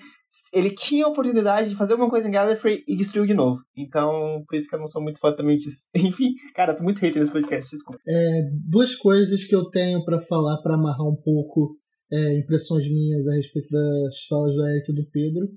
ele 0.52 0.72
tinha 0.72 1.06
a 1.06 1.10
oportunidade 1.10 1.70
de 1.70 1.76
fazer 1.76 1.94
alguma 1.94 2.10
coisa 2.10 2.28
em 2.28 2.32
Gallifrey 2.32 2.84
e 2.88 2.96
destruiu 2.96 3.28
de 3.28 3.34
novo. 3.34 3.62
Então, 3.78 4.44
por 4.48 4.56
isso 4.56 4.68
que 4.68 4.76
eu 4.76 4.80
não 4.80 4.88
sou 4.88 5.02
muito 5.02 5.20
fã 5.20 5.34
também 5.34 5.58
disso. 5.58 5.88
Enfim, 5.96 6.34
cara, 6.56 6.74
tô 6.74 6.84
muito 6.84 7.00
hater 7.00 7.20
nesse 7.20 7.32
podcast, 7.32 7.70
desculpa. 7.70 8.00
É, 8.08 8.42
duas 8.68 8.96
coisas 8.96 9.46
que 9.46 9.56
eu 9.56 9.70
tenho 9.70 10.04
para 10.04 10.20
falar 10.22 10.58
para 10.62 10.76
amarrar 10.76 11.08
um 11.08 11.16
pouco 11.16 11.78
é, 12.12 12.40
impressões 12.40 12.90
minhas 12.90 13.28
a 13.28 13.36
respeito 13.36 13.70
das 13.70 14.26
falas 14.28 14.56
do 14.56 14.66
Eric 14.68 14.92
e 14.92 14.96
do 14.96 15.10
Pedro. 15.10 15.48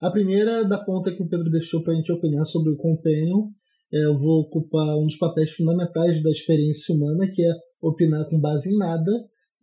A 0.00 0.10
primeira, 0.10 0.64
da 0.64 0.82
ponta 0.82 1.14
que 1.14 1.22
o 1.22 1.28
Pedro 1.28 1.50
deixou 1.50 1.82
pra 1.82 1.94
gente 1.94 2.10
opinar 2.10 2.44
sobre 2.44 2.72
o 2.72 2.76
Companion 2.76 3.48
eu 3.92 4.18
vou 4.18 4.40
ocupar 4.40 4.96
um 4.96 5.06
dos 5.06 5.18
papéis 5.18 5.52
fundamentais 5.52 6.22
da 6.22 6.30
experiência 6.30 6.94
humana, 6.94 7.30
que 7.30 7.42
é 7.42 7.52
opinar 7.80 8.28
com 8.28 8.40
base 8.40 8.72
em 8.72 8.78
nada. 8.78 9.10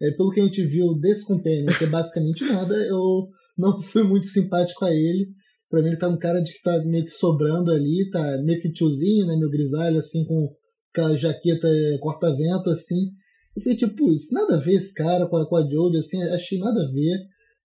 É, 0.02 0.12
pelo 0.12 0.32
que 0.32 0.40
a 0.40 0.46
gente 0.46 0.66
viu 0.66 0.94
desse 1.00 1.28
Companion, 1.28 1.66
que 1.78 1.84
é 1.84 1.88
basicamente 1.88 2.46
nada, 2.46 2.76
eu 2.76 3.28
não 3.58 3.82
fui 3.84 4.04
muito 4.04 4.28
simpático 4.28 4.86
a 4.86 4.92
ele. 4.92 5.30
Pra 5.70 5.82
mim 5.82 5.90
ele 5.90 5.98
tá 5.98 6.08
um 6.08 6.18
cara 6.18 6.42
de 6.42 6.52
que 6.52 6.62
tá 6.62 6.82
meio 6.86 7.06
que 7.06 7.12
sobrando 7.12 7.72
ali, 7.72 8.10
tá 8.12 8.42
meio 8.44 8.60
que 8.62 8.72
tiozinho, 8.72 9.28
né? 9.28 9.36
Meio 9.36 9.52
grisalho, 9.52 9.98
assim, 9.98 10.26
com 10.26 10.50
aquela 10.92 11.16
jaqueta 11.18 11.68
corta-vento, 12.00 12.70
assim. 12.70 13.12
Eu 13.56 13.62
falei, 13.64 13.78
tipo, 13.78 14.12
isso 14.14 14.34
nada 14.34 14.56
a 14.56 14.60
ver 14.60 14.74
esse 14.74 14.94
cara 14.94 15.28
com 15.28 15.38
a, 15.38 15.48
com 15.48 15.58
a 15.58 15.64
assim, 15.98 16.24
achei 16.24 16.58
nada 16.60 16.82
a 16.82 16.92
ver. 16.92 17.20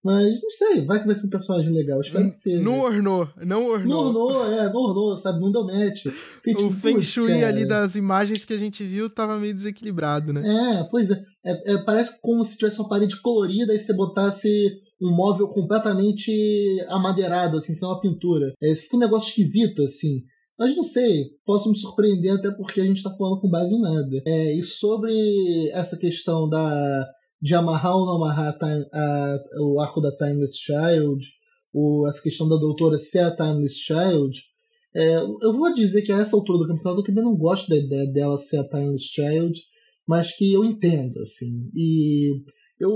Mas 0.05 0.43
não 0.43 0.51
sei, 0.51 0.85
vai 0.85 1.01
que 1.01 1.07
vai 1.07 1.17
ser 1.17 1.29
um 1.29 1.31
personagem 1.31 1.73
legal. 1.73 1.99
Espero 1.99 2.29
que 2.29 2.35
seja. 2.35 2.63
Não 2.63 2.81
ornou, 2.81 3.27
não 3.43 3.67
ornou. 3.67 3.89
Não 3.89 3.99
ornou, 4.09 4.53
é, 4.53 4.71
não 4.71 4.81
ornou, 4.83 5.17
sabe? 5.17 5.41
Não 5.41 5.51
deu 5.51 5.65
match. 5.65 6.05
O 6.05 6.11
tipo, 6.43 6.71
Feng 6.73 7.01
Shui 7.01 7.33
cara. 7.33 7.49
ali 7.49 7.67
das 7.67 7.97
imagens 7.97 8.45
que 8.45 8.53
a 8.53 8.59
gente 8.59 8.85
viu 8.85 9.09
tava 9.09 9.39
meio 9.39 9.55
desequilibrado, 9.55 10.31
né? 10.31 10.43
É, 10.45 10.85
pois 10.91 11.11
é. 11.11 11.23
É, 11.43 11.73
é, 11.73 11.79
Parece 11.85 12.21
como 12.21 12.45
se 12.45 12.59
tivesse 12.59 12.81
uma 12.81 12.89
parede 12.89 13.19
colorida 13.23 13.75
e 13.75 13.79
você 13.79 13.95
botasse 13.95 14.49
um 15.01 15.11
móvel 15.11 15.49
completamente 15.49 16.31
amadeirado, 16.89 17.57
assim, 17.57 17.73
sem 17.73 17.89
uma 17.89 18.01
pintura. 18.01 18.53
É, 18.63 18.73
isso 18.73 18.83
fica 18.83 18.97
um 18.97 19.01
negócio 19.01 19.31
esquisito, 19.31 19.83
assim. 19.85 20.23
Mas 20.59 20.77
não 20.77 20.85
sei, 20.85 21.31
posso 21.47 21.71
me 21.71 21.77
surpreender 21.77 22.35
até 22.35 22.51
porque 22.51 22.81
a 22.81 22.85
gente 22.85 23.03
tá 23.03 23.11
falando 23.17 23.41
com 23.41 23.49
base 23.49 23.75
em 23.75 23.81
nada. 23.81 24.23
É, 24.27 24.53
e 24.53 24.63
sobre 24.63 25.71
essa 25.73 25.97
questão 25.97 26.47
da 26.47 27.07
de 27.45 27.55
amarrar 27.55 27.95
ou 27.95 28.07
não 28.07 28.17
amarrar 28.17 28.49
a 28.55 28.59
time- 28.59 28.89
a- 28.91 29.39
o 29.61 29.79
arco 29.79 30.01
da 30.01 30.11
Timeless 30.17 30.57
Child, 30.57 31.23
o, 31.75 32.09
essa 32.09 32.23
questão 32.23 32.49
da 32.49 32.57
doutora 32.57 32.97
ser 32.97 33.19
a 33.19 33.37
Timeless 33.37 33.75
Child, 33.81 34.33
é, 34.97 35.17
eu 35.17 35.53
vou 35.53 35.75
dizer 35.75 36.01
que 36.01 36.11
a 36.11 36.21
essa 36.21 36.35
altura 36.35 36.61
do 36.61 36.69
campeonato 36.69 37.03
eu 37.03 37.05
também 37.05 37.23
não 37.23 37.37
gosto 37.37 37.69
da 37.69 37.77
ideia 37.77 38.11
dela 38.11 38.39
ser 38.39 38.57
a 38.61 38.67
Timeless 38.67 39.05
Child, 39.13 39.53
mas 40.09 40.35
que 40.35 40.55
eu 40.55 40.65
entendo, 40.65 41.21
assim. 41.21 41.69
E 41.75 42.31
eu, 42.81 42.91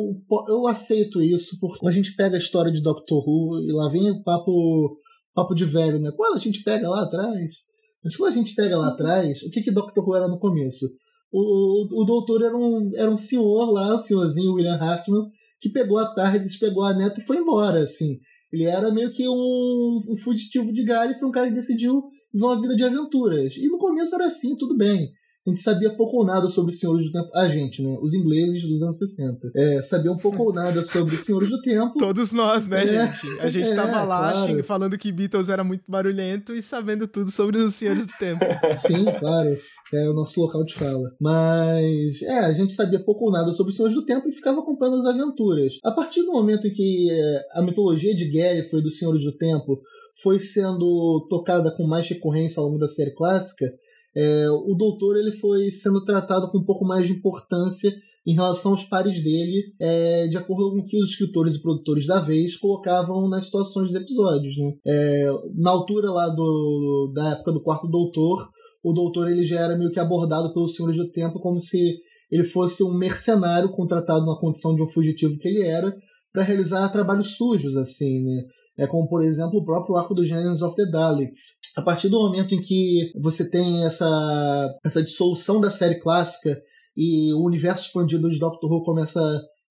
eu 0.48 0.66
aceito 0.66 1.22
isso 1.22 1.58
porque 1.60 1.86
a 1.86 1.92
gente 1.92 2.16
pega 2.16 2.36
a 2.36 2.38
história 2.38 2.72
de 2.72 2.80
Doctor 2.82 3.22
Who 3.28 3.60
e 3.68 3.70
lá 3.72 3.90
vem 3.90 4.10
o 4.10 4.22
papo, 4.22 4.96
papo 5.34 5.54
de 5.54 5.66
velho, 5.66 6.00
né? 6.00 6.10
Quando 6.16 6.38
a 6.38 6.40
gente 6.40 6.62
pega 6.62 6.88
lá 6.88 7.02
atrás, 7.02 7.54
mas 8.02 8.16
quando 8.16 8.32
a 8.32 8.36
gente 8.36 8.54
pega 8.54 8.78
lá 8.78 8.88
atrás, 8.88 9.42
o 9.42 9.50
que 9.50 9.60
que 9.62 9.70
Doctor 9.72 10.08
Who 10.08 10.16
era 10.16 10.26
no 10.28 10.38
começo? 10.38 10.86
O, 11.30 12.02
o, 12.02 12.04
doutor 12.04 12.42
era 12.42 12.56
um, 12.56 12.90
era 12.94 13.10
um 13.10 13.18
senhor 13.18 13.70
lá, 13.70 13.94
o 13.94 13.98
senhorzinho 13.98 14.54
William 14.54 14.76
Hartnell, 14.76 15.26
que 15.60 15.68
pegou 15.68 15.98
a 15.98 16.06
tarde, 16.14 16.58
pegou 16.58 16.84
a 16.84 16.94
neta 16.94 17.20
e 17.20 17.24
foi 17.24 17.36
embora, 17.36 17.80
assim. 17.80 18.18
Ele 18.52 18.64
era 18.64 18.90
meio 18.92 19.12
que 19.12 19.28
um, 19.28 20.02
um 20.08 20.16
fugitivo 20.16 20.72
de 20.72 20.84
galho 20.84 21.18
foi 21.18 21.28
um 21.28 21.32
cara 21.32 21.48
que 21.48 21.54
decidiu 21.54 22.02
viver 22.32 22.44
uma 22.46 22.60
vida 22.60 22.74
de 22.74 22.84
aventuras. 22.84 23.54
E 23.56 23.68
no 23.68 23.78
começo 23.78 24.14
era 24.14 24.26
assim, 24.26 24.56
tudo 24.56 24.76
bem. 24.76 25.10
A 25.48 25.50
gente 25.50 25.60
sabia 25.62 25.88
pouco 25.88 26.18
ou 26.18 26.26
nada 26.26 26.46
sobre 26.48 26.72
os 26.72 26.78
Senhores 26.78 27.06
do 27.06 27.12
Tempo. 27.12 27.30
A 27.34 27.48
gente, 27.48 27.82
né? 27.82 27.96
Os 28.02 28.12
ingleses 28.12 28.68
dos 28.68 28.82
anos 28.82 28.98
60. 28.98 29.50
É, 29.56 29.82
sabia 29.82 30.12
um 30.12 30.16
pouco 30.16 30.42
ou 30.42 30.52
nada 30.52 30.84
sobre 30.84 31.14
os 31.14 31.24
Senhores 31.24 31.48
do 31.48 31.62
Tempo. 31.62 31.98
Todos 31.98 32.32
nós, 32.32 32.66
né, 32.66 32.84
É, 32.84 32.86
gente? 32.86 33.40
A 33.40 33.48
gente 33.48 33.70
é, 33.70 33.74
tava 33.74 34.02
lá 34.02 34.32
claro. 34.32 34.64
falando 34.64 34.98
que 34.98 35.10
Beatles 35.10 35.48
era 35.48 35.64
muito 35.64 35.84
barulhento 35.88 36.52
e 36.52 36.60
sabendo 36.60 37.08
tudo 37.08 37.30
sobre 37.30 37.56
os 37.56 37.74
Senhores 37.74 38.06
do 38.06 38.12
Tempo. 38.18 38.44
Sim, 38.76 39.06
claro. 39.18 39.58
É 39.94 40.10
o 40.10 40.12
nosso 40.12 40.38
local 40.38 40.62
de 40.64 40.74
fala. 40.74 41.14
Mas, 41.18 42.20
é, 42.22 42.40
a 42.40 42.52
gente 42.52 42.74
sabia 42.74 43.02
pouco 43.02 43.24
ou 43.24 43.32
nada 43.32 43.50
sobre 43.54 43.70
os 43.70 43.76
Senhores 43.76 43.96
do 43.96 44.04
Tempo 44.04 44.28
e 44.28 44.32
ficava 44.32 44.60
acompanhando 44.60 44.98
as 44.98 45.06
aventuras. 45.06 45.72
A 45.82 45.92
partir 45.92 46.24
do 46.24 46.32
momento 46.32 46.66
em 46.66 46.74
que 46.74 47.08
é, 47.10 47.40
a 47.54 47.62
mitologia 47.62 48.14
de 48.14 48.30
Gallifrey 48.30 48.82
dos 48.82 48.98
Senhores 48.98 49.24
do 49.24 49.32
Tempo 49.32 49.80
foi 50.22 50.40
sendo 50.40 51.26
tocada 51.30 51.70
com 51.74 51.86
mais 51.86 52.06
recorrência 52.06 52.60
ao 52.60 52.66
longo 52.66 52.78
da 52.78 52.88
série 52.88 53.14
clássica, 53.14 53.72
é, 54.18 54.50
o 54.50 54.74
Doutor 54.74 55.16
ele 55.16 55.30
foi 55.30 55.70
sendo 55.70 56.04
tratado 56.04 56.50
com 56.50 56.58
um 56.58 56.64
pouco 56.64 56.84
mais 56.84 57.06
de 57.06 57.12
importância 57.12 57.92
em 58.26 58.34
relação 58.34 58.72
aos 58.72 58.82
pares 58.82 59.22
dele, 59.22 59.72
é, 59.80 60.26
de 60.26 60.36
acordo 60.36 60.72
com 60.72 60.80
o 60.80 60.84
que 60.84 61.00
os 61.00 61.10
escritores 61.10 61.54
e 61.54 61.62
produtores 61.62 62.06
da 62.08 62.18
vez 62.18 62.56
colocavam 62.56 63.28
nas 63.28 63.44
situações 63.44 63.86
dos 63.86 63.94
episódios. 63.94 64.56
Né? 64.58 64.74
É, 64.84 65.26
na 65.54 65.70
altura 65.70 66.10
lá 66.10 66.28
do, 66.28 67.12
da 67.14 67.30
época 67.30 67.52
do 67.52 67.62
Quarto 67.62 67.86
Doutor, 67.86 68.50
o 68.82 68.92
Doutor 68.92 69.30
ele 69.30 69.44
já 69.44 69.60
era 69.60 69.78
meio 69.78 69.92
que 69.92 70.00
abordado 70.00 70.52
pelos 70.52 70.74
Senhores 70.74 70.98
do 70.98 71.10
Tempo 71.12 71.38
como 71.38 71.60
se 71.60 71.96
ele 72.30 72.44
fosse 72.44 72.82
um 72.82 72.92
mercenário 72.92 73.70
contratado 73.70 74.26
na 74.26 74.38
condição 74.38 74.74
de 74.74 74.82
um 74.82 74.88
fugitivo 74.88 75.38
que 75.38 75.48
ele 75.48 75.62
era 75.62 75.96
para 76.32 76.42
realizar 76.42 76.88
trabalhos 76.90 77.36
sujos, 77.36 77.76
assim, 77.76 78.22
né? 78.24 78.44
É 78.78 78.86
como, 78.86 79.08
por 79.08 79.24
exemplo, 79.24 79.58
o 79.58 79.64
próprio 79.64 79.96
arco 79.96 80.14
dos 80.14 80.28
Genius 80.28 80.62
of 80.62 80.76
the 80.76 80.88
Daleks. 80.88 81.58
A 81.76 81.82
partir 81.82 82.08
do 82.08 82.18
momento 82.18 82.54
em 82.54 82.60
que 82.60 83.10
você 83.20 83.50
tem 83.50 83.84
essa, 83.84 84.78
essa 84.84 85.02
dissolução 85.02 85.60
da 85.60 85.70
série 85.70 85.96
clássica 85.96 86.56
e 86.96 87.32
o 87.34 87.44
universo 87.44 87.86
expandido 87.86 88.30
de 88.30 88.38
Doctor 88.38 88.70
Who 88.70 88.84
começa 88.84 89.20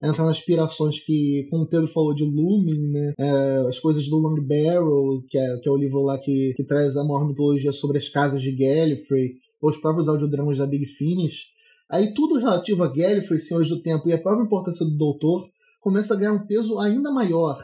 a 0.02 0.08
entrar 0.08 0.26
nas 0.26 0.38
inspirações 0.38 1.00
que, 1.04 1.48
como 1.50 1.64
o 1.64 1.68
Pedro 1.68 1.88
falou, 1.88 2.14
de 2.14 2.24
Lumen, 2.24 2.92
né? 2.92 3.14
É, 3.18 3.68
as 3.70 3.80
coisas 3.80 4.08
do 4.08 4.18
Long 4.18 4.36
Barrel, 4.42 5.24
que 5.30 5.38
é, 5.38 5.58
que 5.58 5.70
é 5.70 5.72
o 5.72 5.78
livro 5.78 6.04
lá 6.04 6.20
que, 6.20 6.54
que 6.56 6.64
traz 6.64 6.98
a 6.98 7.04
maior 7.04 7.26
mitologia 7.26 7.72
sobre 7.72 7.98
as 7.98 8.10
casas 8.10 8.42
de 8.42 8.52
Gallifrey, 8.52 9.36
ou 9.62 9.70
os 9.70 9.78
próprios 9.78 10.08
audiodramas 10.08 10.58
da 10.58 10.68
Big 10.68 10.86
Finish. 10.86 11.48
Aí 11.90 12.14
tudo 12.14 12.40
relativo 12.40 12.84
a 12.84 12.88
Gallifrey, 12.88 13.40
Senhores 13.40 13.70
do 13.70 13.82
Tempo 13.82 14.08
e 14.10 14.14
a 14.14 14.22
própria 14.22 14.44
importância 14.44 14.86
do 14.86 14.98
Doutor 14.98 15.48
começa 15.80 16.14
a 16.14 16.18
ganhar 16.18 16.34
um 16.34 16.46
peso 16.46 16.80
ainda 16.80 17.12
maior. 17.12 17.58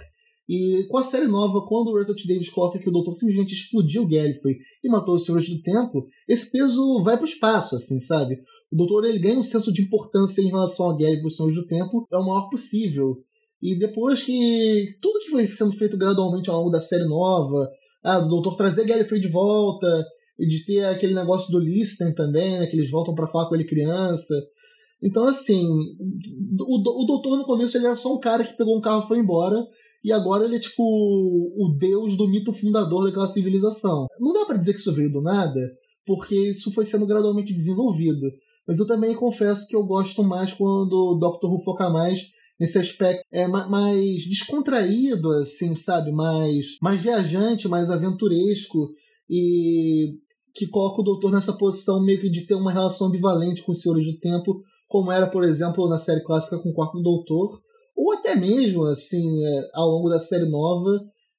E 0.53 0.85
com 0.87 0.99
a 0.99 1.03
série 1.03 1.25
nova, 1.25 1.65
quando 1.67 1.87
o 1.87 1.97
Russell 1.97 2.15
T. 2.15 2.27
Davis 2.27 2.49
coloca 2.51 2.77
que 2.77 2.87
o 2.87 2.91
Doutor 2.91 3.15
simplesmente 3.15 3.55
explodiu 3.55 4.07
Gallifrey 4.07 4.57
e 4.83 4.87
matou 4.87 5.15
os 5.15 5.25
Senhores 5.25 5.49
do 5.49 5.63
Tempo, 5.63 6.05
esse 6.29 6.51
peso 6.51 7.01
vai 7.01 7.17
pro 7.17 7.25
espaço, 7.25 7.75
assim, 7.75 7.99
sabe? 7.99 8.35
O 8.71 8.75
Doutor 8.75 9.03
ele 9.05 9.17
ganha 9.17 9.39
um 9.39 9.41
senso 9.41 9.73
de 9.73 9.81
importância 9.81 10.43
em 10.43 10.49
relação 10.49 10.91
a 10.91 10.93
Gallifrey 10.93 11.23
e 11.23 11.25
os 11.25 11.35
Senhores 11.35 11.55
do 11.55 11.65
Tempo, 11.65 12.07
é 12.11 12.17
o 12.17 12.23
maior 12.23 12.49
possível. 12.51 13.17
E 13.59 13.75
depois 13.79 14.21
que 14.21 14.95
tudo 15.01 15.21
que 15.21 15.31
foi 15.31 15.47
sendo 15.47 15.71
feito 15.71 15.97
gradualmente 15.97 16.51
ao 16.51 16.57
longo 16.57 16.69
da 16.69 16.79
série 16.79 17.05
nova, 17.05 17.67
ah, 18.03 18.19
do 18.19 18.29
Doutor 18.29 18.55
trazer 18.55 18.85
Gallifrey 18.85 19.19
de 19.19 19.29
volta, 19.29 20.05
e 20.37 20.47
de 20.47 20.65
ter 20.65 20.85
aquele 20.85 21.15
negócio 21.15 21.51
do 21.51 21.59
Listen 21.59 22.13
também, 22.13 22.59
né, 22.59 22.67
que 22.67 22.75
eles 22.75 22.91
voltam 22.91 23.15
para 23.15 23.27
falar 23.27 23.49
com 23.49 23.55
ele 23.55 23.65
criança. 23.65 24.35
Então, 25.01 25.27
assim, 25.27 25.67
o, 26.59 27.03
o 27.03 27.05
Doutor 27.05 27.37
no 27.37 27.43
começo 27.43 27.75
ele 27.75 27.87
era 27.87 27.97
só 27.97 28.13
um 28.13 28.19
cara 28.19 28.43
que 28.43 28.55
pegou 28.55 28.77
um 28.77 28.81
carro 28.81 29.03
e 29.03 29.07
foi 29.07 29.19
embora, 29.19 29.57
e 30.03 30.11
agora 30.11 30.45
ele 30.45 30.57
é 30.57 30.59
tipo 30.59 30.83
o 30.83 31.75
deus 31.79 32.17
do 32.17 32.27
mito 32.27 32.51
fundador 32.53 33.05
daquela 33.05 33.27
civilização. 33.27 34.07
Não 34.19 34.33
dá 34.33 34.45
para 34.45 34.57
dizer 34.57 34.73
que 34.73 34.79
isso 34.79 34.93
veio 34.93 35.11
do 35.11 35.21
nada, 35.21 35.59
porque 36.05 36.35
isso 36.35 36.73
foi 36.73 36.85
sendo 36.85 37.05
gradualmente 37.05 37.53
desenvolvido. 37.53 38.29
Mas 38.67 38.79
eu 38.79 38.87
também 38.87 39.15
confesso 39.15 39.67
que 39.67 39.75
eu 39.75 39.85
gosto 39.85 40.23
mais 40.23 40.53
quando 40.53 40.93
o 40.93 41.17
Doctor 41.19 41.51
Who 41.51 41.63
foca 41.63 41.89
mais 41.89 42.21
nesse 42.59 42.77
aspecto 42.77 43.23
é 43.31 43.47
ma- 43.47 43.67
mais 43.67 44.25
descontraído, 44.29 45.31
assim, 45.33 45.75
sabe? 45.75 46.11
Mais, 46.11 46.65
mais 46.81 47.01
viajante, 47.01 47.67
mais 47.67 47.89
aventuresco 47.89 48.89
e 49.29 50.13
que 50.53 50.67
coloca 50.67 51.01
o 51.01 51.03
Doutor 51.03 51.31
nessa 51.31 51.53
posição 51.53 52.03
meio 52.03 52.21
que 52.21 52.29
de 52.29 52.45
ter 52.45 52.53
uma 52.55 52.71
relação 52.71 53.07
ambivalente 53.07 53.63
com 53.63 53.71
os 53.71 53.81
Senhores 53.81 54.05
do 54.05 54.19
Tempo, 54.19 54.61
como 54.87 55.11
era, 55.11 55.27
por 55.27 55.43
exemplo, 55.43 55.89
na 55.89 55.97
série 55.97 56.23
clássica 56.23 56.61
com 56.61 56.69
o 56.69 56.73
Quarto 56.73 57.01
Doutor, 57.01 57.59
ou 57.95 58.13
até 58.13 58.35
mesmo, 58.35 58.85
assim, 58.85 59.43
é, 59.43 59.69
ao 59.73 59.89
longo 59.89 60.09
da 60.09 60.19
série 60.19 60.49
nova, 60.49 60.89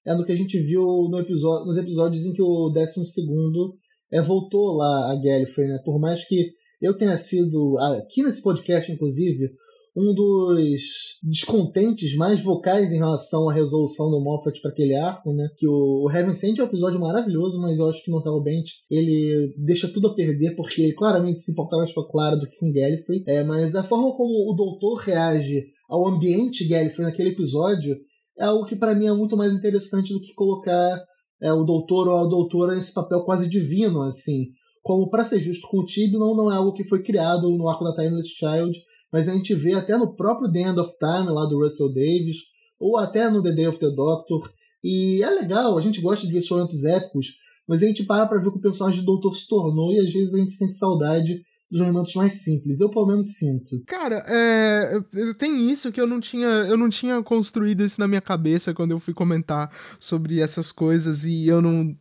é 0.07 0.15
no 0.15 0.25
que 0.25 0.33
a 0.33 0.37
gente 0.37 0.59
viu 0.61 1.09
no 1.11 1.19
episódio, 1.19 1.67
nos 1.67 1.77
episódios 1.77 2.25
em 2.25 2.33
que 2.33 2.43
o 2.43 2.71
12 2.71 3.07
segundo 3.07 3.77
é, 4.13 4.23
voltou 4.23 4.77
lá 4.77 5.13
a 5.13 5.17
Gallifrey, 5.17 5.69
né? 5.69 5.81
Por 5.85 5.99
mais 5.99 6.27
que 6.27 6.53
eu 6.81 6.97
tenha 6.97 7.17
sido, 7.17 7.79
aqui 7.79 8.23
nesse 8.23 8.43
podcast, 8.43 8.91
inclusive, 8.93 9.51
um 9.97 10.13
dos 10.13 10.83
descontentes 11.23 12.17
mais 12.17 12.43
vocais 12.43 12.93
em 12.93 12.99
relação 12.99 13.49
à 13.49 13.55
resolução 13.55 14.11
do 14.11 14.21
Moffat 14.21 14.61
para 14.61 14.73
aquele 14.73 14.95
arco, 14.95 15.33
né? 15.33 15.49
Que 15.57 15.69
o, 15.69 16.11
Heaven 16.11 16.35
Sent 16.35 16.59
é 16.59 16.63
um 16.63 16.67
episódio 16.67 17.01
maravilhoso, 17.01 17.61
mas 17.63 17.79
eu 17.79 17.89
acho 17.89 18.05
que 18.05 18.11
no 18.11 18.23
Hellbent 18.25 18.67
ele 18.91 19.55
deixa 19.57 19.89
tudo 19.89 20.09
a 20.09 20.15
perder, 20.15 20.57
porque 20.57 20.83
ele 20.83 20.95
claramente 20.95 21.43
se 21.43 21.53
importa 21.53 21.77
mais 21.77 21.93
com 21.93 22.01
a 22.01 22.11
Clara 22.11 22.37
do 22.37 22.47
que 22.49 22.59
com 22.59 22.73
Gallifrey. 22.73 23.23
É, 23.27 23.45
mas 23.45 23.75
a 23.75 23.85
forma 23.85 24.15
como 24.17 24.51
o 24.51 24.55
Doutor 24.55 24.99
reage 24.99 25.65
ao 25.89 26.07
ambiente 26.09 26.67
Gallifrey 26.67 27.07
naquele 27.07 27.31
episódio 27.31 27.97
é 28.39 28.45
algo 28.45 28.67
que 28.67 28.77
para 28.77 28.95
mim 28.95 29.07
é 29.07 29.13
muito 29.13 29.37
mais 29.37 29.55
interessante 29.55 30.13
do 30.13 30.21
que 30.21 30.35
colocar 30.35 31.01
é, 31.41 31.53
o 31.53 31.65
Doutor 31.65 32.09
ou 32.09 32.25
a 32.25 32.29
Doutora 32.29 32.75
nesse 32.75 32.93
papel 32.93 33.23
quase 33.25 33.49
divino, 33.49 34.03
assim. 34.03 34.49
Como, 34.83 35.09
para 35.09 35.25
ser 35.25 35.41
justo 35.41 35.69
com 35.69 35.79
o 35.79 35.87
Tibio, 35.87 36.19
não, 36.19 36.37
não 36.37 36.53
é 36.53 36.57
algo 36.57 36.75
que 36.75 36.85
foi 36.85 37.03
criado 37.03 37.49
no 37.51 37.69
arco 37.69 37.85
da 37.85 37.95
Timeless 37.95 38.29
Child, 38.29 38.77
mas 39.13 39.29
a 39.29 39.33
gente 39.35 39.55
vê 39.55 39.75
até 39.75 39.97
no 39.97 40.15
próprio 40.15 40.51
The 40.51 40.61
End 40.61 40.81
of 40.81 40.93
Time, 40.99 41.33
lá 41.33 41.47
do 41.47 41.63
Russell 41.63 41.95
Davis, 41.95 42.37
ou 42.79 42.99
até 42.99 43.31
no 43.31 43.43
The 43.43 43.53
Day 43.53 43.67
of 43.67 43.79
the 43.79 43.91
Doctor. 43.91 44.43
E 44.83 45.23
é 45.23 45.31
legal, 45.31 45.79
a 45.79 45.81
gente 45.81 46.01
gosta 46.01 46.27
de 46.27 46.33
ver 46.33 46.43
sonhos 46.43 46.85
épicos, 46.85 47.29
mas 47.67 47.83
a 47.83 47.87
gente 47.87 48.05
para 48.05 48.27
pra 48.27 48.39
ver 48.39 48.49
o 48.49 48.53
que 48.53 48.59
o 48.59 48.63
personagem 48.63 49.01
do 49.01 49.07
Doutor 49.07 49.37
se 49.37 49.49
tornou 49.49 49.93
e 49.93 50.01
às 50.01 50.13
vezes 50.13 50.35
a 50.35 50.39
gente 50.39 50.53
sente 50.53 50.75
saudade 50.75 51.41
dos 51.75 51.85
momentos 51.85 52.15
mais 52.15 52.35
simples. 52.35 52.81
Eu, 52.81 52.89
pelo 52.89 53.07
menos, 53.07 53.37
sinto. 53.37 53.83
Cara, 53.85 54.25
é, 54.29 55.01
tem 55.37 55.69
isso 55.69 55.91
que 55.91 56.01
eu 56.01 56.07
não 56.07 56.21
tinha 56.21 56.47
eu 56.47 56.77
não 56.77 56.89
tinha 56.89 57.21
construído 57.21 57.85
isso 57.85 58.01
na 58.01 58.07
minha 58.07 58.21
cabeça 58.21 58.73
quando 58.73 58.93
eu 58.93 59.01
fui 59.01 59.13
comentar 59.13 59.69
sobre 59.99 60.39
essas 60.39 60.71
coisas 60.71 61.25
e 61.25 61.49
eu 61.49 61.61
não 61.61 61.97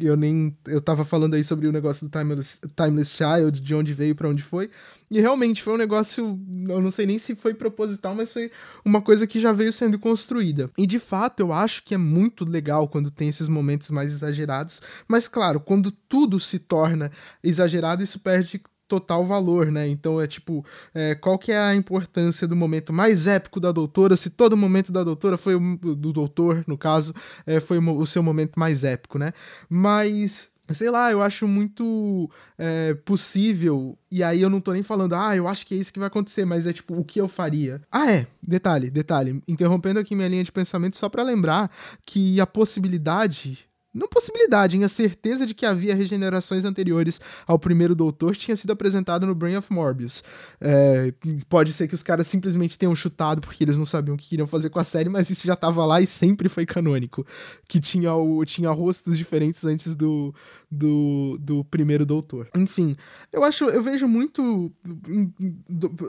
eu 0.00 0.16
nem 0.16 0.56
eu 0.66 0.80
tava 0.80 1.04
falando 1.04 1.34
aí 1.34 1.44
sobre 1.44 1.68
o 1.68 1.72
negócio 1.72 2.08
do 2.08 2.10
Timeless, 2.10 2.58
Timeless 2.74 3.14
Child, 3.14 3.60
de 3.60 3.74
onde 3.74 3.92
veio 3.92 4.14
para 4.14 4.30
onde 4.30 4.42
foi. 4.42 4.70
E 5.10 5.20
realmente 5.20 5.62
foi 5.62 5.74
um 5.74 5.78
negócio, 5.78 6.38
eu 6.68 6.80
não 6.82 6.90
sei 6.90 7.06
nem 7.06 7.18
se 7.18 7.34
foi 7.34 7.54
proposital, 7.54 8.14
mas 8.14 8.32
foi 8.32 8.50
uma 8.84 9.00
coisa 9.00 9.26
que 9.26 9.40
já 9.40 9.52
veio 9.52 9.72
sendo 9.72 9.98
construída. 9.98 10.70
E 10.76 10.86
de 10.86 10.98
fato, 10.98 11.40
eu 11.40 11.50
acho 11.50 11.82
que 11.82 11.94
é 11.94 11.98
muito 11.98 12.44
legal 12.44 12.86
quando 12.88 13.10
tem 13.10 13.28
esses 13.28 13.48
momentos 13.48 13.90
mais 13.90 14.12
exagerados, 14.12 14.82
mas 15.06 15.26
claro, 15.26 15.60
quando 15.60 15.90
tudo 15.90 16.38
se 16.38 16.58
torna 16.58 17.10
exagerado, 17.42 18.02
isso 18.02 18.20
perde 18.20 18.62
total 18.88 19.24
valor, 19.24 19.70
né? 19.70 19.86
Então 19.86 20.20
é 20.20 20.26
tipo, 20.26 20.64
é, 20.94 21.14
qual 21.14 21.38
que 21.38 21.52
é 21.52 21.58
a 21.58 21.74
importância 21.74 22.48
do 22.48 22.56
momento 22.56 22.92
mais 22.92 23.26
épico 23.26 23.60
da 23.60 23.70
doutora? 23.70 24.16
Se 24.16 24.30
todo 24.30 24.56
momento 24.56 24.90
da 24.90 25.04
doutora 25.04 25.36
foi 25.36 25.54
o 25.54 25.76
do 25.76 26.12
doutor, 26.12 26.64
no 26.66 26.78
caso, 26.78 27.14
é, 27.46 27.60
foi 27.60 27.78
o 27.78 28.06
seu 28.06 28.22
momento 28.22 28.58
mais 28.58 28.82
épico, 28.82 29.18
né? 29.18 29.32
Mas 29.68 30.50
sei 30.74 30.90
lá, 30.90 31.10
eu 31.10 31.22
acho 31.22 31.48
muito 31.48 32.30
é, 32.58 32.94
possível, 32.94 33.98
e 34.10 34.22
aí 34.22 34.42
eu 34.42 34.50
não 34.50 34.60
tô 34.60 34.72
nem 34.72 34.82
falando, 34.82 35.14
ah, 35.14 35.34
eu 35.34 35.48
acho 35.48 35.66
que 35.66 35.74
é 35.74 35.78
isso 35.78 35.92
que 35.92 35.98
vai 35.98 36.08
acontecer, 36.08 36.44
mas 36.44 36.66
é 36.66 36.72
tipo, 36.72 36.94
o 36.98 37.04
que 37.04 37.20
eu 37.20 37.28
faria? 37.28 37.80
Ah, 37.90 38.10
é, 38.10 38.26
detalhe, 38.46 38.90
detalhe, 38.90 39.42
interrompendo 39.48 39.98
aqui 39.98 40.14
minha 40.14 40.28
linha 40.28 40.44
de 40.44 40.52
pensamento 40.52 40.96
só 40.96 41.08
para 41.08 41.22
lembrar 41.22 41.70
que 42.04 42.40
a 42.40 42.46
possibilidade 42.46 43.67
não 43.92 44.06
possibilidade, 44.06 44.76
hein? 44.76 44.84
A 44.84 44.88
certeza 44.88 45.46
de 45.46 45.54
que 45.54 45.64
havia 45.64 45.94
regenerações 45.94 46.64
anteriores 46.64 47.20
ao 47.46 47.58
primeiro 47.58 47.94
doutor 47.94 48.36
tinha 48.36 48.56
sido 48.56 48.70
apresentada 48.70 49.26
no 49.26 49.34
Brain 49.34 49.56
of 49.56 49.72
Morbius. 49.72 50.22
É, 50.60 51.12
pode 51.48 51.72
ser 51.72 51.88
que 51.88 51.94
os 51.94 52.02
caras 52.02 52.26
simplesmente 52.26 52.78
tenham 52.78 52.94
chutado 52.94 53.40
porque 53.40 53.64
eles 53.64 53.76
não 53.76 53.86
sabiam 53.86 54.14
o 54.14 54.18
que 54.18 54.28
queriam 54.28 54.46
fazer 54.46 54.68
com 54.70 54.78
a 54.78 54.84
série, 54.84 55.08
mas 55.08 55.30
isso 55.30 55.46
já 55.46 55.54
estava 55.54 55.84
lá 55.86 56.00
e 56.00 56.06
sempre 56.06 56.48
foi 56.48 56.66
canônico. 56.66 57.26
Que 57.66 57.80
tinha, 57.80 58.14
o, 58.14 58.44
tinha 58.44 58.70
rostos 58.70 59.16
diferentes 59.16 59.64
antes 59.64 59.94
do, 59.94 60.34
do, 60.70 61.38
do 61.40 61.64
primeiro 61.64 62.04
doutor. 62.04 62.48
Enfim, 62.56 62.96
eu 63.32 63.42
acho, 63.42 63.64
eu 63.66 63.82
vejo 63.82 64.06
muito 64.06 64.72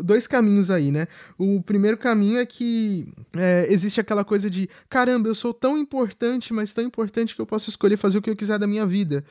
dois 0.03 0.28
caminhos 0.28 0.70
aí, 0.70 0.91
né? 0.91 1.07
O 1.38 1.62
primeiro 1.62 1.97
caminho 1.97 2.38
é 2.38 2.45
que 2.45 3.14
é, 3.36 3.68
existe 3.72 4.01
aquela 4.01 4.26
coisa 4.26 4.49
de 4.49 4.70
caramba, 4.89 5.28
eu 5.30 5.36
sou 5.36 5.53
tão 5.53 5.78
importante, 5.78 6.53
mas 6.53 6.74
tão 6.74 6.84
importante 6.84 7.36
que 7.36 7.41
eu 7.41 7.45
posso 7.45 7.70
escolher 7.70 7.97
fazer 7.97 8.18
o 8.18 8.22
que 8.22 8.30
eu 8.30 8.36
quiser 8.36 8.60
da 8.60 8.68
minha 8.68 8.86
vida. 8.86 9.24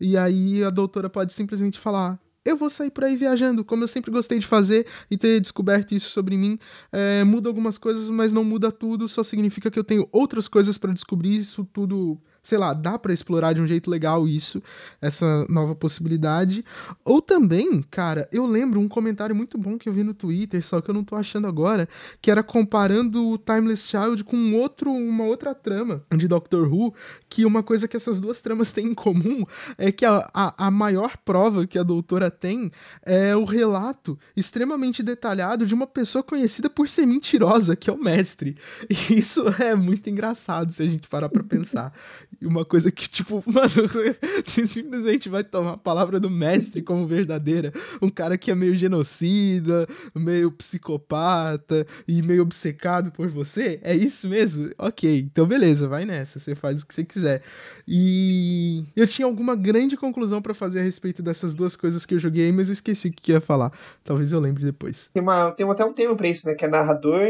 E 0.00 0.16
aí 0.16 0.64
a 0.64 0.70
doutora 0.70 1.08
pode 1.08 1.32
simplesmente 1.32 1.78
falar: 1.78 2.18
eu 2.44 2.56
vou 2.56 2.68
sair 2.68 2.90
por 2.90 3.04
aí 3.04 3.16
viajando, 3.16 3.64
como 3.64 3.84
eu 3.84 3.88
sempre 3.88 4.10
gostei 4.10 4.38
de 4.38 4.46
fazer 4.46 4.86
e 5.08 5.16
ter 5.16 5.40
descoberto 5.40 5.94
isso 5.94 6.10
sobre 6.10 6.36
mim. 6.36 6.58
É, 6.90 7.22
muda 7.22 7.48
algumas 7.48 7.78
coisas, 7.78 8.10
mas 8.10 8.32
não 8.32 8.42
muda 8.42 8.72
tudo, 8.72 9.06
só 9.06 9.22
significa 9.22 9.70
que 9.70 9.78
eu 9.78 9.84
tenho 9.84 10.08
outras 10.10 10.48
coisas 10.48 10.76
para 10.76 10.92
descobrir. 10.92 11.36
Isso 11.36 11.64
tudo 11.72 12.20
sei 12.42 12.58
lá, 12.58 12.74
dá 12.74 12.98
para 12.98 13.12
explorar 13.12 13.52
de 13.52 13.60
um 13.60 13.66
jeito 13.66 13.88
legal 13.88 14.26
isso, 14.26 14.60
essa 15.00 15.46
nova 15.48 15.74
possibilidade. 15.76 16.64
Ou 17.04 17.22
também, 17.22 17.82
cara, 17.90 18.28
eu 18.32 18.44
lembro 18.44 18.80
um 18.80 18.88
comentário 18.88 19.34
muito 19.34 19.56
bom 19.56 19.78
que 19.78 19.88
eu 19.88 19.92
vi 19.92 20.02
no 20.02 20.12
Twitter, 20.12 20.64
só 20.64 20.80
que 20.80 20.90
eu 20.90 20.94
não 20.94 21.04
tô 21.04 21.14
achando 21.14 21.46
agora, 21.46 21.88
que 22.20 22.30
era 22.30 22.42
comparando 22.42 23.28
o 23.28 23.38
Timeless 23.38 23.88
Child 23.88 24.24
com 24.24 24.54
outro, 24.54 24.90
uma 24.90 25.24
outra 25.24 25.54
trama 25.54 26.02
de 26.10 26.26
Doctor 26.26 26.72
Who, 26.72 26.92
que 27.28 27.46
uma 27.46 27.62
coisa 27.62 27.86
que 27.86 27.96
essas 27.96 28.18
duas 28.18 28.40
tramas 28.40 28.72
têm 28.72 28.86
em 28.86 28.94
comum 28.94 29.44
é 29.78 29.92
que 29.92 30.04
a, 30.04 30.28
a, 30.34 30.66
a 30.66 30.70
maior 30.70 31.16
prova 31.18 31.66
que 31.66 31.78
a 31.78 31.82
doutora 31.84 32.30
tem 32.30 32.72
é 33.04 33.36
o 33.36 33.44
relato 33.44 34.18
extremamente 34.36 35.02
detalhado 35.02 35.64
de 35.64 35.74
uma 35.74 35.86
pessoa 35.86 36.24
conhecida 36.24 36.68
por 36.68 36.88
ser 36.88 37.06
mentirosa, 37.06 37.76
que 37.76 37.88
é 37.88 37.92
o 37.92 38.02
mestre. 38.02 38.56
E 38.90 39.18
isso 39.18 39.44
é 39.60 39.74
muito 39.74 40.10
engraçado 40.10 40.72
se 40.72 40.82
a 40.82 40.86
gente 40.86 41.08
parar 41.08 41.28
pra 41.28 41.42
pensar. 41.42 41.92
E 42.40 42.46
uma 42.46 42.64
coisa 42.64 42.90
que, 42.90 43.08
tipo, 43.08 43.42
mano, 43.46 43.70
você 44.44 44.66
simplesmente 44.66 45.28
vai 45.28 45.44
tomar 45.44 45.72
a 45.72 45.76
palavra 45.76 46.18
do 46.18 46.30
mestre 46.30 46.82
como 46.82 47.06
verdadeira. 47.06 47.72
Um 48.00 48.08
cara 48.08 48.38
que 48.38 48.50
é 48.50 48.54
meio 48.54 48.74
genocida, 48.74 49.86
meio 50.14 50.50
psicopata 50.50 51.86
e 52.06 52.22
meio 52.22 52.42
obcecado 52.42 53.10
por 53.10 53.28
você. 53.28 53.80
É 53.82 53.94
isso 53.94 54.28
mesmo? 54.28 54.70
Ok, 54.78 55.20
então 55.20 55.46
beleza, 55.46 55.88
vai 55.88 56.04
nessa. 56.04 56.38
Você 56.38 56.54
faz 56.54 56.82
o 56.82 56.86
que 56.86 56.94
você 56.94 57.04
quiser. 57.04 57.42
E 57.86 58.84
eu 58.96 59.06
tinha 59.06 59.26
alguma 59.26 59.54
grande 59.54 59.96
conclusão 59.96 60.40
para 60.40 60.54
fazer 60.54 60.80
a 60.80 60.82
respeito 60.82 61.22
dessas 61.22 61.54
duas 61.54 61.76
coisas 61.76 62.06
que 62.06 62.14
eu 62.14 62.18
joguei, 62.18 62.50
mas 62.52 62.68
eu 62.68 62.72
esqueci 62.72 63.08
o 63.08 63.12
que 63.12 63.32
ia 63.32 63.40
falar. 63.40 63.72
Talvez 64.04 64.32
eu 64.32 64.40
lembre 64.40 64.64
depois. 64.64 65.10
Tem, 65.12 65.22
uma, 65.22 65.50
tem 65.52 65.68
até 65.70 65.84
um 65.84 65.92
termo 65.92 66.16
pra 66.16 66.28
isso, 66.28 66.46
né? 66.46 66.54
Que 66.54 66.64
é 66.64 66.68
narrador, 66.68 67.22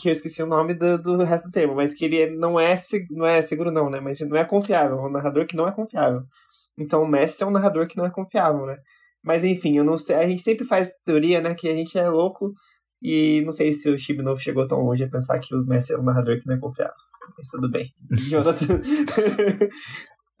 que 0.00 0.08
eu 0.08 0.12
esqueci 0.12 0.42
o 0.42 0.46
nome 0.46 0.74
do, 0.74 0.98
do 0.98 1.16
resto 1.22 1.48
do 1.48 1.52
termo, 1.52 1.74
mas 1.74 1.94
que 1.94 2.04
ele 2.04 2.30
não 2.30 2.58
é, 2.58 2.78
não 3.10 3.26
é 3.26 3.42
seguro, 3.42 3.70
não, 3.70 3.90
né? 3.90 4.00
Mas 4.00 4.20
não 4.20 4.36
é 4.36 4.43
confiável, 4.44 4.98
é 4.98 5.02
um 5.02 5.10
narrador 5.10 5.46
que 5.46 5.56
não 5.56 5.68
é 5.68 5.72
confiável. 5.72 6.22
Então 6.78 7.02
o 7.02 7.08
mestre 7.08 7.44
é 7.44 7.46
um 7.46 7.50
narrador 7.50 7.86
que 7.86 7.96
não 7.96 8.06
é 8.06 8.10
confiável, 8.10 8.66
né? 8.66 8.76
Mas 9.22 9.44
enfim, 9.44 9.78
eu 9.78 9.84
não 9.84 9.96
sei, 9.96 10.16
a 10.16 10.28
gente 10.28 10.42
sempre 10.42 10.66
faz 10.66 10.90
teoria, 11.04 11.40
né, 11.40 11.54
que 11.54 11.68
a 11.68 11.74
gente 11.74 11.96
é 11.98 12.08
louco 12.08 12.52
e 13.02 13.42
não 13.44 13.52
sei 13.52 13.72
se 13.72 13.90
o 13.90 13.98
Chib 13.98 14.22
novo 14.22 14.40
chegou 14.40 14.66
tão 14.66 14.80
longe 14.80 15.04
a 15.04 15.08
pensar 15.08 15.38
que 15.38 15.54
o 15.54 15.64
mestre 15.64 15.94
é 15.94 15.98
um 15.98 16.02
narrador 16.02 16.38
que 16.38 16.46
não 16.46 16.56
é 16.56 16.58
confiável. 16.58 16.94
Mas 17.36 17.48
tudo 17.48 17.70
bem. 17.70 17.92
Jonathan. 18.12 18.80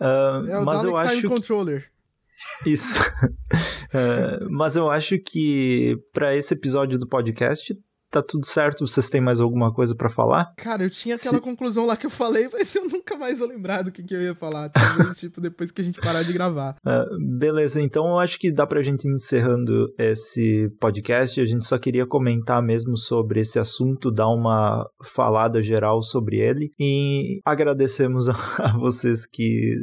uh, 0.00 0.48
é 0.48 0.58
o 0.58 0.64
mas 0.64 0.82
Dalek 0.82 0.86
eu 0.86 0.96
acho 0.96 1.16
Time. 1.16 1.28
Controller. 1.28 1.90
Isso. 2.66 3.00
uh, 3.00 4.50
mas 4.50 4.76
eu 4.76 4.90
acho 4.90 5.18
que 5.18 5.98
para 6.12 6.34
esse 6.34 6.54
episódio 6.54 6.98
do 6.98 7.06
podcast 7.06 7.74
tá 8.14 8.22
tudo 8.22 8.46
certo. 8.46 8.86
Vocês 8.86 9.08
têm 9.08 9.20
mais 9.20 9.40
alguma 9.40 9.72
coisa 9.72 9.94
para 9.94 10.08
falar? 10.08 10.52
Cara, 10.56 10.84
eu 10.84 10.90
tinha 10.90 11.16
aquela 11.16 11.38
Se... 11.38 11.42
conclusão 11.42 11.84
lá 11.84 11.96
que 11.96 12.06
eu 12.06 12.10
falei, 12.10 12.48
mas 12.52 12.72
eu 12.74 12.88
nunca 12.88 13.16
mais 13.16 13.40
vou 13.40 13.48
lembrar 13.48 13.82
do 13.82 13.90
que, 13.90 14.04
que 14.04 14.14
eu 14.14 14.22
ia 14.22 14.34
falar. 14.34 14.68
Talvez, 14.68 15.18
tipo, 15.18 15.40
depois 15.40 15.72
que 15.72 15.80
a 15.80 15.84
gente 15.84 16.00
parar 16.00 16.22
de 16.22 16.32
gravar. 16.32 16.76
Uh, 16.86 17.18
beleza, 17.38 17.80
então 17.80 18.06
eu 18.06 18.18
acho 18.18 18.38
que 18.38 18.52
dá 18.52 18.66
pra 18.66 18.82
gente 18.82 19.08
ir 19.08 19.12
encerrando 19.12 19.92
esse 19.98 20.68
podcast. 20.80 21.40
A 21.40 21.46
gente 21.46 21.66
só 21.66 21.76
queria 21.76 22.06
comentar 22.06 22.62
mesmo 22.62 22.96
sobre 22.96 23.40
esse 23.40 23.58
assunto, 23.58 24.12
dar 24.12 24.28
uma 24.28 24.86
falada 25.04 25.60
geral 25.60 26.00
sobre 26.02 26.36
ele. 26.36 26.70
E 26.78 27.40
agradecemos 27.44 28.28
a, 28.60 28.78
vocês 28.78 29.26
que 29.26 29.74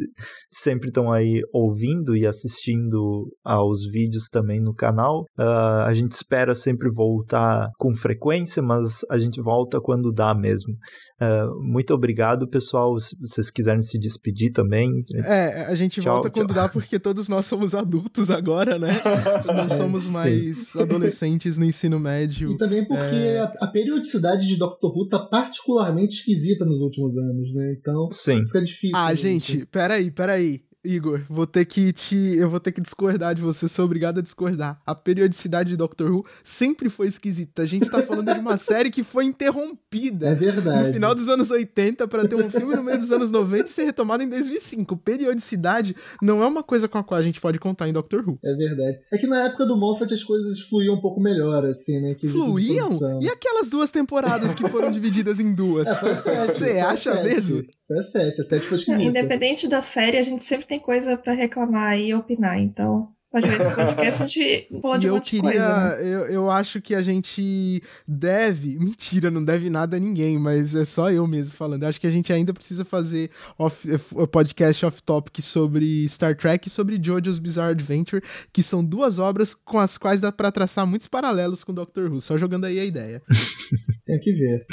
sempre 0.50 0.88
estão 0.88 1.12
aí 1.12 1.42
ouvindo 1.54 2.16
e 2.16 2.26
assistindo 2.26 3.28
aos 3.44 3.86
vídeos 3.86 4.30
também 4.30 4.62
no 4.62 4.74
canal. 4.74 5.26
Uh, 5.38 5.84
a 5.86 5.94
gente 5.94 6.12
espera 6.14 6.54
sempre 6.54 6.90
voltar 6.90 7.70
com 7.78 7.94
frequência 7.94 8.21
frequência, 8.22 8.62
mas 8.62 9.04
a 9.10 9.18
gente 9.18 9.42
volta 9.42 9.82
quando 9.82 10.12
dá 10.12 10.34
mesmo. 10.36 10.74
Uh, 11.20 11.62
muito 11.62 11.94
obrigado, 11.94 12.48
pessoal. 12.48 12.98
Se 13.00 13.16
vocês 13.20 13.50
quiserem 13.50 13.82
se 13.82 13.98
despedir 13.98 14.52
também. 14.52 15.04
É, 15.26 15.66
a 15.66 15.74
gente 15.74 16.00
tchau, 16.00 16.14
volta 16.14 16.30
tchau. 16.30 16.44
quando 16.44 16.54
dá, 16.54 16.70
porque 16.70 17.00
todos 17.00 17.28
nós 17.28 17.46
somos 17.48 17.74
adultos 17.74 18.30
agora, 18.30 18.78
né? 18.78 18.90
Não 19.48 19.68
somos 19.70 20.08
mais 20.08 20.70
Sim. 20.70 20.82
adolescentes 20.82 21.58
no 21.58 21.66
ensino 21.66 22.00
médio. 22.00 22.52
E 22.52 22.58
também 22.58 22.86
porque 22.86 23.16
é... 23.16 23.40
a, 23.40 23.54
a, 23.62 23.68
periodicidade 23.68 24.48
de 24.48 24.56
Doctor 24.56 24.96
Who 24.96 25.10
tá 25.10 25.20
particularmente 25.20 26.18
esquisita 26.18 26.64
nos 26.64 26.82
últimos 26.82 27.18
anos, 27.18 27.54
né? 27.54 27.76
Então 27.80 28.08
Sim. 28.12 28.46
fica 28.46 28.64
difícil. 28.64 28.96
Ah, 28.96 29.14
gente, 29.14 29.66
peraí, 29.66 30.12
peraí. 30.12 30.62
Igor, 30.84 31.22
vou 31.30 31.46
ter 31.46 31.64
que 31.66 31.94
te. 31.94 32.16
Eu 32.16 32.50
vou 32.50 32.60
ter 32.60 32.72
que 32.72 32.82
discordar 32.82 33.36
de 33.36 33.42
você, 33.42 33.70
sou 33.70 33.86
obrigado 33.86 34.18
a 34.18 34.22
discordar. 34.22 34.82
A 34.86 34.96
periodicidade 34.96 35.70
de 35.70 35.78
Doctor 35.78 36.12
Who 36.12 36.26
sempre 36.44 36.90
foi 36.90 37.06
esquisita. 37.08 37.62
A 37.62 37.66
gente 37.68 37.90
tá 37.90 38.02
falando 38.02 38.34
de 38.34 38.40
uma 38.40 38.58
série 38.58 38.90
que 38.90 39.04
foi 39.04 39.26
interrompida. 39.26 40.30
É 40.30 40.36
verdade. 40.36 40.88
No 40.88 40.94
final 40.94 41.14
dos 41.14 41.30
anos 41.30 41.52
80 41.52 42.08
para 42.08 42.28
ter 42.28 42.36
um 42.36 42.50
filme 42.50 42.76
no 42.76 42.84
meio 42.84 43.00
dos 43.00 43.12
anos 43.12 43.30
90 43.30 43.70
e 43.70 43.74
ser 43.74 43.84
retomado 43.84 44.24
em 44.24 44.30
2005. 44.30 44.98
Periodicidade 44.98 45.96
não 46.22 46.42
é 46.42 46.48
uma 46.48 46.64
coisa 46.64 46.88
com 46.88 46.98
a 46.98 47.04
qual 47.04 47.20
a 47.20 47.24
gente 47.24 47.40
pode 47.40 47.60
contar 47.60 47.88
em 47.88 47.94
Doctor 47.94 48.28
Who. 48.28 48.40
É 48.44 48.56
verdade. 48.56 49.00
É 49.14 49.18
que 49.20 49.28
na 49.28 49.44
época 49.46 49.66
do 49.68 49.78
Moffat 49.78 50.12
as 50.12 50.24
coisas 50.24 50.62
fluíam 50.62 50.96
um 50.96 51.02
pouco 51.02 51.22
melhor, 51.22 51.64
assim, 51.66 52.02
né? 52.02 52.16
Fluíam? 52.32 52.90
E 53.22 53.30
aquelas 53.30 53.70
duas 53.70 53.92
temporadas 53.92 54.56
que 54.56 54.68
foram 54.68 54.90
divididas 54.92 55.40
em 55.40 55.54
duas? 55.54 55.88
É, 55.88 56.16
Você 56.16 56.80
acha 56.80 57.14
sete. 57.14 57.24
mesmo? 57.24 57.64
Foi 57.92 58.04
sete. 58.04 58.40
A 58.40 58.44
sete 58.46 58.66
foi. 58.68 58.80
Independente 59.04 59.68
da 59.68 59.82
série, 59.82 60.18
a 60.18 60.24
gente 60.24 60.46
sempre 60.46 60.66
tem 60.66 60.80
coisa 60.80 61.18
para 61.18 61.34
reclamar 61.34 62.00
e 62.00 62.14
opinar, 62.14 62.58
então 62.58 63.14
Pode 63.32 63.48
ver 63.48 63.62
esse 63.62 63.74
podcast, 63.74 64.24
a 64.24 64.28
gente 64.28 64.68
falou 64.82 64.98
de 64.98 65.10
um 65.10 65.14
monte 65.14 65.38
queria, 65.38 65.52
de 65.52 65.58
coisa. 65.58 65.96
Né? 65.96 66.02
Eu, 66.02 66.26
eu 66.26 66.52
acho 66.52 66.82
que 66.82 66.94
a 66.94 67.02
gente 67.02 67.82
deve. 68.06 68.76
Mentira, 68.78 69.32
não 69.32 69.44
deve 69.44 69.70
nada 69.70 69.96
a 69.96 70.00
ninguém, 70.00 70.38
mas 70.38 70.76
é 70.76 70.84
só 70.84 71.10
eu 71.10 71.26
mesmo 71.26 71.54
falando. 71.54 71.84
Eu 71.84 71.90
acho 71.90 72.02
que 72.02 72.08
a 72.08 72.12
gente 72.12 72.34
ainda 72.34 72.54
precisa 72.54 72.84
fazer 72.84 73.32
off, 73.58 73.88
podcast 74.30 74.86
off-topic 74.86 75.42
sobre 75.42 76.06
Star 76.10 76.36
Trek 76.36 76.68
e 76.68 76.70
sobre 76.70 76.98
JoJo's 77.02 77.40
Bizarre 77.40 77.72
Adventure, 77.72 78.22
que 78.52 78.62
são 78.62 78.84
duas 78.84 79.18
obras 79.18 79.54
com 79.54 79.80
as 79.80 79.98
quais 79.98 80.20
dá 80.20 80.30
para 80.30 80.52
traçar 80.52 80.86
muitos 80.86 81.08
paralelos 81.08 81.64
com 81.64 81.74
Doctor 81.74 82.12
Who. 82.12 82.20
Só 82.20 82.38
jogando 82.38 82.66
aí 82.66 82.82
a 82.82 82.84
ideia. 82.84 83.22
Tenho 84.06 84.20
que 84.20 84.34
ver. 84.34 84.66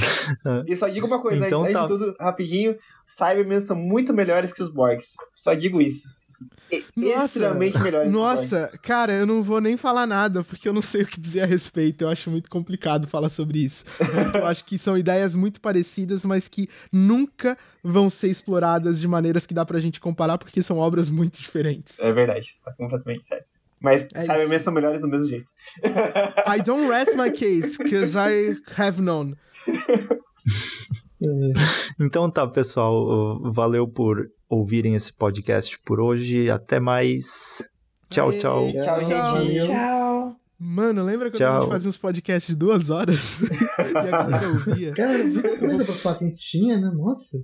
E 0.67 0.75
só 0.75 0.89
digo 0.89 1.07
uma 1.07 1.23
coisa, 1.23 1.47
Então 1.47 1.63
antes, 1.63 1.75
tá. 1.75 1.85
antes 1.85 1.97
de 1.97 2.05
tudo, 2.05 2.17
rapidinho, 2.19 2.77
Cybermen 3.11 3.59
são 3.61 3.75
muito 3.75 4.13
melhores 4.13 4.53
que 4.53 4.63
os 4.63 4.69
Borgs. 4.69 5.15
Só 5.35 5.55
digo 5.55 5.81
isso. 5.81 6.07
E- 6.71 6.85
Nossa. 6.95 7.25
Extremamente 7.25 7.79
melhores 7.79 8.11
que 8.13 8.17
os 8.17 8.23
Borgs. 8.23 8.53
Nossa, 8.53 8.79
cara, 8.83 9.13
eu 9.15 9.27
não 9.27 9.43
vou 9.43 9.61
nem 9.63 9.79
falar 9.79 10.07
nada, 10.07 10.45
porque 10.45 10.69
eu 10.69 10.75
não 10.75 10.83
sei 10.83 11.01
o 11.05 11.07
que 11.07 11.19
dizer 11.19 11.41
a 11.41 11.47
respeito. 11.47 12.03
Eu 12.03 12.11
acho 12.11 12.31
muito 12.31 12.51
complicado 12.51 13.09
falar 13.09 13.31
sobre 13.31 13.61
isso. 13.65 13.85
Eu 14.35 14.47
acho 14.47 14.63
que 14.65 14.77
são 14.77 14.97
ideias 14.97 15.35
muito 15.35 15.59
parecidas, 15.61 16.23
mas 16.25 16.49
que 16.49 16.69
nunca 16.93 17.57
vão 17.83 18.11
ser 18.11 18.29
exploradas 18.29 19.01
de 19.01 19.09
maneiras 19.09 19.47
que 19.47 19.55
dá 19.55 19.65
pra 19.65 19.79
gente 19.79 19.99
comparar, 20.01 20.37
porque 20.37 20.63
são 20.63 20.77
obras 20.79 21.09
muito 21.09 21.41
diferentes. 21.41 21.99
É 22.01 22.13
verdade, 22.13 22.47
você 22.53 22.63
tá 22.63 22.73
completamente 22.73 23.25
certo. 23.25 23.49
Mas 23.81 24.07
É 24.13 24.21
Cybermen 24.21 24.59
são 24.59 24.73
melhores 24.73 25.01
do 25.01 25.09
mesmo 25.09 25.29
jeito. 25.29 25.51
I 25.83 26.61
don't 26.63 26.89
rest 26.89 27.15
my 27.15 27.31
case, 27.31 27.79
because 27.79 28.19
I 28.19 28.57
have 28.77 29.01
known. 29.01 29.35
Então 32.01 32.31
tá, 32.31 32.47
pessoal. 32.47 33.41
Valeu 33.53 33.89
por 33.89 34.31
ouvirem 34.49 34.95
esse 34.95 35.13
podcast 35.13 35.79
por 35.85 36.01
hoje. 36.01 36.51
Até 36.51 36.79
mais. 36.79 37.63
Tchau, 38.09 38.31
Aê, 38.31 38.39
tchau. 38.39 38.73
Tchau, 38.73 39.05
gente. 39.05 39.67
Tchau. 39.67 40.37
Mano, 40.61 41.05
lembra 41.05 41.31
quando 41.31 41.43
a 41.43 41.47
Tchau. 41.47 41.61
gente 41.61 41.71
fazia 41.71 41.89
uns 41.89 41.97
podcasts 41.97 42.53
de 42.53 42.59
duas 42.59 42.91
horas? 42.91 43.41
e 43.79 43.97
a 43.97 44.03
galera 44.03 44.49
ouvia? 44.49 44.93
Cara, 44.93 45.25
muita 45.25 45.57
coisa 45.57 45.85
pra 45.85 45.95
falar 45.95 46.19
que 46.19 46.25
a 46.25 46.29
gente 46.29 46.41
tinha, 46.51 46.81
né? 46.81 46.91
Nossa. 46.93 47.39